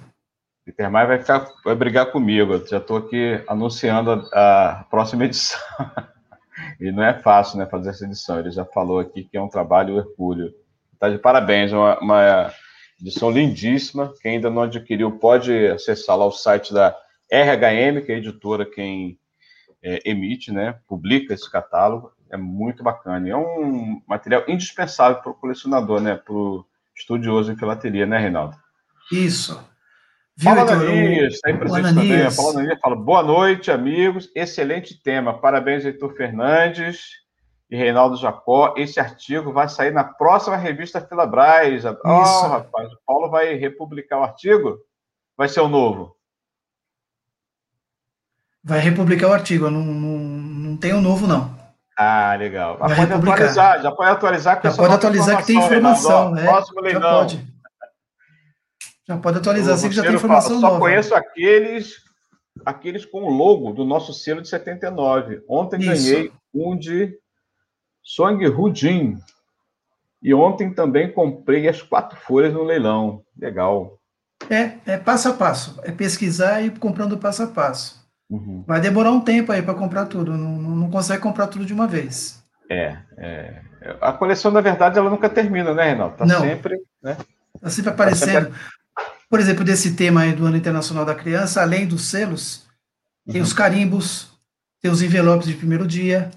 Peter 0.63 0.91
Maia 0.91 1.07
vai, 1.07 1.19
ficar, 1.19 1.49
vai 1.65 1.75
brigar 1.75 2.11
comigo. 2.11 2.63
já 2.67 2.77
estou 2.77 2.97
aqui 2.97 3.43
anunciando 3.47 4.11
a, 4.11 4.81
a 4.81 4.83
próxima 4.83 5.25
edição. 5.25 5.59
e 6.79 6.91
não 6.91 7.03
é 7.03 7.13
fácil 7.13 7.57
né, 7.57 7.65
fazer 7.65 7.89
essa 7.89 8.05
edição. 8.05 8.39
Ele 8.39 8.51
já 8.51 8.65
falou 8.65 8.99
aqui 8.99 9.23
que 9.23 9.37
é 9.37 9.41
um 9.41 9.49
trabalho 9.49 9.97
hercúleo. 9.97 10.53
Está 10.93 11.09
de 11.09 11.17
parabéns, 11.17 11.71
uma, 11.71 11.99
uma 11.99 12.53
edição 13.01 13.29
lindíssima. 13.29 14.13
Quem 14.21 14.35
ainda 14.35 14.49
não 14.49 14.63
adquiriu 14.63 15.11
pode 15.19 15.67
acessar 15.67 16.17
lá 16.17 16.25
o 16.25 16.31
site 16.31 16.73
da 16.73 16.95
RHM, 17.31 18.05
que 18.05 18.11
é 18.11 18.15
a 18.15 18.17
editora 18.17 18.65
quem 18.65 19.19
é, 19.83 20.09
emite, 20.09 20.51
né, 20.51 20.79
publica 20.87 21.33
esse 21.33 21.49
catálogo. 21.49 22.11
É 22.31 22.37
muito 22.37 22.83
bacana. 22.83 23.27
É 23.27 23.35
um 23.35 24.01
material 24.07 24.43
indispensável 24.47 25.21
para 25.21 25.31
o 25.31 25.35
colecionador, 25.35 25.99
né, 25.99 26.15
para 26.15 26.33
o 26.33 26.65
estudioso 26.95 27.51
em 27.51 27.57
filateria, 27.57 28.05
né, 28.05 28.19
Reinaldo? 28.19 28.55
Isso. 29.11 29.59
Viu, 30.39 30.55
Paulo 30.55 30.71
Ananias, 30.71 31.33
está 31.33 31.49
aí 31.49 31.57
presente 31.57 31.93
também. 31.93 32.33
Paulo 32.33 32.51
Ananias 32.51 32.79
fala, 32.79 32.95
boa 32.95 33.21
noite, 33.21 33.69
amigos. 33.69 34.31
Excelente 34.33 34.97
tema. 35.03 35.37
Parabéns, 35.37 35.83
Heitor 35.83 36.15
Fernandes 36.15 37.07
e 37.69 37.75
Reinaldo 37.75 38.15
Jacó. 38.15 38.73
Esse 38.77 39.01
artigo 39.01 39.51
vai 39.51 39.67
sair 39.67 39.91
na 39.91 40.05
próxima 40.05 40.55
revista 40.55 41.01
Filabras. 41.01 41.83
Isso. 41.83 41.97
Oh, 42.05 42.47
rapaz, 42.47 42.89
o 42.89 42.97
Paulo 43.05 43.29
vai 43.29 43.55
republicar 43.55 44.21
o 44.21 44.23
artigo? 44.23 44.77
Vai 45.37 45.49
ser 45.49 45.59
o 45.59 45.67
novo? 45.67 46.15
Vai 48.63 48.79
republicar 48.79 49.29
o 49.29 49.33
artigo, 49.33 49.69
não, 49.69 49.81
não, 49.81 50.19
não 50.19 50.77
tem 50.77 50.93
um 50.93 51.01
novo, 51.01 51.27
não. 51.27 51.53
Ah, 51.97 52.33
legal. 52.39 52.77
Vai 52.77 52.87
pode 52.87 53.01
republicar. 53.01 53.33
atualizar, 53.33 53.81
já 53.81 53.91
pode 53.91 54.09
atualizar. 54.09 54.61
Já 54.63 54.71
pode 54.71 54.93
atualizar 54.93 55.37
que 55.39 55.47
tem 55.47 55.57
informação, 55.57 56.31
né? 56.31 56.43
Próximo 56.45 56.79
leilão. 56.79 57.01
Já 57.01 57.37
pode. 57.37 57.58
Já 59.09 59.17
pode 59.17 59.39
atualizar, 59.39 59.73
assim 59.73 59.89
que 59.89 59.95
já 59.95 60.03
tem 60.03 60.13
informação 60.13 60.61
fala, 60.61 60.61
só 60.61 60.67
nova. 60.67 60.75
Só 60.75 60.79
conheço 60.79 61.15
aqueles, 61.15 61.95
aqueles 62.63 63.05
com 63.05 63.23
o 63.23 63.29
logo 63.29 63.73
do 63.73 63.83
nosso 63.83 64.13
selo 64.13 64.39
de 64.39 64.47
79. 64.47 65.41
Ontem 65.49 65.79
Isso. 65.79 65.89
ganhei 65.89 66.31
um 66.53 66.77
de 66.77 67.17
Song 68.03 68.45
Rudin. 68.45 69.17
E 70.21 70.31
ontem 70.31 70.71
também 70.71 71.11
comprei 71.11 71.67
as 71.67 71.81
quatro 71.81 72.19
folhas 72.19 72.53
no 72.53 72.63
leilão. 72.63 73.23
Legal. 73.35 73.97
É, 74.47 74.73
é 74.85 74.97
passo 74.97 75.29
a 75.29 75.33
passo. 75.33 75.79
É 75.81 75.91
pesquisar 75.91 76.61
e 76.61 76.67
ir 76.67 76.77
comprando 76.77 77.17
passo 77.17 77.41
a 77.41 77.47
passo. 77.47 78.07
Uhum. 78.29 78.63
Vai 78.67 78.79
demorar 78.79 79.09
um 79.09 79.21
tempo 79.21 79.51
aí 79.51 79.63
para 79.63 79.73
comprar 79.73 80.05
tudo, 80.05 80.37
não, 80.37 80.55
não 80.55 80.91
consegue 80.91 81.23
comprar 81.23 81.47
tudo 81.47 81.65
de 81.65 81.73
uma 81.73 81.87
vez. 81.87 82.43
É, 82.69 82.95
é, 83.17 83.61
a 83.99 84.13
coleção, 84.13 84.51
na 84.51 84.61
verdade, 84.61 84.99
ela 84.99 85.09
nunca 85.09 85.27
termina, 85.27 85.73
né, 85.73 85.85
Renato? 85.85 86.17
Tá 86.17 86.27
não. 86.27 86.41
sempre, 86.41 86.79
né? 87.01 87.17
Tá 87.59 87.69
sempre 87.71 87.89
aparecendo. 87.89 88.49
Tá 88.49 88.53
sempre... 88.53 88.78
Por 89.29 89.39
exemplo, 89.39 89.63
desse 89.63 89.95
tema 89.95 90.21
aí 90.21 90.33
do 90.33 90.45
Ano 90.45 90.57
Internacional 90.57 91.05
da 91.05 91.13
Criança, 91.13 91.61
além 91.61 91.87
dos 91.87 92.05
selos, 92.05 92.67
uhum. 93.27 93.33
tem 93.33 93.41
os 93.41 93.53
carimbos, 93.53 94.31
tem 94.81 94.89
os 94.89 95.01
envelopes 95.01 95.47
de 95.47 95.53
primeiro 95.53 95.85
dia, 95.85 96.31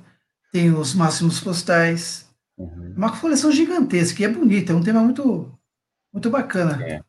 tem 0.53 0.73
os 0.73 0.95
máximos 0.95 1.41
postais. 1.41 2.29
Uhum. 2.59 2.95
Uma 2.97 3.19
coleção 3.19 3.51
gigantesca 3.51 4.21
e 4.21 4.25
é 4.27 4.29
bonita, 4.29 4.73
é 4.73 4.77
um 4.77 4.83
tema 4.83 5.01
muito, 5.01 5.51
muito 6.13 6.29
bacana. 6.29 6.85
É. 6.85 7.01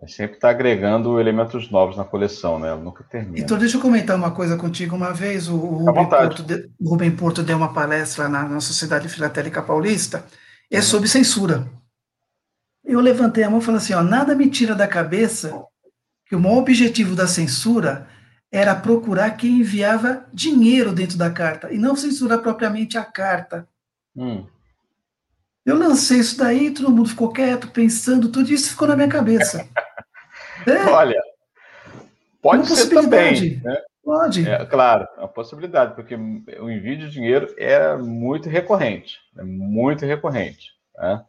É 0.00 0.06
sempre 0.06 0.36
está 0.36 0.50
agregando 0.50 1.18
elementos 1.18 1.68
novos 1.72 1.96
na 1.96 2.04
coleção, 2.04 2.56
né? 2.58 2.68
Ela 2.68 2.80
nunca 2.80 3.02
termina. 3.02 3.40
Então, 3.40 3.58
deixa 3.58 3.76
eu 3.76 3.80
comentar 3.80 4.16
uma 4.16 4.30
coisa 4.30 4.56
contigo. 4.56 4.94
Uma 4.94 5.12
vez 5.12 5.48
o, 5.48 5.56
o, 5.56 5.84
Rubem, 5.84 6.08
Porto, 6.08 6.42
de, 6.44 6.70
Rubem 6.80 7.10
Porto 7.10 7.42
deu 7.42 7.56
uma 7.56 7.72
palestra 7.72 8.28
na, 8.28 8.48
na 8.48 8.60
Sociedade 8.60 9.08
Filatélica 9.08 9.60
Paulista, 9.60 10.24
é 10.70 10.76
uhum. 10.76 10.82
sobre 10.84 11.08
censura. 11.08 11.68
Eu 12.88 13.00
levantei 13.00 13.44
a 13.44 13.50
mão 13.50 13.58
e 13.58 13.62
falei 13.62 13.78
assim: 13.78 13.92
ó, 13.92 14.02
nada 14.02 14.34
me 14.34 14.48
tira 14.48 14.74
da 14.74 14.88
cabeça 14.88 15.62
que 16.24 16.34
o 16.34 16.40
maior 16.40 16.58
objetivo 16.58 17.14
da 17.14 17.26
censura 17.26 18.08
era 18.50 18.74
procurar 18.74 19.32
quem 19.32 19.60
enviava 19.60 20.24
dinheiro 20.32 20.92
dentro 20.92 21.18
da 21.18 21.30
carta, 21.30 21.72
e 21.72 21.78
não 21.78 21.94
censurar 21.94 22.38
propriamente 22.38 22.96
a 22.96 23.04
carta. 23.04 23.68
Hum. 24.16 24.46
Eu 25.66 25.76
lancei 25.78 26.18
isso 26.18 26.38
daí, 26.38 26.70
todo 26.70 26.90
mundo 26.90 27.10
ficou 27.10 27.30
quieto, 27.30 27.70
pensando, 27.70 28.30
tudo 28.30 28.50
isso 28.50 28.70
ficou 28.70 28.88
na 28.88 28.96
minha 28.96 29.08
cabeça. 29.08 29.68
É. 30.66 30.90
Olha, 30.90 31.22
pode 32.42 32.66
ser 32.66 32.88
também. 32.88 33.60
Né? 33.62 33.80
Pode. 34.02 34.46
É, 34.46 34.66
claro, 34.66 35.06
é 35.16 35.20
uma 35.20 35.28
possibilidade, 35.28 35.94
porque 35.94 36.16
o 36.16 36.68
envio 36.68 36.98
de 36.98 37.10
dinheiro 37.10 37.54
é 37.56 37.96
muito 37.96 38.48
recorrente. 38.48 39.18
É 39.38 39.44
muito 39.44 40.04
recorrente. 40.04 40.72
Né? 40.96 41.24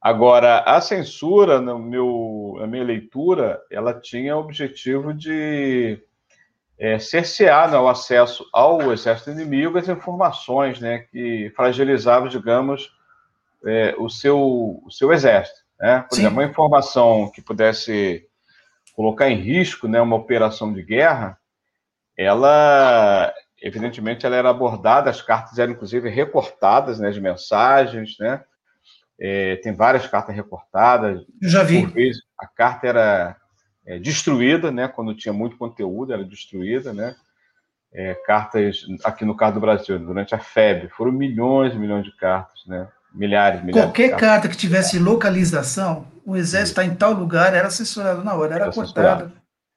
Agora, 0.00 0.60
a 0.60 0.80
censura, 0.80 1.60
no 1.60 1.78
meu, 1.78 2.56
na 2.60 2.66
minha 2.66 2.84
leitura, 2.84 3.60
ela 3.70 3.94
tinha 3.94 4.36
o 4.36 4.40
objetivo 4.40 5.12
de 5.12 6.00
é, 6.78 6.98
cercear 6.98 7.70
né, 7.70 7.78
o 7.78 7.88
acesso 7.88 8.46
ao 8.52 8.92
exército 8.92 9.30
inimigo 9.30 9.78
as 9.78 9.88
informações 9.88 10.80
né, 10.80 10.98
que 11.10 11.50
fragilizavam, 11.56 12.28
digamos, 12.28 12.92
é, 13.64 13.94
o, 13.98 14.08
seu, 14.08 14.38
o 14.84 14.90
seu 14.90 15.12
exército. 15.12 15.60
Né? 15.80 16.04
Por 16.08 16.14
Sim. 16.14 16.22
exemplo, 16.22 16.38
uma 16.40 16.48
informação 16.48 17.30
que 17.30 17.42
pudesse 17.42 18.26
colocar 18.94 19.28
em 19.28 19.36
risco 19.36 19.88
né, 19.88 20.00
uma 20.00 20.16
operação 20.16 20.72
de 20.72 20.82
guerra, 20.82 21.38
ela, 22.16 23.32
evidentemente, 23.60 24.24
ela 24.24 24.36
era 24.36 24.48
abordada, 24.48 25.10
as 25.10 25.20
cartas 25.20 25.58
eram, 25.58 25.72
inclusive, 25.72 26.08
recortadas, 26.08 26.98
né, 26.98 27.10
de 27.10 27.20
mensagens, 27.20 28.16
né? 28.18 28.42
É, 29.18 29.56
tem 29.56 29.74
várias 29.74 30.06
cartas 30.06 30.34
recortadas. 30.34 31.22
Eu 31.40 31.48
já 31.48 31.62
vi. 31.62 31.82
Por 31.82 31.92
vezes, 31.92 32.22
a 32.38 32.46
carta 32.46 32.86
era 32.86 33.36
é, 33.86 33.98
destruída, 33.98 34.70
né? 34.70 34.88
Quando 34.88 35.14
tinha 35.14 35.32
muito 35.32 35.56
conteúdo, 35.56 36.12
era 36.12 36.24
destruída, 36.24 36.92
né? 36.92 37.14
É, 37.92 38.14
cartas, 38.26 38.84
aqui 39.04 39.24
no 39.24 39.36
caso 39.36 39.54
do 39.54 39.60
Brasil, 39.60 39.98
durante 39.98 40.34
a 40.34 40.38
FEB, 40.38 40.88
foram 40.90 41.12
milhões 41.12 41.72
e 41.72 41.78
milhões 41.78 42.04
de 42.04 42.14
cartas, 42.16 42.60
né? 42.66 42.88
Milhares, 43.14 43.62
milhares. 43.64 43.86
Qualquer 43.86 44.16
carta 44.16 44.48
que 44.48 44.56
tivesse 44.56 44.98
localização, 44.98 46.06
o 46.24 46.36
exército 46.36 46.80
está 46.80 46.84
em 46.84 46.94
tal 46.94 47.12
lugar, 47.12 47.54
era 47.54 47.70
censurado 47.70 48.22
na 48.22 48.34
hora, 48.34 48.56
era, 48.56 48.64
era 48.64 48.72
cortado. 48.72 49.32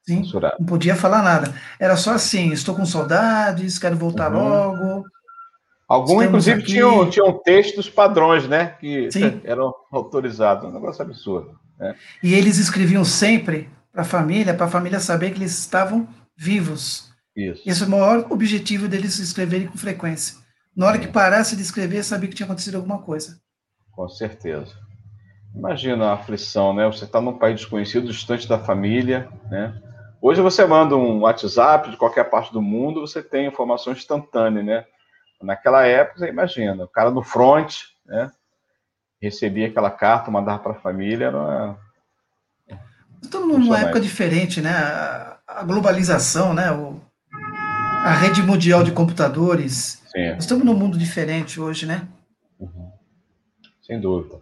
Sim, 0.06 0.24
censurado. 0.24 0.58
não 0.60 0.66
podia 0.66 0.96
falar 0.96 1.22
nada. 1.22 1.54
Era 1.80 1.96
só 1.96 2.14
assim: 2.14 2.52
estou 2.52 2.76
com 2.76 2.86
saudades, 2.86 3.80
quero 3.80 3.96
voltar 3.96 4.34
uhum. 4.34 4.50
logo. 4.50 5.06
Alguns, 5.90 6.24
inclusive, 6.24 6.62
tinham, 6.62 7.10
tinham 7.10 7.34
textos 7.40 7.90
padrões, 7.90 8.48
né? 8.48 8.76
Que 8.80 9.12
Sim. 9.12 9.42
eram 9.44 9.74
autorizados. 9.92 10.70
Um 10.70 10.72
negócio 10.72 11.02
absurdo. 11.02 11.60
Né? 11.80 11.96
E 12.22 12.36
eles 12.36 12.60
escreviam 12.60 13.04
sempre 13.04 13.68
para 13.92 14.04
a 14.04 14.06
família, 14.06 14.54
para 14.54 14.68
a 14.68 14.70
família 14.70 15.00
saber 15.00 15.32
que 15.32 15.40
eles 15.40 15.58
estavam 15.58 16.08
vivos. 16.38 17.10
Isso. 17.36 17.64
Esse 17.66 17.84
é 17.84 17.88
o 17.88 17.90
maior 17.90 18.28
objetivo 18.30 18.88
deles 18.88 19.18
escreverem 19.18 19.68
com 19.68 19.78
frequência. 19.80 20.38
Na 20.78 20.86
hora 20.86 21.00
que 21.00 21.08
parasse 21.08 21.56
de 21.56 21.64
escrever, 21.64 22.04
sabia 22.04 22.30
que 22.30 22.36
tinha 22.36 22.46
acontecido 22.46 22.76
alguma 22.76 23.00
coisa. 23.00 23.40
Com 23.92 24.08
certeza. 24.08 24.76
Imagina 25.56 26.06
a 26.06 26.14
aflição, 26.14 26.72
né? 26.72 26.86
Você 26.86 27.06
está 27.06 27.20
num 27.20 27.40
país 27.40 27.56
desconhecido, 27.56 28.08
distante 28.08 28.48
da 28.48 28.60
família, 28.60 29.28
né? 29.50 29.74
Hoje 30.22 30.40
você 30.40 30.64
manda 30.66 30.96
um 30.96 31.22
WhatsApp 31.22 31.90
de 31.90 31.98
qualquer 31.98 32.30
parte 32.30 32.54
do 32.54 32.62
mundo, 32.62 33.02
você 33.02 33.24
tem 33.24 33.48
informação 33.48 33.92
instantânea, 33.92 34.62
né? 34.62 34.86
Naquela 35.42 35.86
época, 35.86 36.20
você 36.20 36.28
imagina, 36.28 36.84
o 36.84 36.88
cara 36.88 37.12
no 37.12 37.24
front, 37.24 37.76
né? 38.06 38.32
Recebia 39.22 39.68
aquela 39.68 39.92
carta, 39.92 40.32
mandava 40.32 40.60
para 40.60 40.72
a 40.74 40.82
família, 40.82 41.28
era 41.28 41.38
uma... 41.38 41.80
Estamos 43.22 43.60
numa 43.60 43.80
época 43.80 44.00
diferente, 44.00 44.62
né? 44.62 44.72
A 45.48 45.64
globalização, 45.64 46.54
né? 46.54 46.72
O, 46.72 47.02
a 48.06 48.14
rede 48.14 48.42
mundial 48.42 48.84
de 48.84 48.92
computadores. 48.94 50.02
Sim. 50.08 50.38
Estamos 50.38 50.66
num 50.66 50.74
mundo 50.74 50.98
diferente 50.98 51.60
hoje, 51.60 51.86
né? 51.86 52.08
Uhum. 52.58 52.92
Sem 53.82 54.00
dúvida. 54.00 54.40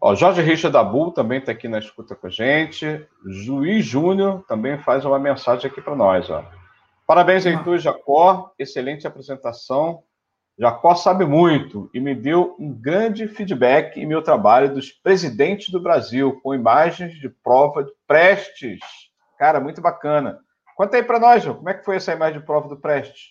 Ó, 0.00 0.14
Jorge 0.14 0.40
Richard 0.40 0.72
Dabu 0.72 1.10
também 1.10 1.40
está 1.40 1.52
aqui 1.52 1.68
na 1.68 1.78
escuta 1.78 2.14
com 2.14 2.26
a 2.26 2.30
gente. 2.30 3.06
Juiz 3.26 3.84
Júnior 3.84 4.44
também 4.48 4.78
faz 4.78 5.04
uma 5.04 5.18
mensagem 5.18 5.70
aqui 5.70 5.80
para 5.80 5.96
nós. 5.96 6.30
Ó. 6.30 6.44
Parabéns, 7.06 7.44
Heitor 7.44 7.78
Jacó. 7.78 8.52
Excelente 8.58 9.06
apresentação. 9.06 10.02
Jacó 10.60 10.94
sabe 10.94 11.24
muito 11.24 11.88
e 11.94 11.98
me 11.98 12.14
deu 12.14 12.54
um 12.58 12.70
grande 12.70 13.26
feedback 13.26 13.98
em 13.98 14.04
meu 14.04 14.20
trabalho 14.20 14.74
dos 14.74 14.92
presidentes 14.92 15.70
do 15.70 15.80
Brasil, 15.80 16.38
com 16.42 16.54
imagens 16.54 17.14
de 17.14 17.30
prova 17.30 17.82
de 17.82 17.90
Prestes. 18.06 18.78
Cara, 19.38 19.58
muito 19.58 19.80
bacana. 19.80 20.38
Conta 20.76 20.98
aí 20.98 21.02
para 21.02 21.18
nós, 21.18 21.42
João, 21.42 21.56
como 21.56 21.70
é 21.70 21.72
que 21.72 21.82
foi 21.82 21.96
essa 21.96 22.12
imagem 22.12 22.40
de 22.40 22.44
prova 22.44 22.68
do 22.68 22.76
Prestes? 22.76 23.30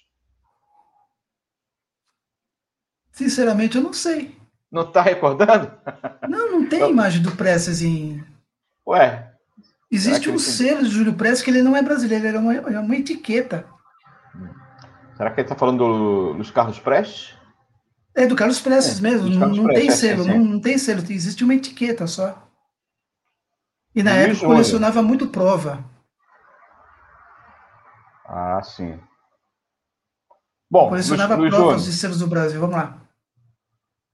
Sinceramente, 3.12 3.78
eu 3.78 3.84
não 3.84 3.94
sei. 3.94 4.36
Não 4.72 4.82
está 4.82 5.04
recordando? 5.04 5.72
Não, 6.28 6.52
não 6.52 6.68
tem 6.68 6.80
eu... 6.82 6.90
imagem 6.90 7.22
do 7.22 7.36
Prestes 7.36 7.84
em. 7.84 8.24
Ué. 8.88 9.32
Existe 9.92 10.32
um 10.32 10.36
de 10.36 10.90
Júlio 10.90 11.14
Prestes 11.14 11.44
que 11.44 11.52
ele 11.52 11.62
não 11.62 11.78
é 11.78 11.84
brasileiro, 11.84 12.26
ele 12.26 12.38
é 12.38 12.40
uma, 12.40 12.56
é 12.56 12.80
uma 12.80 12.96
etiqueta. 12.96 13.68
Será 15.20 15.32
que 15.32 15.42
ele 15.42 15.48
está 15.48 15.56
falando 15.58 15.80
do 15.80 16.32
Luiz 16.32 16.50
Carlos 16.50 16.80
Prestes? 16.80 17.38
É, 18.16 18.26
do 18.26 18.38
Carlos 18.38 18.62
Prestes 18.62 19.00
é, 19.00 19.02
mesmo. 19.02 19.28
Não, 19.28 19.50
não 19.50 19.66
Prestes, 19.66 19.82
tem 19.82 19.92
selo, 19.92 20.24
é, 20.24 20.28
não, 20.28 20.46
não, 20.46 20.62
tem 20.62 20.78
selo, 20.78 21.02
existe 21.02 21.44
uma 21.44 21.56
etiqueta 21.56 22.08
só. 22.08 22.42
E 23.94 24.02
na 24.02 24.12
época 24.12 24.46
colecionava 24.46 25.02
muito 25.02 25.28
prova. 25.28 25.84
Ah, 28.26 28.62
sim. 28.64 28.98
Bom, 30.72 30.88
colecionava 30.88 31.36
Luiz, 31.36 31.54
provas 31.54 31.82
Luiz 31.82 31.86
de 31.86 31.92
selos 31.92 32.20
do 32.20 32.28
Brasil. 32.28 32.62
Vamos 32.62 32.78
lá. 32.78 33.02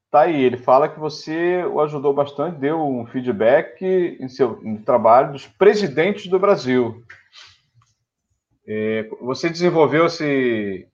Tá 0.09 0.21
aí, 0.21 0.41
ele 0.41 0.57
fala 0.57 0.89
que 0.89 0.99
você 0.99 1.63
o 1.65 1.79
ajudou 1.81 2.15
bastante, 2.15 2.57
deu 2.57 2.81
um 2.81 3.05
feedback 3.05 3.85
em 4.19 4.27
seu 4.27 4.59
no 4.63 4.81
trabalho 4.81 5.33
dos 5.33 5.45
presidentes 5.45 6.25
do 6.25 6.39
Brasil. 6.39 7.05
É, 8.67 9.07
você 9.21 9.51
desenvolveu 9.51 10.07
esse, 10.07 10.87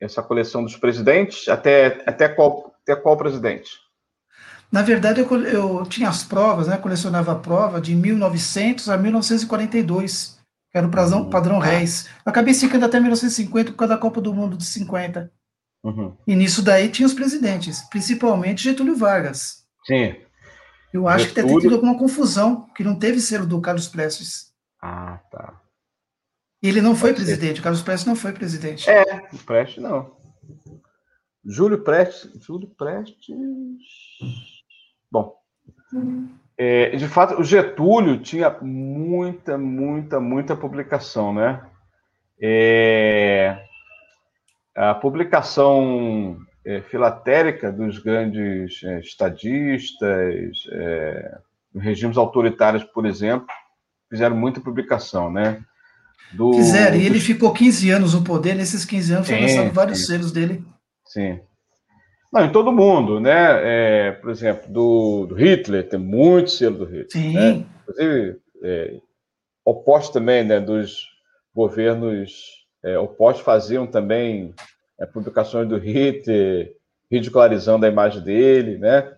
essa 0.00 0.22
coleção 0.22 0.62
dos 0.64 0.76
presidentes? 0.76 1.48
Até, 1.48 2.02
até, 2.06 2.28
qual, 2.28 2.74
até 2.82 2.96
qual 2.96 3.16
presidente? 3.16 3.70
Na 4.72 4.82
verdade, 4.82 5.20
eu, 5.20 5.46
eu 5.46 5.86
tinha 5.86 6.08
as 6.08 6.22
provas, 6.22 6.68
né? 6.68 6.76
colecionava 6.76 7.32
a 7.32 7.38
prova 7.38 7.80
de 7.80 7.94
1900 7.94 8.88
a 8.88 8.96
1942, 8.96 10.38
que 10.70 10.78
era 10.78 10.86
o 10.86 10.90
padrão, 10.90 11.22
uhum. 11.22 11.30
padrão 11.30 11.58
Reis. 11.58 12.08
Eu 12.24 12.30
acabei 12.30 12.54
ficando 12.54 12.86
até 12.86 13.00
1950 13.00 13.72
por 13.72 13.78
causa 13.78 13.94
da 13.94 14.00
Copa 14.00 14.20
do 14.20 14.32
Mundo 14.32 14.56
de 14.56 14.64
50. 14.64 15.30
Uhum. 15.82 16.16
E 16.26 16.36
nisso 16.36 16.62
daí 16.62 16.88
tinha 16.88 17.06
os 17.06 17.14
presidentes, 17.14 17.80
principalmente 17.90 18.62
Getúlio 18.62 18.96
Vargas. 18.96 19.64
Sim. 19.84 20.14
Eu 20.92 21.08
acho 21.08 21.26
Getúlio... 21.26 21.28
que 21.28 21.34
deve 21.34 21.54
ter 21.54 21.60
tido 21.62 21.74
alguma 21.74 21.98
confusão, 21.98 22.66
que 22.76 22.84
não 22.84 22.94
teve 22.94 23.20
selo 23.20 23.46
do 23.46 23.60
Carlos 23.60 23.88
Prestes. 23.88 24.52
Ah, 24.80 25.18
tá. 25.30 25.60
E 26.62 26.68
ele 26.68 26.82
não 26.82 26.94
foi 26.94 27.14
presidente, 27.14 27.60
o 27.60 27.62
Carlos 27.62 27.82
Prestes 27.82 28.06
não 28.06 28.16
foi 28.16 28.32
presidente. 28.32 28.88
É, 28.88 29.28
o 29.32 29.38
Prestes 29.38 29.82
não. 29.82 30.14
Júlio 31.44 31.82
Prestes. 31.82 32.30
Júlio 32.44 32.68
Prestes. 32.68 33.36
Bom. 35.10 35.36
É, 36.56 36.94
de 36.94 37.08
fato, 37.08 37.40
o 37.40 37.44
Getúlio 37.44 38.20
tinha 38.20 38.50
muita, 38.60 39.56
muita, 39.56 40.20
muita 40.20 40.54
publicação, 40.54 41.32
né? 41.32 41.66
É, 42.38 43.64
a 44.74 44.94
publicação 44.94 46.38
é, 46.64 46.82
filatérica 46.82 47.72
dos 47.72 47.98
grandes 47.98 48.82
é, 48.84 49.00
estadistas, 49.00 50.66
é, 50.70 51.38
regimes 51.74 52.18
autoritários, 52.18 52.84
por 52.84 53.06
exemplo, 53.06 53.46
fizeram 54.10 54.36
muita 54.36 54.60
publicação, 54.60 55.32
né? 55.32 55.64
Do, 56.32 56.54
Fizeram, 56.54 56.96
e 56.96 57.04
ele 57.04 57.18
ficou 57.18 57.52
15 57.52 57.90
anos 57.90 58.14
no 58.14 58.22
poder, 58.22 58.54
nesses 58.54 58.84
15 58.84 59.12
anos 59.12 59.28
foram 59.28 59.42
lançados 59.42 59.72
vários 59.72 60.06
selos 60.06 60.30
dele. 60.30 60.64
Sim. 61.04 61.40
Não, 62.32 62.44
em 62.44 62.52
todo 62.52 62.70
mundo, 62.70 63.18
né? 63.18 64.08
É, 64.08 64.12
por 64.12 64.30
exemplo, 64.30 64.72
do, 64.72 65.26
do, 65.26 65.34
Hitler, 65.34 65.88
tem 65.88 65.98
muito 65.98 66.52
selo 66.52 66.78
do 66.78 66.84
Hitler. 66.84 67.10
Sim. 67.10 67.34
Né? 67.34 67.64
Inclusive, 67.82 68.36
é, 68.62 69.00
oposto 69.64 70.12
também, 70.12 70.44
né, 70.44 70.60
dos 70.60 71.08
governos 71.54 72.60
é, 72.84 72.96
opostos 72.98 73.44
faziam 73.44 73.86
também 73.86 74.54
é, 75.00 75.06
publicações 75.06 75.68
do 75.68 75.78
Hitler, 75.78 76.72
ridicularizando 77.10 77.84
a 77.84 77.88
imagem 77.88 78.22
dele, 78.22 78.78
né? 78.78 79.12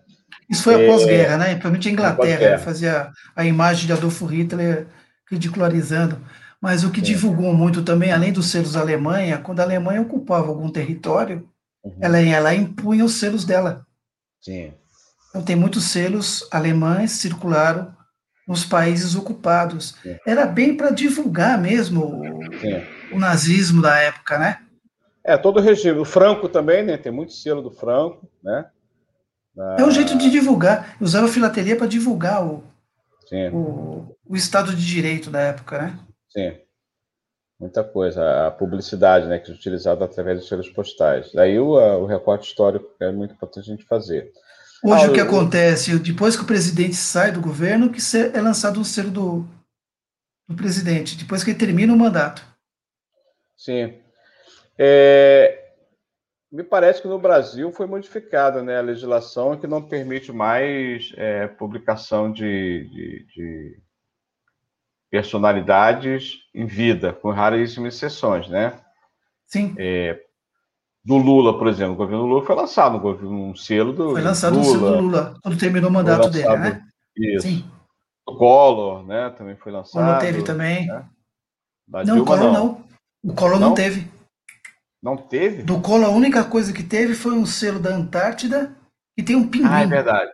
Isso 0.49 0.63
foi 0.63 0.83
após 0.83 1.03
é, 1.03 1.05
guerra, 1.05 1.37
né? 1.37 1.45
Principalmente 1.45 1.87
a 1.87 1.91
Inglaterra, 1.91 2.57
fazia 2.57 3.11
a 3.35 3.45
imagem 3.45 3.85
de 3.85 3.93
Adolfo 3.93 4.25
Hitler 4.25 4.87
ridicularizando. 5.29 6.17
Mas 6.63 6.85
o 6.85 6.91
que 6.91 7.01
Sim. 7.01 7.07
divulgou 7.07 7.53
muito 7.53 7.83
também, 7.83 8.13
além 8.13 8.31
dos 8.31 8.49
selos 8.49 8.71
da 8.71 8.79
Alemanha, 8.79 9.37
quando 9.37 9.59
a 9.59 9.63
Alemanha 9.63 10.01
ocupava 10.01 10.47
algum 10.47 10.69
território, 10.69 11.45
uhum. 11.83 11.97
ela, 11.99 12.17
ela 12.17 12.55
impunha 12.55 13.03
os 13.03 13.15
selos 13.15 13.43
dela. 13.43 13.85
Sim. 14.39 14.71
Então 15.27 15.43
tem 15.43 15.57
muitos 15.57 15.83
selos 15.83 16.47
alemães 16.49 17.11
circularam 17.11 17.93
nos 18.47 18.63
países 18.63 19.13
ocupados. 19.13 19.97
Sim. 20.01 20.15
Era 20.25 20.45
bem 20.45 20.77
para 20.77 20.89
divulgar 20.89 21.61
mesmo 21.61 22.05
o, 22.05 23.15
o, 23.15 23.19
nazismo 23.19 23.81
da 23.81 23.97
época, 23.97 24.39
né? 24.39 24.59
É, 25.21 25.35
todo 25.35 25.57
o 25.57 25.61
regime. 25.61 25.99
O 25.99 26.05
Franco 26.05 26.47
também, 26.47 26.81
né? 26.81 26.95
Tem 26.95 27.11
muito 27.11 27.33
selo 27.33 27.61
do 27.61 27.71
Franco, 27.71 28.25
né? 28.41 28.67
É 29.77 29.83
um 29.83 29.91
jeito 29.91 30.17
de 30.17 30.31
divulgar. 30.31 30.95
Usaram 31.01 31.27
a 31.27 31.29
filatelia 31.29 31.75
para 31.75 31.87
divulgar 31.87 32.41
o, 32.41 32.63
o, 33.51 34.15
o 34.25 34.35
Estado 34.37 34.73
de 34.73 34.85
Direito 34.85 35.29
da 35.29 35.41
época, 35.41 35.77
né? 35.77 35.99
Sim. 36.33 36.57
Muita 37.59 37.83
coisa. 37.83 38.47
A 38.47 38.51
publicidade, 38.51 39.27
né, 39.27 39.39
que 39.39 39.51
é 39.51 39.53
utilizada 39.53 40.03
através 40.03 40.39
dos 40.39 40.47
selos 40.47 40.69
postais. 40.69 41.31
Daí 41.31 41.59
o, 41.59 41.71
o 41.73 42.05
recorte 42.05 42.47
histórico 42.47 42.89
é 42.99 43.11
muito 43.11 43.33
importante 43.33 43.71
a 43.71 43.73
gente 43.75 43.85
fazer. 43.85 44.31
Hoje 44.83 45.05
ah, 45.05 45.09
o 45.09 45.13
que 45.13 45.21
eu... 45.21 45.25
acontece, 45.25 45.97
depois 45.99 46.35
que 46.35 46.43
o 46.43 46.47
presidente 46.47 46.95
sai 46.95 47.31
do 47.31 47.39
governo, 47.39 47.89
que 47.89 47.99
é 48.17 48.41
lançado 48.41 48.79
um 48.79 48.83
selo 48.83 49.11
do, 49.11 49.47
do 50.47 50.55
presidente, 50.55 51.17
depois 51.17 51.43
que 51.43 51.51
ele 51.51 51.59
termina 51.59 51.93
o 51.93 51.97
mandato. 51.97 52.43
Sim. 53.55 53.97
É, 54.77 55.71
me 56.51 56.63
parece 56.63 57.01
que 57.01 57.07
no 57.07 57.17
Brasil 57.17 57.71
foi 57.71 57.85
modificada 57.85 58.61
né, 58.61 58.77
a 58.77 58.81
legislação 58.81 59.57
que 59.57 59.67
não 59.67 59.81
permite 59.81 60.33
mais 60.33 61.13
é, 61.15 61.47
publicação 61.47 62.29
de, 62.29 62.89
de, 62.89 63.25
de 63.33 63.82
personalidades 65.13 66.39
em 66.55 66.65
vida, 66.65 67.13
com 67.13 67.29
raríssimas 67.29 67.93
exceções, 67.93 68.49
né? 68.49 68.79
Sim. 69.45 69.75
É, 69.77 70.19
do 71.05 71.17
Lula, 71.17 71.55
por 71.55 71.67
exemplo, 71.67 71.93
o 71.93 71.97
governo 71.97 72.25
Lula 72.25 72.43
foi 72.43 72.55
lançado 72.55 72.97
um 72.97 73.55
selo 73.55 73.93
do 73.93 74.13
Foi 74.13 74.23
lançado 74.23 74.55
Lula, 74.55 74.65
um 74.65 74.71
selo 74.71 74.89
do 74.89 74.99
Lula, 75.01 75.39
quando 75.43 75.59
terminou 75.59 75.91
o 75.91 75.93
mandato 75.93 76.31
dele, 76.31 76.57
né? 76.57 76.81
Isso. 77.15 77.47
Sim. 77.47 77.63
O 78.27 78.35
Collor, 78.35 79.05
né, 79.05 79.29
também 79.37 79.55
foi 79.55 79.71
lançado. 79.71 80.03
Collor 80.03 80.19
teve 80.19 80.41
também. 80.41 80.87
Né? 80.87 81.05
não, 82.07 82.21
o 82.21 82.25
Collor 82.25 82.51
não. 82.51 82.83
O 83.23 83.33
Collor 83.35 83.59
não? 83.59 83.67
não 83.67 83.75
teve. 83.75 84.07
Não 84.99 85.15
teve? 85.15 85.61
Do 85.61 85.79
Collor, 85.79 86.07
a 86.07 86.09
única 86.11 86.43
coisa 86.43 86.73
que 86.73 86.81
teve 86.81 87.13
foi 87.13 87.33
um 87.33 87.45
selo 87.45 87.79
da 87.79 87.91
Antártida 87.91 88.75
e 89.15 89.21
tem 89.21 89.35
um 89.35 89.47
pinguim. 89.47 89.69
Ah, 89.69 89.81
é 89.81 89.85
verdade. 89.85 90.31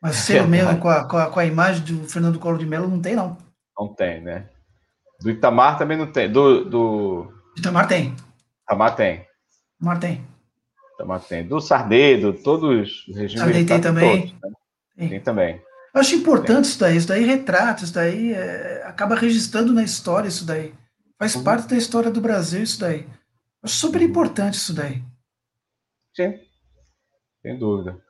Mas 0.00 0.18
é 0.18 0.20
selo 0.20 0.46
mesmo 0.46 0.78
com 0.78 0.88
a, 0.88 1.04
com, 1.04 1.16
a, 1.16 1.28
com 1.28 1.40
a 1.40 1.44
imagem 1.44 1.84
do 1.84 2.08
Fernando 2.08 2.38
Collor 2.38 2.60
de 2.60 2.66
Mello 2.66 2.86
não 2.86 3.02
tem, 3.02 3.16
não. 3.16 3.47
Não 3.78 3.94
tem, 3.94 4.20
né? 4.20 4.48
Do 5.20 5.30
Itamar 5.30 5.78
também 5.78 5.96
não 5.96 6.10
tem. 6.10 6.30
Do, 6.30 6.64
do... 6.64 7.32
Itamar 7.56 7.86
tem. 7.86 8.14
Itamar 8.64 8.96
tem. 8.96 9.26
Itamar 9.76 10.00
tem. 10.00 10.26
Itamar 10.94 11.20
tem. 11.20 11.46
Do 11.46 11.60
Sardedo, 11.60 12.32
todos 12.32 13.04
os 13.08 13.16
regimes 13.16 13.40
Sardei 13.40 13.64
tem 13.64 13.80
também. 13.80 14.28
Todos, 14.28 14.32
né? 14.42 14.50
tem. 14.96 15.08
tem. 15.08 15.20
também. 15.20 15.62
Eu 15.94 16.00
acho 16.00 16.14
importante 16.14 16.54
tem. 16.54 16.62
isso 16.62 16.78
daí. 16.80 16.96
Isso 16.96 17.08
daí 17.08 17.24
retrata, 17.24 17.84
isso 17.84 17.94
daí 17.94 18.32
é, 18.32 18.82
acaba 18.84 19.14
registrando 19.14 19.72
na 19.72 19.82
história 19.82 20.28
isso 20.28 20.44
daí. 20.44 20.74
Faz 21.18 21.34
uhum. 21.34 21.44
parte 21.44 21.68
da 21.68 21.76
história 21.76 22.10
do 22.10 22.20
Brasil 22.20 22.62
isso 22.62 22.80
daí. 22.80 23.00
Eu 23.00 23.64
acho 23.64 23.74
super 23.74 24.02
importante 24.02 24.54
isso 24.54 24.72
daí. 24.72 25.02
Sim, 26.14 26.38
sem 27.42 27.58
dúvida. 27.58 28.00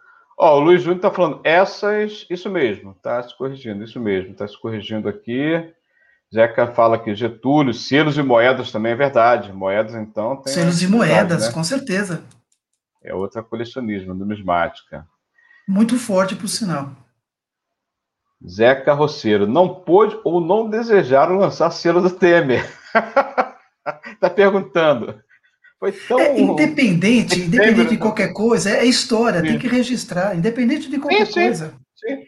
Ó, 0.41 0.57
o 0.57 0.61
Luiz 0.61 0.83
Júnior 0.83 0.99
está 0.99 1.11
falando, 1.11 1.41
essas, 1.43 2.25
isso 2.31 2.49
mesmo, 2.49 2.93
está 2.93 3.21
se 3.21 3.37
corrigindo, 3.37 3.83
isso 3.83 3.99
mesmo, 3.99 4.31
está 4.31 4.47
se 4.47 4.57
corrigindo 4.61 5.09
aqui. 5.09 5.75
Zeca 6.33 6.69
fala 6.69 6.99
que 6.99 7.13
Getúlio, 7.13 7.75
selos 7.75 8.17
e 8.17 8.23
moedas 8.23 8.71
também 8.71 8.93
é 8.93 8.97
verdade. 8.97 9.53
Moedas, 9.53 9.95
então, 9.95 10.37
tem. 10.37 10.53
Selos 10.53 10.81
e 10.81 10.87
moedas, 10.87 11.47
né? 11.47 11.53
com 11.53 11.65
certeza. 11.65 12.23
É 13.03 13.13
outra 13.13 13.43
colecionismo, 13.43 14.15
numismática. 14.15 15.05
Muito 15.67 15.99
forte, 15.99 16.37
por 16.37 16.49
sinal. 16.49 16.93
Zé 18.47 18.77
Carroceiro, 18.77 19.47
não 19.47 19.69
pôde 19.83 20.19
ou 20.23 20.41
não 20.41 20.71
desejaram 20.71 21.39
lançar 21.39 21.71
selo 21.71 22.01
do 22.01 22.11
Temer. 22.11 22.65
Está 24.13 24.31
perguntando. 24.31 25.21
Foi 25.79 25.93
tão. 25.93 26.19
É, 26.19 26.39
independente, 26.39 27.39
independente 27.41 27.91
de 27.91 27.99
qualquer 27.99 28.33
coisa, 28.33 28.71
é 28.71 28.85
história, 28.85 29.41
sim. 29.41 29.47
tem 29.47 29.59
que 29.59 29.69
registrar, 29.69 30.37
independente 30.37 30.91
de 30.91 30.99
qualquer 30.99 31.27
sim, 31.27 31.33
sim, 31.33 31.41
coisa. 31.41 31.75
Sim. 31.95 32.25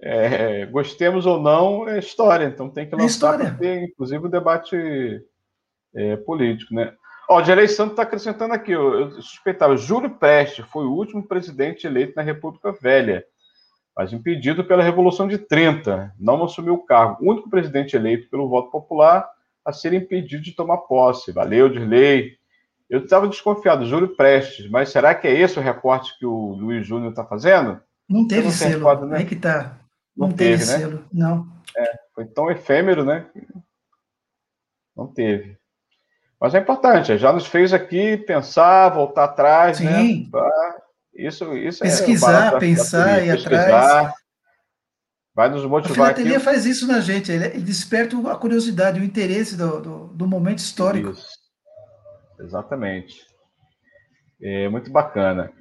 É, 0.00 0.66
gostemos 0.66 1.26
ou 1.26 1.40
não, 1.40 1.88
é 1.88 1.98
história, 1.98 2.44
então 2.44 2.68
tem 2.70 2.86
que 2.86 2.94
é 2.94 2.98
lançar 2.98 3.40
é 3.40 3.50
ter, 3.50 3.82
inclusive, 3.84 4.26
o 4.26 4.30
debate 4.30 4.76
é, 5.94 6.16
político, 6.16 6.74
né? 6.74 6.92
Ó, 7.28 7.38
o 7.38 7.42
Direi 7.42 7.66
Santo 7.66 7.92
está 7.92 8.02
acrescentando 8.02 8.54
aqui, 8.54 8.72
eu, 8.72 9.00
eu 9.00 9.10
suspeitava, 9.22 9.76
Júlio 9.76 10.10
Prestes 10.10 10.64
foi 10.66 10.84
o 10.84 10.92
último 10.92 11.26
presidente 11.26 11.86
eleito 11.86 12.12
na 12.14 12.22
República 12.22 12.72
Velha, 12.72 13.24
mas 13.96 14.12
impedido 14.12 14.62
pela 14.62 14.82
Revolução 14.82 15.26
de 15.26 15.38
30, 15.38 16.12
não 16.20 16.44
assumiu 16.44 16.74
o 16.74 16.84
cargo. 16.84 17.24
O 17.24 17.30
único 17.30 17.48
presidente 17.48 17.96
eleito 17.96 18.28
pelo 18.28 18.48
voto 18.48 18.70
popular 18.70 19.26
a 19.64 19.72
ser 19.72 19.94
impedido 19.94 20.42
de 20.42 20.52
tomar 20.52 20.76
posse. 20.78 21.32
Valeu, 21.32 21.70
Dirley. 21.70 22.36
Eu 22.88 23.00
estava 23.00 23.26
desconfiado, 23.26 23.84
Júlio 23.84 24.14
Prestes, 24.14 24.70
mas 24.70 24.90
será 24.90 25.14
que 25.14 25.26
é 25.26 25.40
esse 25.40 25.58
o 25.58 25.62
recorte 25.62 26.16
que 26.18 26.24
o 26.24 26.54
Luiz 26.54 26.86
Júnior 26.86 27.10
está 27.10 27.24
fazendo? 27.24 27.80
Não 28.08 28.26
teve 28.26 28.50
selo, 28.52 28.74
recorte, 28.74 29.04
né? 29.06 29.18
aí 29.18 29.24
que 29.24 29.34
tá. 29.34 29.78
Não, 30.16 30.28
não 30.28 30.36
teve, 30.36 30.64
teve 30.64 30.72
né? 30.72 30.78
selo, 30.78 31.04
não. 31.12 31.48
É, 31.76 31.98
foi 32.14 32.24
tão 32.26 32.50
efêmero, 32.50 33.04
né? 33.04 33.26
Não 34.96 35.08
teve. 35.08 35.58
Mas 36.40 36.54
é 36.54 36.58
importante, 36.58 37.18
já 37.18 37.32
nos 37.32 37.46
fez 37.46 37.72
aqui 37.72 38.16
pensar, 38.18 38.90
voltar 38.90 39.24
atrás, 39.24 39.80
né? 39.80 40.00
Sim. 40.00 40.30
né? 40.32 40.74
Isso, 41.14 41.56
isso 41.56 41.82
é 41.82 41.88
pesquisar, 41.88 42.54
é 42.54 42.58
pensar 42.58 43.26
e 43.26 43.30
atrás. 43.30 44.12
Vai 45.34 45.50
nos 45.50 45.64
motivar. 45.64 46.10
A 46.10 46.14
filatelia 46.14 46.40
faz 46.40 46.64
isso 46.64 46.86
na 46.86 47.00
gente, 47.00 47.32
ele, 47.32 47.46
ele 47.46 47.60
desperta 47.60 48.16
a 48.30 48.36
curiosidade, 48.36 49.00
o 49.00 49.04
interesse 49.04 49.56
do, 49.56 49.80
do, 49.80 50.06
do 50.08 50.26
momento 50.26 50.58
histórico. 50.58 51.10
Isso. 51.10 51.45
Exatamente. 52.38 53.26
É 54.40 54.68
muito 54.68 54.90
bacana. 54.90 55.52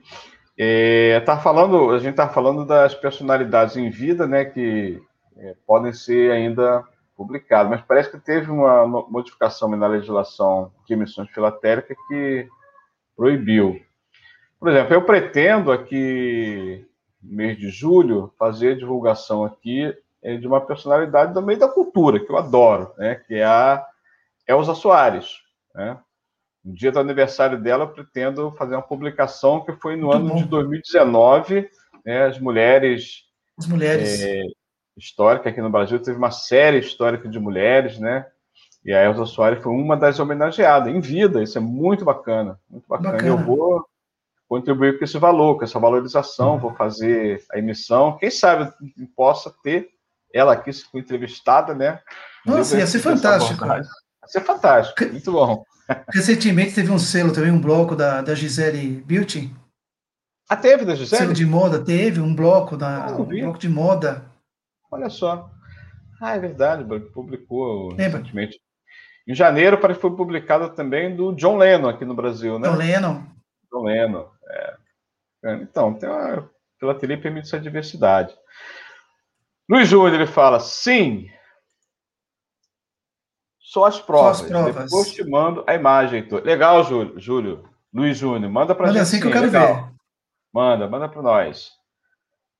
É, 0.57 1.19
tá 1.21 1.37
falando, 1.37 1.91
a 1.91 1.99
gente 1.99 2.11
está 2.11 2.29
falando 2.29 2.65
das 2.65 2.93
personalidades 2.93 3.75
em 3.75 3.89
vida, 3.89 4.25
né, 4.25 4.45
que 4.45 5.01
é, 5.37 5.55
podem 5.67 5.91
ser 5.91 6.31
ainda 6.31 6.83
publicadas, 7.15 7.69
mas 7.69 7.81
parece 7.81 8.11
que 8.11 8.19
teve 8.19 8.49
uma 8.51 8.85
modificação 8.85 9.69
na 9.69 9.87
legislação 9.87 10.71
de 10.85 10.93
emissões 10.93 11.29
filatéricas 11.29 11.97
que 12.07 12.47
proibiu. 13.15 13.81
Por 14.59 14.69
exemplo, 14.69 14.93
eu 14.93 15.01
pretendo 15.03 15.71
aqui, 15.71 16.85
mês 17.21 17.57
de 17.57 17.69
julho, 17.69 18.33
fazer 18.37 18.77
divulgação 18.77 19.43
aqui 19.43 19.93
é, 20.23 20.37
de 20.37 20.47
uma 20.47 20.61
personalidade 20.61 21.33
do 21.33 21.41
meio 21.41 21.59
da 21.59 21.67
cultura, 21.67 22.19
que 22.19 22.31
eu 22.31 22.37
adoro, 22.37 22.93
né, 22.97 23.15
que 23.15 23.35
é 23.35 23.45
a 23.45 23.85
Elza 24.47 24.73
Soares, 24.73 25.41
né? 25.73 25.97
No 26.65 26.73
dia 26.73 26.91
do 26.91 26.99
aniversário 26.99 27.61
dela, 27.61 27.83
eu 27.83 27.89
pretendo 27.89 28.51
fazer 28.57 28.75
uma 28.75 28.81
publicação 28.81 29.63
que 29.63 29.71
foi 29.73 29.95
no 29.95 30.07
Muito 30.07 30.17
ano 30.17 30.29
bom. 30.29 30.35
de 30.37 30.45
2019, 30.45 31.69
né, 32.03 32.25
as 32.25 32.39
mulheres. 32.39 33.25
As 33.57 33.67
mulheres. 33.67 34.21
É, 34.23 34.41
histórica 34.97 35.49
aqui 35.49 35.61
no 35.61 35.69
Brasil, 35.69 35.99
teve 36.01 36.17
uma 36.17 36.31
série 36.31 36.79
histórica 36.79 37.27
de 37.27 37.37
mulheres, 37.37 37.99
né? 37.99 38.25
E 38.83 38.93
a 38.93 39.03
Elza 39.03 39.25
Soares 39.25 39.61
foi 39.61 39.71
uma 39.71 39.97
das 39.97 40.19
homenageadas, 40.19 40.93
em 40.93 40.99
vida, 40.99 41.43
isso 41.43 41.57
é 41.57 41.61
muito 41.61 42.05
bacana, 42.05 42.59
muito 42.69 42.87
bacana. 42.87 43.11
bacana. 43.13 43.29
Eu 43.29 43.37
vou 43.37 43.85
contribuir 44.47 44.97
com 44.97 45.03
esse 45.03 45.17
valor, 45.17 45.57
com 45.57 45.63
essa 45.63 45.79
valorização, 45.79 46.53
uhum. 46.53 46.59
vou 46.59 46.73
fazer 46.75 47.43
a 47.51 47.57
emissão, 47.57 48.17
quem 48.17 48.29
sabe 48.29 48.71
possa 49.15 49.53
ter 49.63 49.89
ela 50.33 50.53
aqui 50.53 50.71
entrevistada, 50.93 51.73
né? 51.73 51.99
Nossa, 52.45 52.77
ia 52.77 52.87
ser 52.87 52.99
fantástico. 52.99 53.65
Ia 53.65 53.83
ser 54.27 54.41
fantástico, 54.41 55.11
muito 55.11 55.31
bom. 55.31 55.63
Recentemente 56.13 56.73
teve 56.73 56.91
um 56.91 56.97
selo 56.97 57.33
também, 57.33 57.51
um 57.51 57.61
bloco 57.61 57.95
da, 57.95 58.21
da 58.21 58.33
Gisele 58.33 59.01
Beauty. 59.05 59.53
Ah, 60.49 60.55
teve 60.55 60.85
da 60.85 60.95
Gisele? 60.95 61.21
Selo 61.21 61.33
de 61.33 61.45
moda, 61.45 61.83
teve 61.83 62.19
um 62.19 62.35
bloco, 62.35 62.75
da, 62.75 63.05
ah, 63.05 63.11
um 63.15 63.25
bloco 63.25 63.57
de 63.57 63.69
moda. 63.69 64.25
Olha 64.91 65.09
só. 65.09 65.49
Ah, 66.21 66.35
é 66.35 66.39
verdade, 66.39 66.83
publicou 67.11 67.89
Lembra? 67.89 68.19
recentemente. 68.19 68.59
Em 69.27 69.33
janeiro 69.33 69.79
parece 69.79 69.99
que 69.99 70.07
foi 70.07 70.15
publicado 70.15 70.69
também 70.69 71.15
do 71.15 71.33
John 71.33 71.57
Lennon 71.57 71.89
aqui 71.89 72.05
no 72.05 72.15
Brasil, 72.15 72.59
né? 72.59 72.69
John 72.69 72.75
Lennon. 72.75 73.23
John 73.71 73.83
Lennon, 73.83 74.29
é. 74.47 74.75
Então, 75.61 75.93
tem 75.93 76.09
uma 76.09 76.49
filatelia 76.79 77.21
permite 77.21 77.47
essa 77.47 77.59
diversidade. 77.59 78.33
Luiz 79.69 79.87
Júnior, 79.87 80.13
ele 80.13 80.27
fala, 80.27 80.59
sim, 80.59 81.27
só 83.65 83.85
as 83.85 83.99
provas. 83.99 84.37
Só 84.37 84.43
as 84.43 84.49
provas. 84.49 84.83
Depois 84.83 85.11
te 85.11 85.23
mando 85.27 85.63
a 85.65 85.73
imagem, 85.73 86.19
Heitor. 86.19 86.43
Legal, 86.43 86.83
Júlio. 86.83 87.19
Júlio. 87.19 87.63
Luiz 87.91 88.15
Júnior, 88.15 88.51
manda 88.51 88.75
manda 88.75 88.91
gente. 88.91 89.01
assim 89.01 89.19
que 89.19 89.25
eu 89.25 89.31
quero 89.31 89.45
legal. 89.45 89.75
ver. 89.75 89.83
Manda, 90.53 90.87
manda 90.87 91.09
para 91.09 91.21
nós. 91.21 91.71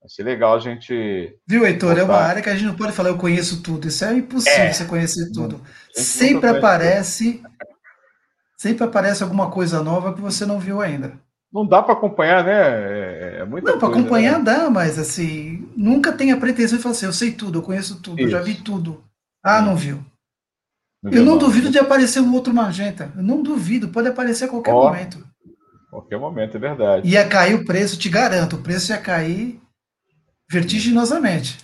Vai 0.01 0.09
ser 0.09 0.23
legal 0.23 0.55
a 0.55 0.59
gente. 0.59 1.37
Viu, 1.47 1.65
Heitor? 1.65 1.97
É 1.99 2.03
uma 2.03 2.17
área 2.17 2.41
que 2.41 2.49
a 2.49 2.55
gente 2.55 2.65
não 2.65 2.75
pode 2.75 2.91
falar, 2.91 3.09
eu 3.09 3.17
conheço 3.17 3.61
tudo. 3.61 3.87
Isso 3.87 4.03
é 4.03 4.13
impossível 4.13 4.63
é. 4.63 4.73
você 4.73 4.85
conhecer 4.85 5.31
tudo. 5.31 5.61
Sempre 5.93 6.49
aparece. 6.49 7.43
Sempre 8.57 8.85
aparece 8.85 9.21
alguma 9.21 9.51
coisa 9.51 9.83
nova 9.83 10.13
que 10.13 10.21
você 10.21 10.45
não 10.45 10.59
viu 10.59 10.81
ainda. 10.81 11.19
Não 11.53 11.67
dá 11.67 11.83
para 11.83 11.93
acompanhar, 11.93 12.43
né? 12.43 12.51
É, 12.53 13.37
é 13.41 13.45
muita 13.45 13.71
não, 13.71 13.79
para 13.79 13.89
acompanhar 13.89 14.39
né? 14.39 14.43
dá, 14.43 14.69
mas 14.69 14.97
assim, 14.97 15.69
nunca 15.75 16.11
tem 16.11 16.31
a 16.31 16.37
pretensão 16.37 16.77
de 16.77 16.83
falar 16.83 16.93
assim, 16.93 17.05
eu 17.05 17.13
sei 17.13 17.31
tudo, 17.31 17.59
eu 17.59 17.63
conheço 17.63 18.01
tudo, 18.01 18.19
Isso. 18.19 18.27
eu 18.27 18.31
já 18.31 18.41
vi 18.41 18.55
tudo. 18.55 19.03
Ah, 19.43 19.61
não 19.61 19.75
viu. 19.75 20.03
Eu 21.03 21.23
não 21.23 21.37
duvido 21.37 21.69
de 21.69 21.77
aparecer 21.77 22.19
um 22.19 22.33
outro 22.33 22.53
magenta. 22.53 23.11
Eu 23.15 23.23
não 23.23 23.43
duvido, 23.43 23.89
pode 23.89 24.07
aparecer 24.07 24.45
a 24.45 24.47
qualquer 24.47 24.73
oh, 24.73 24.83
momento. 24.83 25.23
Qualquer 25.89 26.19
momento, 26.19 26.57
é 26.57 26.59
verdade. 26.59 27.07
Ia 27.07 27.27
cair 27.27 27.55
o 27.55 27.65
preço, 27.65 27.97
te 27.97 28.09
garanto, 28.09 28.55
o 28.55 28.61
preço 28.61 28.91
ia 28.91 28.97
cair 28.97 29.61
vertiginosamente. 30.49 31.57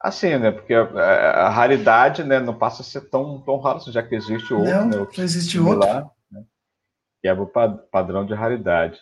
Assim, 0.00 0.36
né? 0.36 0.50
Porque 0.50 0.74
a, 0.74 0.82
a, 0.82 1.46
a 1.46 1.48
raridade 1.48 2.22
né, 2.22 2.38
não 2.38 2.54
passa 2.54 2.82
a 2.82 2.84
ser 2.84 3.08
tão, 3.08 3.40
tão 3.40 3.58
raro, 3.58 3.80
já 3.90 4.02
que 4.02 4.14
existe 4.14 4.52
outro. 4.52 4.70
Não, 4.70 4.86
né, 4.86 4.98
outro 4.98 5.22
existe 5.22 5.58
outro. 5.58 5.88
Né, 6.30 6.44
quebra 7.22 7.42
o 7.42 7.78
padrão 7.90 8.26
de 8.26 8.34
raridade. 8.34 9.00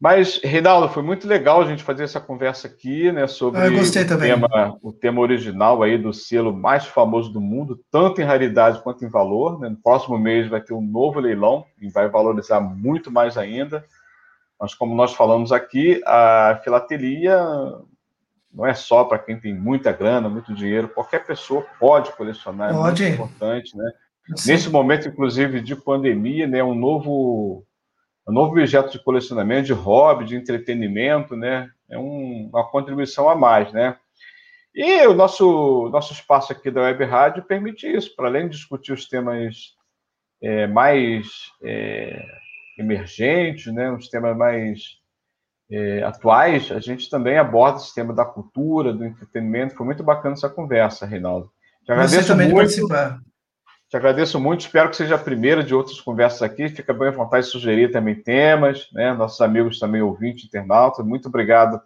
Mas, 0.00 0.40
Reinaldo, 0.42 0.88
foi 0.88 1.02
muito 1.02 1.26
legal 1.26 1.62
a 1.62 1.64
gente 1.64 1.82
fazer 1.82 2.04
essa 2.04 2.20
conversa 2.20 2.66
aqui, 2.66 3.10
né, 3.12 3.26
sobre 3.26 3.60
ah, 3.60 3.68
o, 3.68 4.18
tema, 4.18 4.78
o 4.82 4.92
tema 4.92 5.20
original 5.20 5.82
aí 5.82 5.96
do 5.96 6.12
selo 6.12 6.52
mais 6.52 6.84
famoso 6.84 7.32
do 7.32 7.40
mundo, 7.40 7.80
tanto 7.90 8.20
em 8.20 8.24
raridade 8.24 8.82
quanto 8.82 9.04
em 9.04 9.08
valor. 9.08 9.58
Né? 9.60 9.68
No 9.68 9.76
próximo 9.76 10.18
mês 10.18 10.48
vai 10.48 10.60
ter 10.60 10.74
um 10.74 10.82
novo 10.82 11.20
leilão 11.20 11.64
e 11.80 11.88
vai 11.88 12.08
valorizar 12.08 12.60
muito 12.60 13.10
mais 13.10 13.38
ainda. 13.38 13.84
Mas, 14.60 14.74
como 14.74 14.94
nós 14.94 15.14
falamos 15.14 15.52
aqui, 15.52 16.00
a 16.04 16.60
filatelia 16.62 17.40
não 18.52 18.64
é 18.64 18.74
só 18.74 19.04
para 19.04 19.18
quem 19.18 19.38
tem 19.38 19.52
muita 19.52 19.90
grana, 19.90 20.28
muito 20.28 20.54
dinheiro, 20.54 20.88
qualquer 20.88 21.26
pessoa 21.26 21.66
pode 21.78 22.12
colecionar, 22.12 22.72
pode. 22.72 23.02
é 23.02 23.08
muito 23.08 23.22
importante, 23.22 23.76
né? 23.76 23.90
Sim. 24.36 24.52
Nesse 24.52 24.70
momento, 24.70 25.08
inclusive, 25.08 25.60
de 25.60 25.76
pandemia, 25.76 26.46
né, 26.46 26.62
um 26.62 26.74
novo 26.74 27.64
um 28.26 28.32
novo 28.32 28.52
objeto 28.52 28.90
de 28.90 29.02
colecionamento, 29.02 29.66
de 29.66 29.72
hobby, 29.72 30.24
de 30.24 30.36
entretenimento, 30.36 31.36
né? 31.36 31.70
É 31.88 31.98
um, 31.98 32.48
uma 32.48 32.68
contribuição 32.70 33.28
a 33.28 33.34
mais, 33.34 33.72
né? 33.72 33.96
E 34.74 35.06
o 35.06 35.14
nosso, 35.14 35.88
nosso 35.90 36.12
espaço 36.12 36.52
aqui 36.52 36.70
da 36.70 36.82
Web 36.82 37.04
Rádio 37.04 37.44
permite 37.44 37.86
isso, 37.86 38.14
para 38.16 38.26
além 38.26 38.48
de 38.48 38.56
discutir 38.56 38.92
os 38.92 39.06
temas 39.06 39.74
é, 40.42 40.66
mais 40.66 41.52
é, 41.62 42.20
emergentes, 42.76 43.72
né, 43.72 43.92
os 43.92 44.08
temas 44.08 44.36
mais 44.36 44.98
é, 45.70 46.02
atuais, 46.02 46.72
a 46.72 46.80
gente 46.80 47.08
também 47.08 47.38
aborda 47.38 47.78
esse 47.78 47.94
tema 47.94 48.12
da 48.12 48.24
cultura, 48.24 48.92
do 48.92 49.04
entretenimento. 49.04 49.76
Foi 49.76 49.86
muito 49.86 50.02
bacana 50.02 50.34
essa 50.34 50.50
conversa, 50.50 51.06
Reinaldo. 51.06 51.50
Te 51.84 51.92
agradeço 51.92 52.34
muito. 52.34 52.54
participar. 52.54 53.20
Te 53.94 53.98
agradeço 53.98 54.40
muito, 54.40 54.62
espero 54.62 54.90
que 54.90 54.96
seja 54.96 55.14
a 55.14 55.18
primeira 55.18 55.62
de 55.62 55.72
outras 55.72 56.00
conversas 56.00 56.42
aqui. 56.42 56.68
Fica 56.68 56.92
bem 56.92 57.06
à 57.06 57.10
vontade 57.12 57.46
de 57.46 57.52
sugerir 57.52 57.92
também 57.92 58.16
temas, 58.16 58.88
né? 58.92 59.12
Nossos 59.12 59.40
amigos 59.40 59.78
também 59.78 60.02
ouvintes, 60.02 60.46
internautas. 60.46 61.06
Muito 61.06 61.28
obrigado 61.28 61.80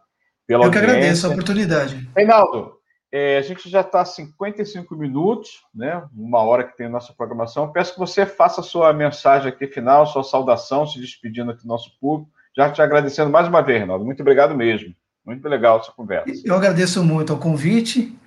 pela 0.46 0.64
Eu 0.64 0.70
que 0.70 0.78
agradeço 0.78 1.26
a 1.26 1.30
oportunidade. 1.30 2.08
Reinaldo, 2.16 2.72
é, 3.12 3.36
a 3.36 3.42
gente 3.42 3.68
já 3.68 3.82
está 3.82 4.00
a 4.00 4.06
55 4.06 4.96
minutos, 4.96 5.60
né? 5.74 6.02
Uma 6.16 6.38
hora 6.38 6.64
que 6.64 6.78
tem 6.78 6.86
a 6.86 6.88
nossa 6.88 7.12
programação. 7.12 7.70
Peço 7.72 7.92
que 7.92 7.98
você 7.98 8.24
faça 8.24 8.62
a 8.62 8.64
sua 8.64 8.90
mensagem 8.94 9.50
aqui 9.50 9.66
final, 9.66 10.06
sua 10.06 10.24
saudação, 10.24 10.86
se 10.86 10.98
despedindo 10.98 11.50
aqui 11.50 11.60
do 11.60 11.68
nosso 11.68 11.90
público. 12.00 12.32
Já 12.56 12.70
te 12.70 12.80
agradecendo 12.80 13.28
mais 13.28 13.46
uma 13.46 13.60
vez, 13.60 13.80
Reinaldo. 13.80 14.06
Muito 14.06 14.22
obrigado 14.22 14.54
mesmo. 14.54 14.94
Muito 15.26 15.46
legal 15.46 15.78
essa 15.78 15.92
conversa. 15.92 16.32
Eu 16.42 16.54
agradeço 16.54 17.04
muito 17.04 17.34
o 17.34 17.38
convite. 17.38 18.18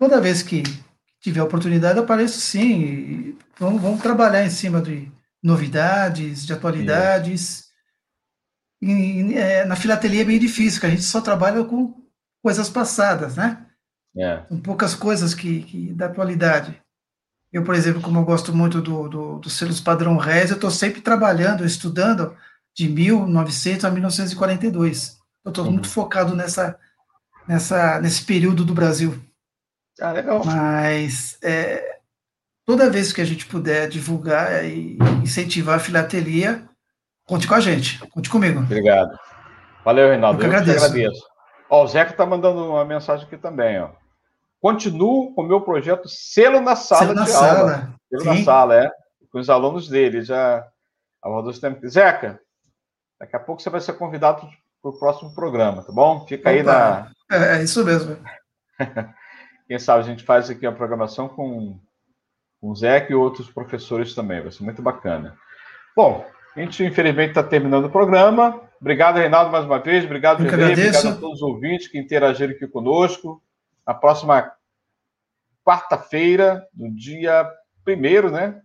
Toda 0.00 0.18
vez 0.18 0.42
que 0.42 0.62
tiver 1.20 1.42
oportunidade, 1.42 1.98
eu 1.98 2.04
apareço 2.04 2.40
sim. 2.40 3.36
Vamos, 3.58 3.82
vamos 3.82 4.02
trabalhar 4.02 4.44
em 4.44 4.50
cima 4.50 4.80
de 4.80 5.10
novidades, 5.42 6.46
de 6.46 6.52
atualidades. 6.52 7.68
E, 8.80 9.34
é, 9.34 9.64
na 9.64 9.76
filatelia 9.76 10.22
é 10.22 10.24
bem 10.24 10.38
difícil, 10.38 10.80
que 10.80 10.86
a 10.86 10.90
gente 10.90 11.02
só 11.02 11.20
trabalha 11.20 11.64
com 11.64 11.94
coisas 12.42 12.70
passadas, 12.70 13.36
né? 13.36 13.66
É. 14.16 14.42
São 14.48 14.60
poucas 14.60 14.94
coisas 14.94 15.34
que, 15.34 15.62
que 15.62 15.92
da 15.92 16.06
atualidade. 16.06 16.80
Eu, 17.52 17.64
por 17.64 17.74
exemplo, 17.74 18.00
como 18.00 18.18
eu 18.18 18.24
gosto 18.24 18.54
muito 18.54 18.80
do, 18.80 19.08
do, 19.08 19.38
dos 19.38 19.54
selos 19.54 19.80
padrão 19.80 20.16
RES, 20.16 20.50
eu 20.50 20.56
estou 20.56 20.70
sempre 20.70 21.00
trabalhando, 21.00 21.64
estudando 21.64 22.36
de 22.76 22.88
1900 22.88 23.84
a 23.84 23.90
1942. 23.90 25.18
Eu 25.44 25.48
estou 25.48 25.64
uhum. 25.64 25.72
muito 25.72 25.88
focado 25.88 26.36
nessa, 26.36 26.78
nessa, 27.46 28.00
nesse 28.00 28.22
período 28.24 28.64
do 28.64 28.74
Brasil. 28.74 29.18
Ah, 30.00 30.12
legal. 30.12 30.42
Mas 30.44 31.38
é, 31.42 31.98
toda 32.64 32.90
vez 32.90 33.12
que 33.12 33.20
a 33.20 33.24
gente 33.24 33.46
puder 33.46 33.88
divulgar 33.88 34.64
e 34.64 34.98
incentivar 35.22 35.76
a 35.76 35.80
filatelia, 35.80 36.68
conte 37.26 37.46
com 37.46 37.54
a 37.54 37.60
gente, 37.60 37.98
conte 38.08 38.30
comigo. 38.30 38.60
Obrigado. 38.60 39.18
Valeu, 39.84 40.08
Reinaldo. 40.08 40.42
Eu, 40.42 40.46
eu 40.50 40.56
agradeço. 40.56 40.84
agradeço. 40.84 41.22
Ó, 41.70 41.84
o 41.84 41.86
Zeca 41.86 42.12
está 42.12 42.24
mandando 42.24 42.70
uma 42.70 42.84
mensagem 42.84 43.26
aqui 43.26 43.36
também, 43.36 43.80
ó. 43.80 43.90
Continuo 44.60 45.34
com 45.34 45.42
o 45.42 45.46
meu 45.46 45.60
projeto 45.60 46.08
Selo 46.08 46.60
na 46.60 46.74
Sala 46.74 47.02
Selo 47.02 47.14
na 47.14 47.24
de 47.24 47.30
sala. 47.30 47.58
aula. 47.60 47.94
Selo 48.08 48.22
Sim. 48.22 48.28
na 48.28 48.44
sala, 48.44 48.84
é. 48.84 48.90
Com 49.30 49.38
os 49.38 49.50
alunos 49.50 49.88
dele. 49.88 50.24
Já 50.24 50.66
abordou 51.22 51.50
esse 51.50 51.60
tempo. 51.60 51.86
Zeca, 51.88 52.40
daqui 53.20 53.36
a 53.36 53.40
pouco 53.40 53.62
você 53.62 53.70
vai 53.70 53.80
ser 53.80 53.92
convidado 53.94 54.48
para 54.82 54.90
o 54.90 54.98
próximo 54.98 55.34
programa, 55.34 55.82
tá 55.82 55.92
bom? 55.92 56.26
Fica 56.26 56.50
aí 56.50 56.62
na. 56.62 57.10
É, 57.30 57.58
é 57.58 57.62
isso 57.62 57.84
mesmo. 57.84 58.16
Quem 59.68 59.78
sabe 59.78 60.00
a 60.00 60.06
gente 60.06 60.24
faz 60.24 60.48
aqui 60.48 60.66
a 60.66 60.72
programação 60.72 61.28
com, 61.28 61.78
com 62.58 62.70
o 62.70 62.74
Zeca 62.74 63.12
e 63.12 63.14
outros 63.14 63.50
professores 63.50 64.14
também. 64.14 64.40
Vai 64.40 64.50
ser 64.50 64.64
muito 64.64 64.80
bacana. 64.80 65.36
Bom, 65.94 66.24
a 66.56 66.60
gente 66.60 66.82
infelizmente 66.82 67.30
está 67.30 67.42
terminando 67.42 67.84
o 67.84 67.90
programa. 67.90 68.62
Obrigado, 68.80 69.16
Reinaldo, 69.16 69.52
mais 69.52 69.66
uma 69.66 69.78
vez. 69.78 70.04
Obrigado, 70.04 70.42
Gerê. 70.42 70.72
Obrigado 70.72 71.08
a 71.08 71.16
todos 71.16 71.36
os 71.36 71.42
ouvintes 71.42 71.88
que 71.88 71.98
interagiram 71.98 72.54
aqui 72.54 72.66
conosco. 72.66 73.42
Na 73.86 73.92
próxima 73.92 74.50
quarta-feira, 75.64 76.66
no 76.74 76.94
dia 76.94 77.46
primeiro, 77.84 78.30
né? 78.30 78.60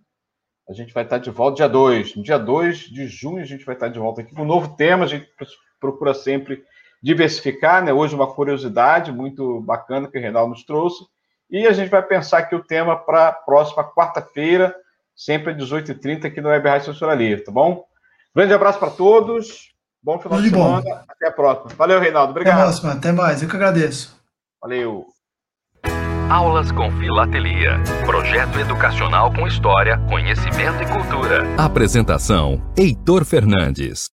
A 0.70 0.74
gente 0.74 0.94
vai 0.94 1.04
estar 1.04 1.18
de 1.18 1.30
volta 1.30 1.58
dia 1.58 1.68
2. 1.68 2.16
No 2.16 2.24
dia 2.24 2.38
2 2.38 2.78
de 2.78 3.08
junho, 3.08 3.42
a 3.42 3.46
gente 3.46 3.66
vai 3.66 3.76
estar 3.76 3.90
de 3.90 4.00
volta 4.00 4.22
aqui 4.22 4.34
com 4.34 4.44
um 4.44 4.46
novo 4.46 4.78
tema. 4.78 5.04
A 5.04 5.08
gente 5.08 5.28
procura 5.80 6.14
sempre 6.14 6.64
diversificar, 7.04 7.84
né? 7.84 7.92
Hoje, 7.92 8.16
uma 8.16 8.34
curiosidade 8.34 9.12
muito 9.12 9.60
bacana 9.62 10.08
que 10.08 10.18
o 10.18 10.22
Reinaldo 10.22 10.52
nos 10.52 10.64
trouxe. 10.64 11.04
E 11.52 11.68
a 11.68 11.74
gente 11.74 11.90
vai 11.90 12.02
pensar 12.02 12.40
aqui 12.40 12.56
o 12.56 12.64
tema 12.64 12.96
para 12.96 13.28
a 13.28 13.34
próxima 13.34 13.84
quarta-feira, 13.84 14.74
sempre 15.14 15.52
às 15.52 15.58
18h30, 15.58 16.26
aqui 16.26 16.40
no 16.40 16.50
Web 16.50 16.68
Rádio 16.68 16.94
Censura 16.94 17.14
Livre, 17.14 17.44
tá 17.44 17.52
bom? 17.52 17.84
Grande 18.34 18.54
abraço 18.54 18.80
para 18.80 18.90
todos. 18.90 19.74
Bom 20.02 20.18
final 20.18 20.38
Tudo 20.38 20.50
de 20.50 20.56
semana. 20.56 20.82
Bom. 20.82 21.04
Até 21.08 21.28
a 21.28 21.32
próxima. 21.32 21.76
Valeu, 21.76 22.00
Reinaldo. 22.00 22.32
Obrigado. 22.32 22.54
Até 22.54 22.62
a 22.62 22.66
próxima. 22.66 22.92
Até 22.94 23.12
mais. 23.12 23.44
Eu 23.44 23.50
que 23.50 23.56
agradeço. 23.56 24.20
Valeu. 24.62 25.06
Aulas 26.30 26.72
com 26.72 26.90
Filatelia. 27.00 27.80
Projeto 28.06 28.60
educacional 28.60 29.32
com 29.34 29.46
história, 29.46 29.98
conhecimento 30.10 30.82
e 30.82 30.88
cultura. 30.88 31.44
Apresentação: 31.58 32.60
Heitor 32.76 33.24
Fernandes. 33.24 34.13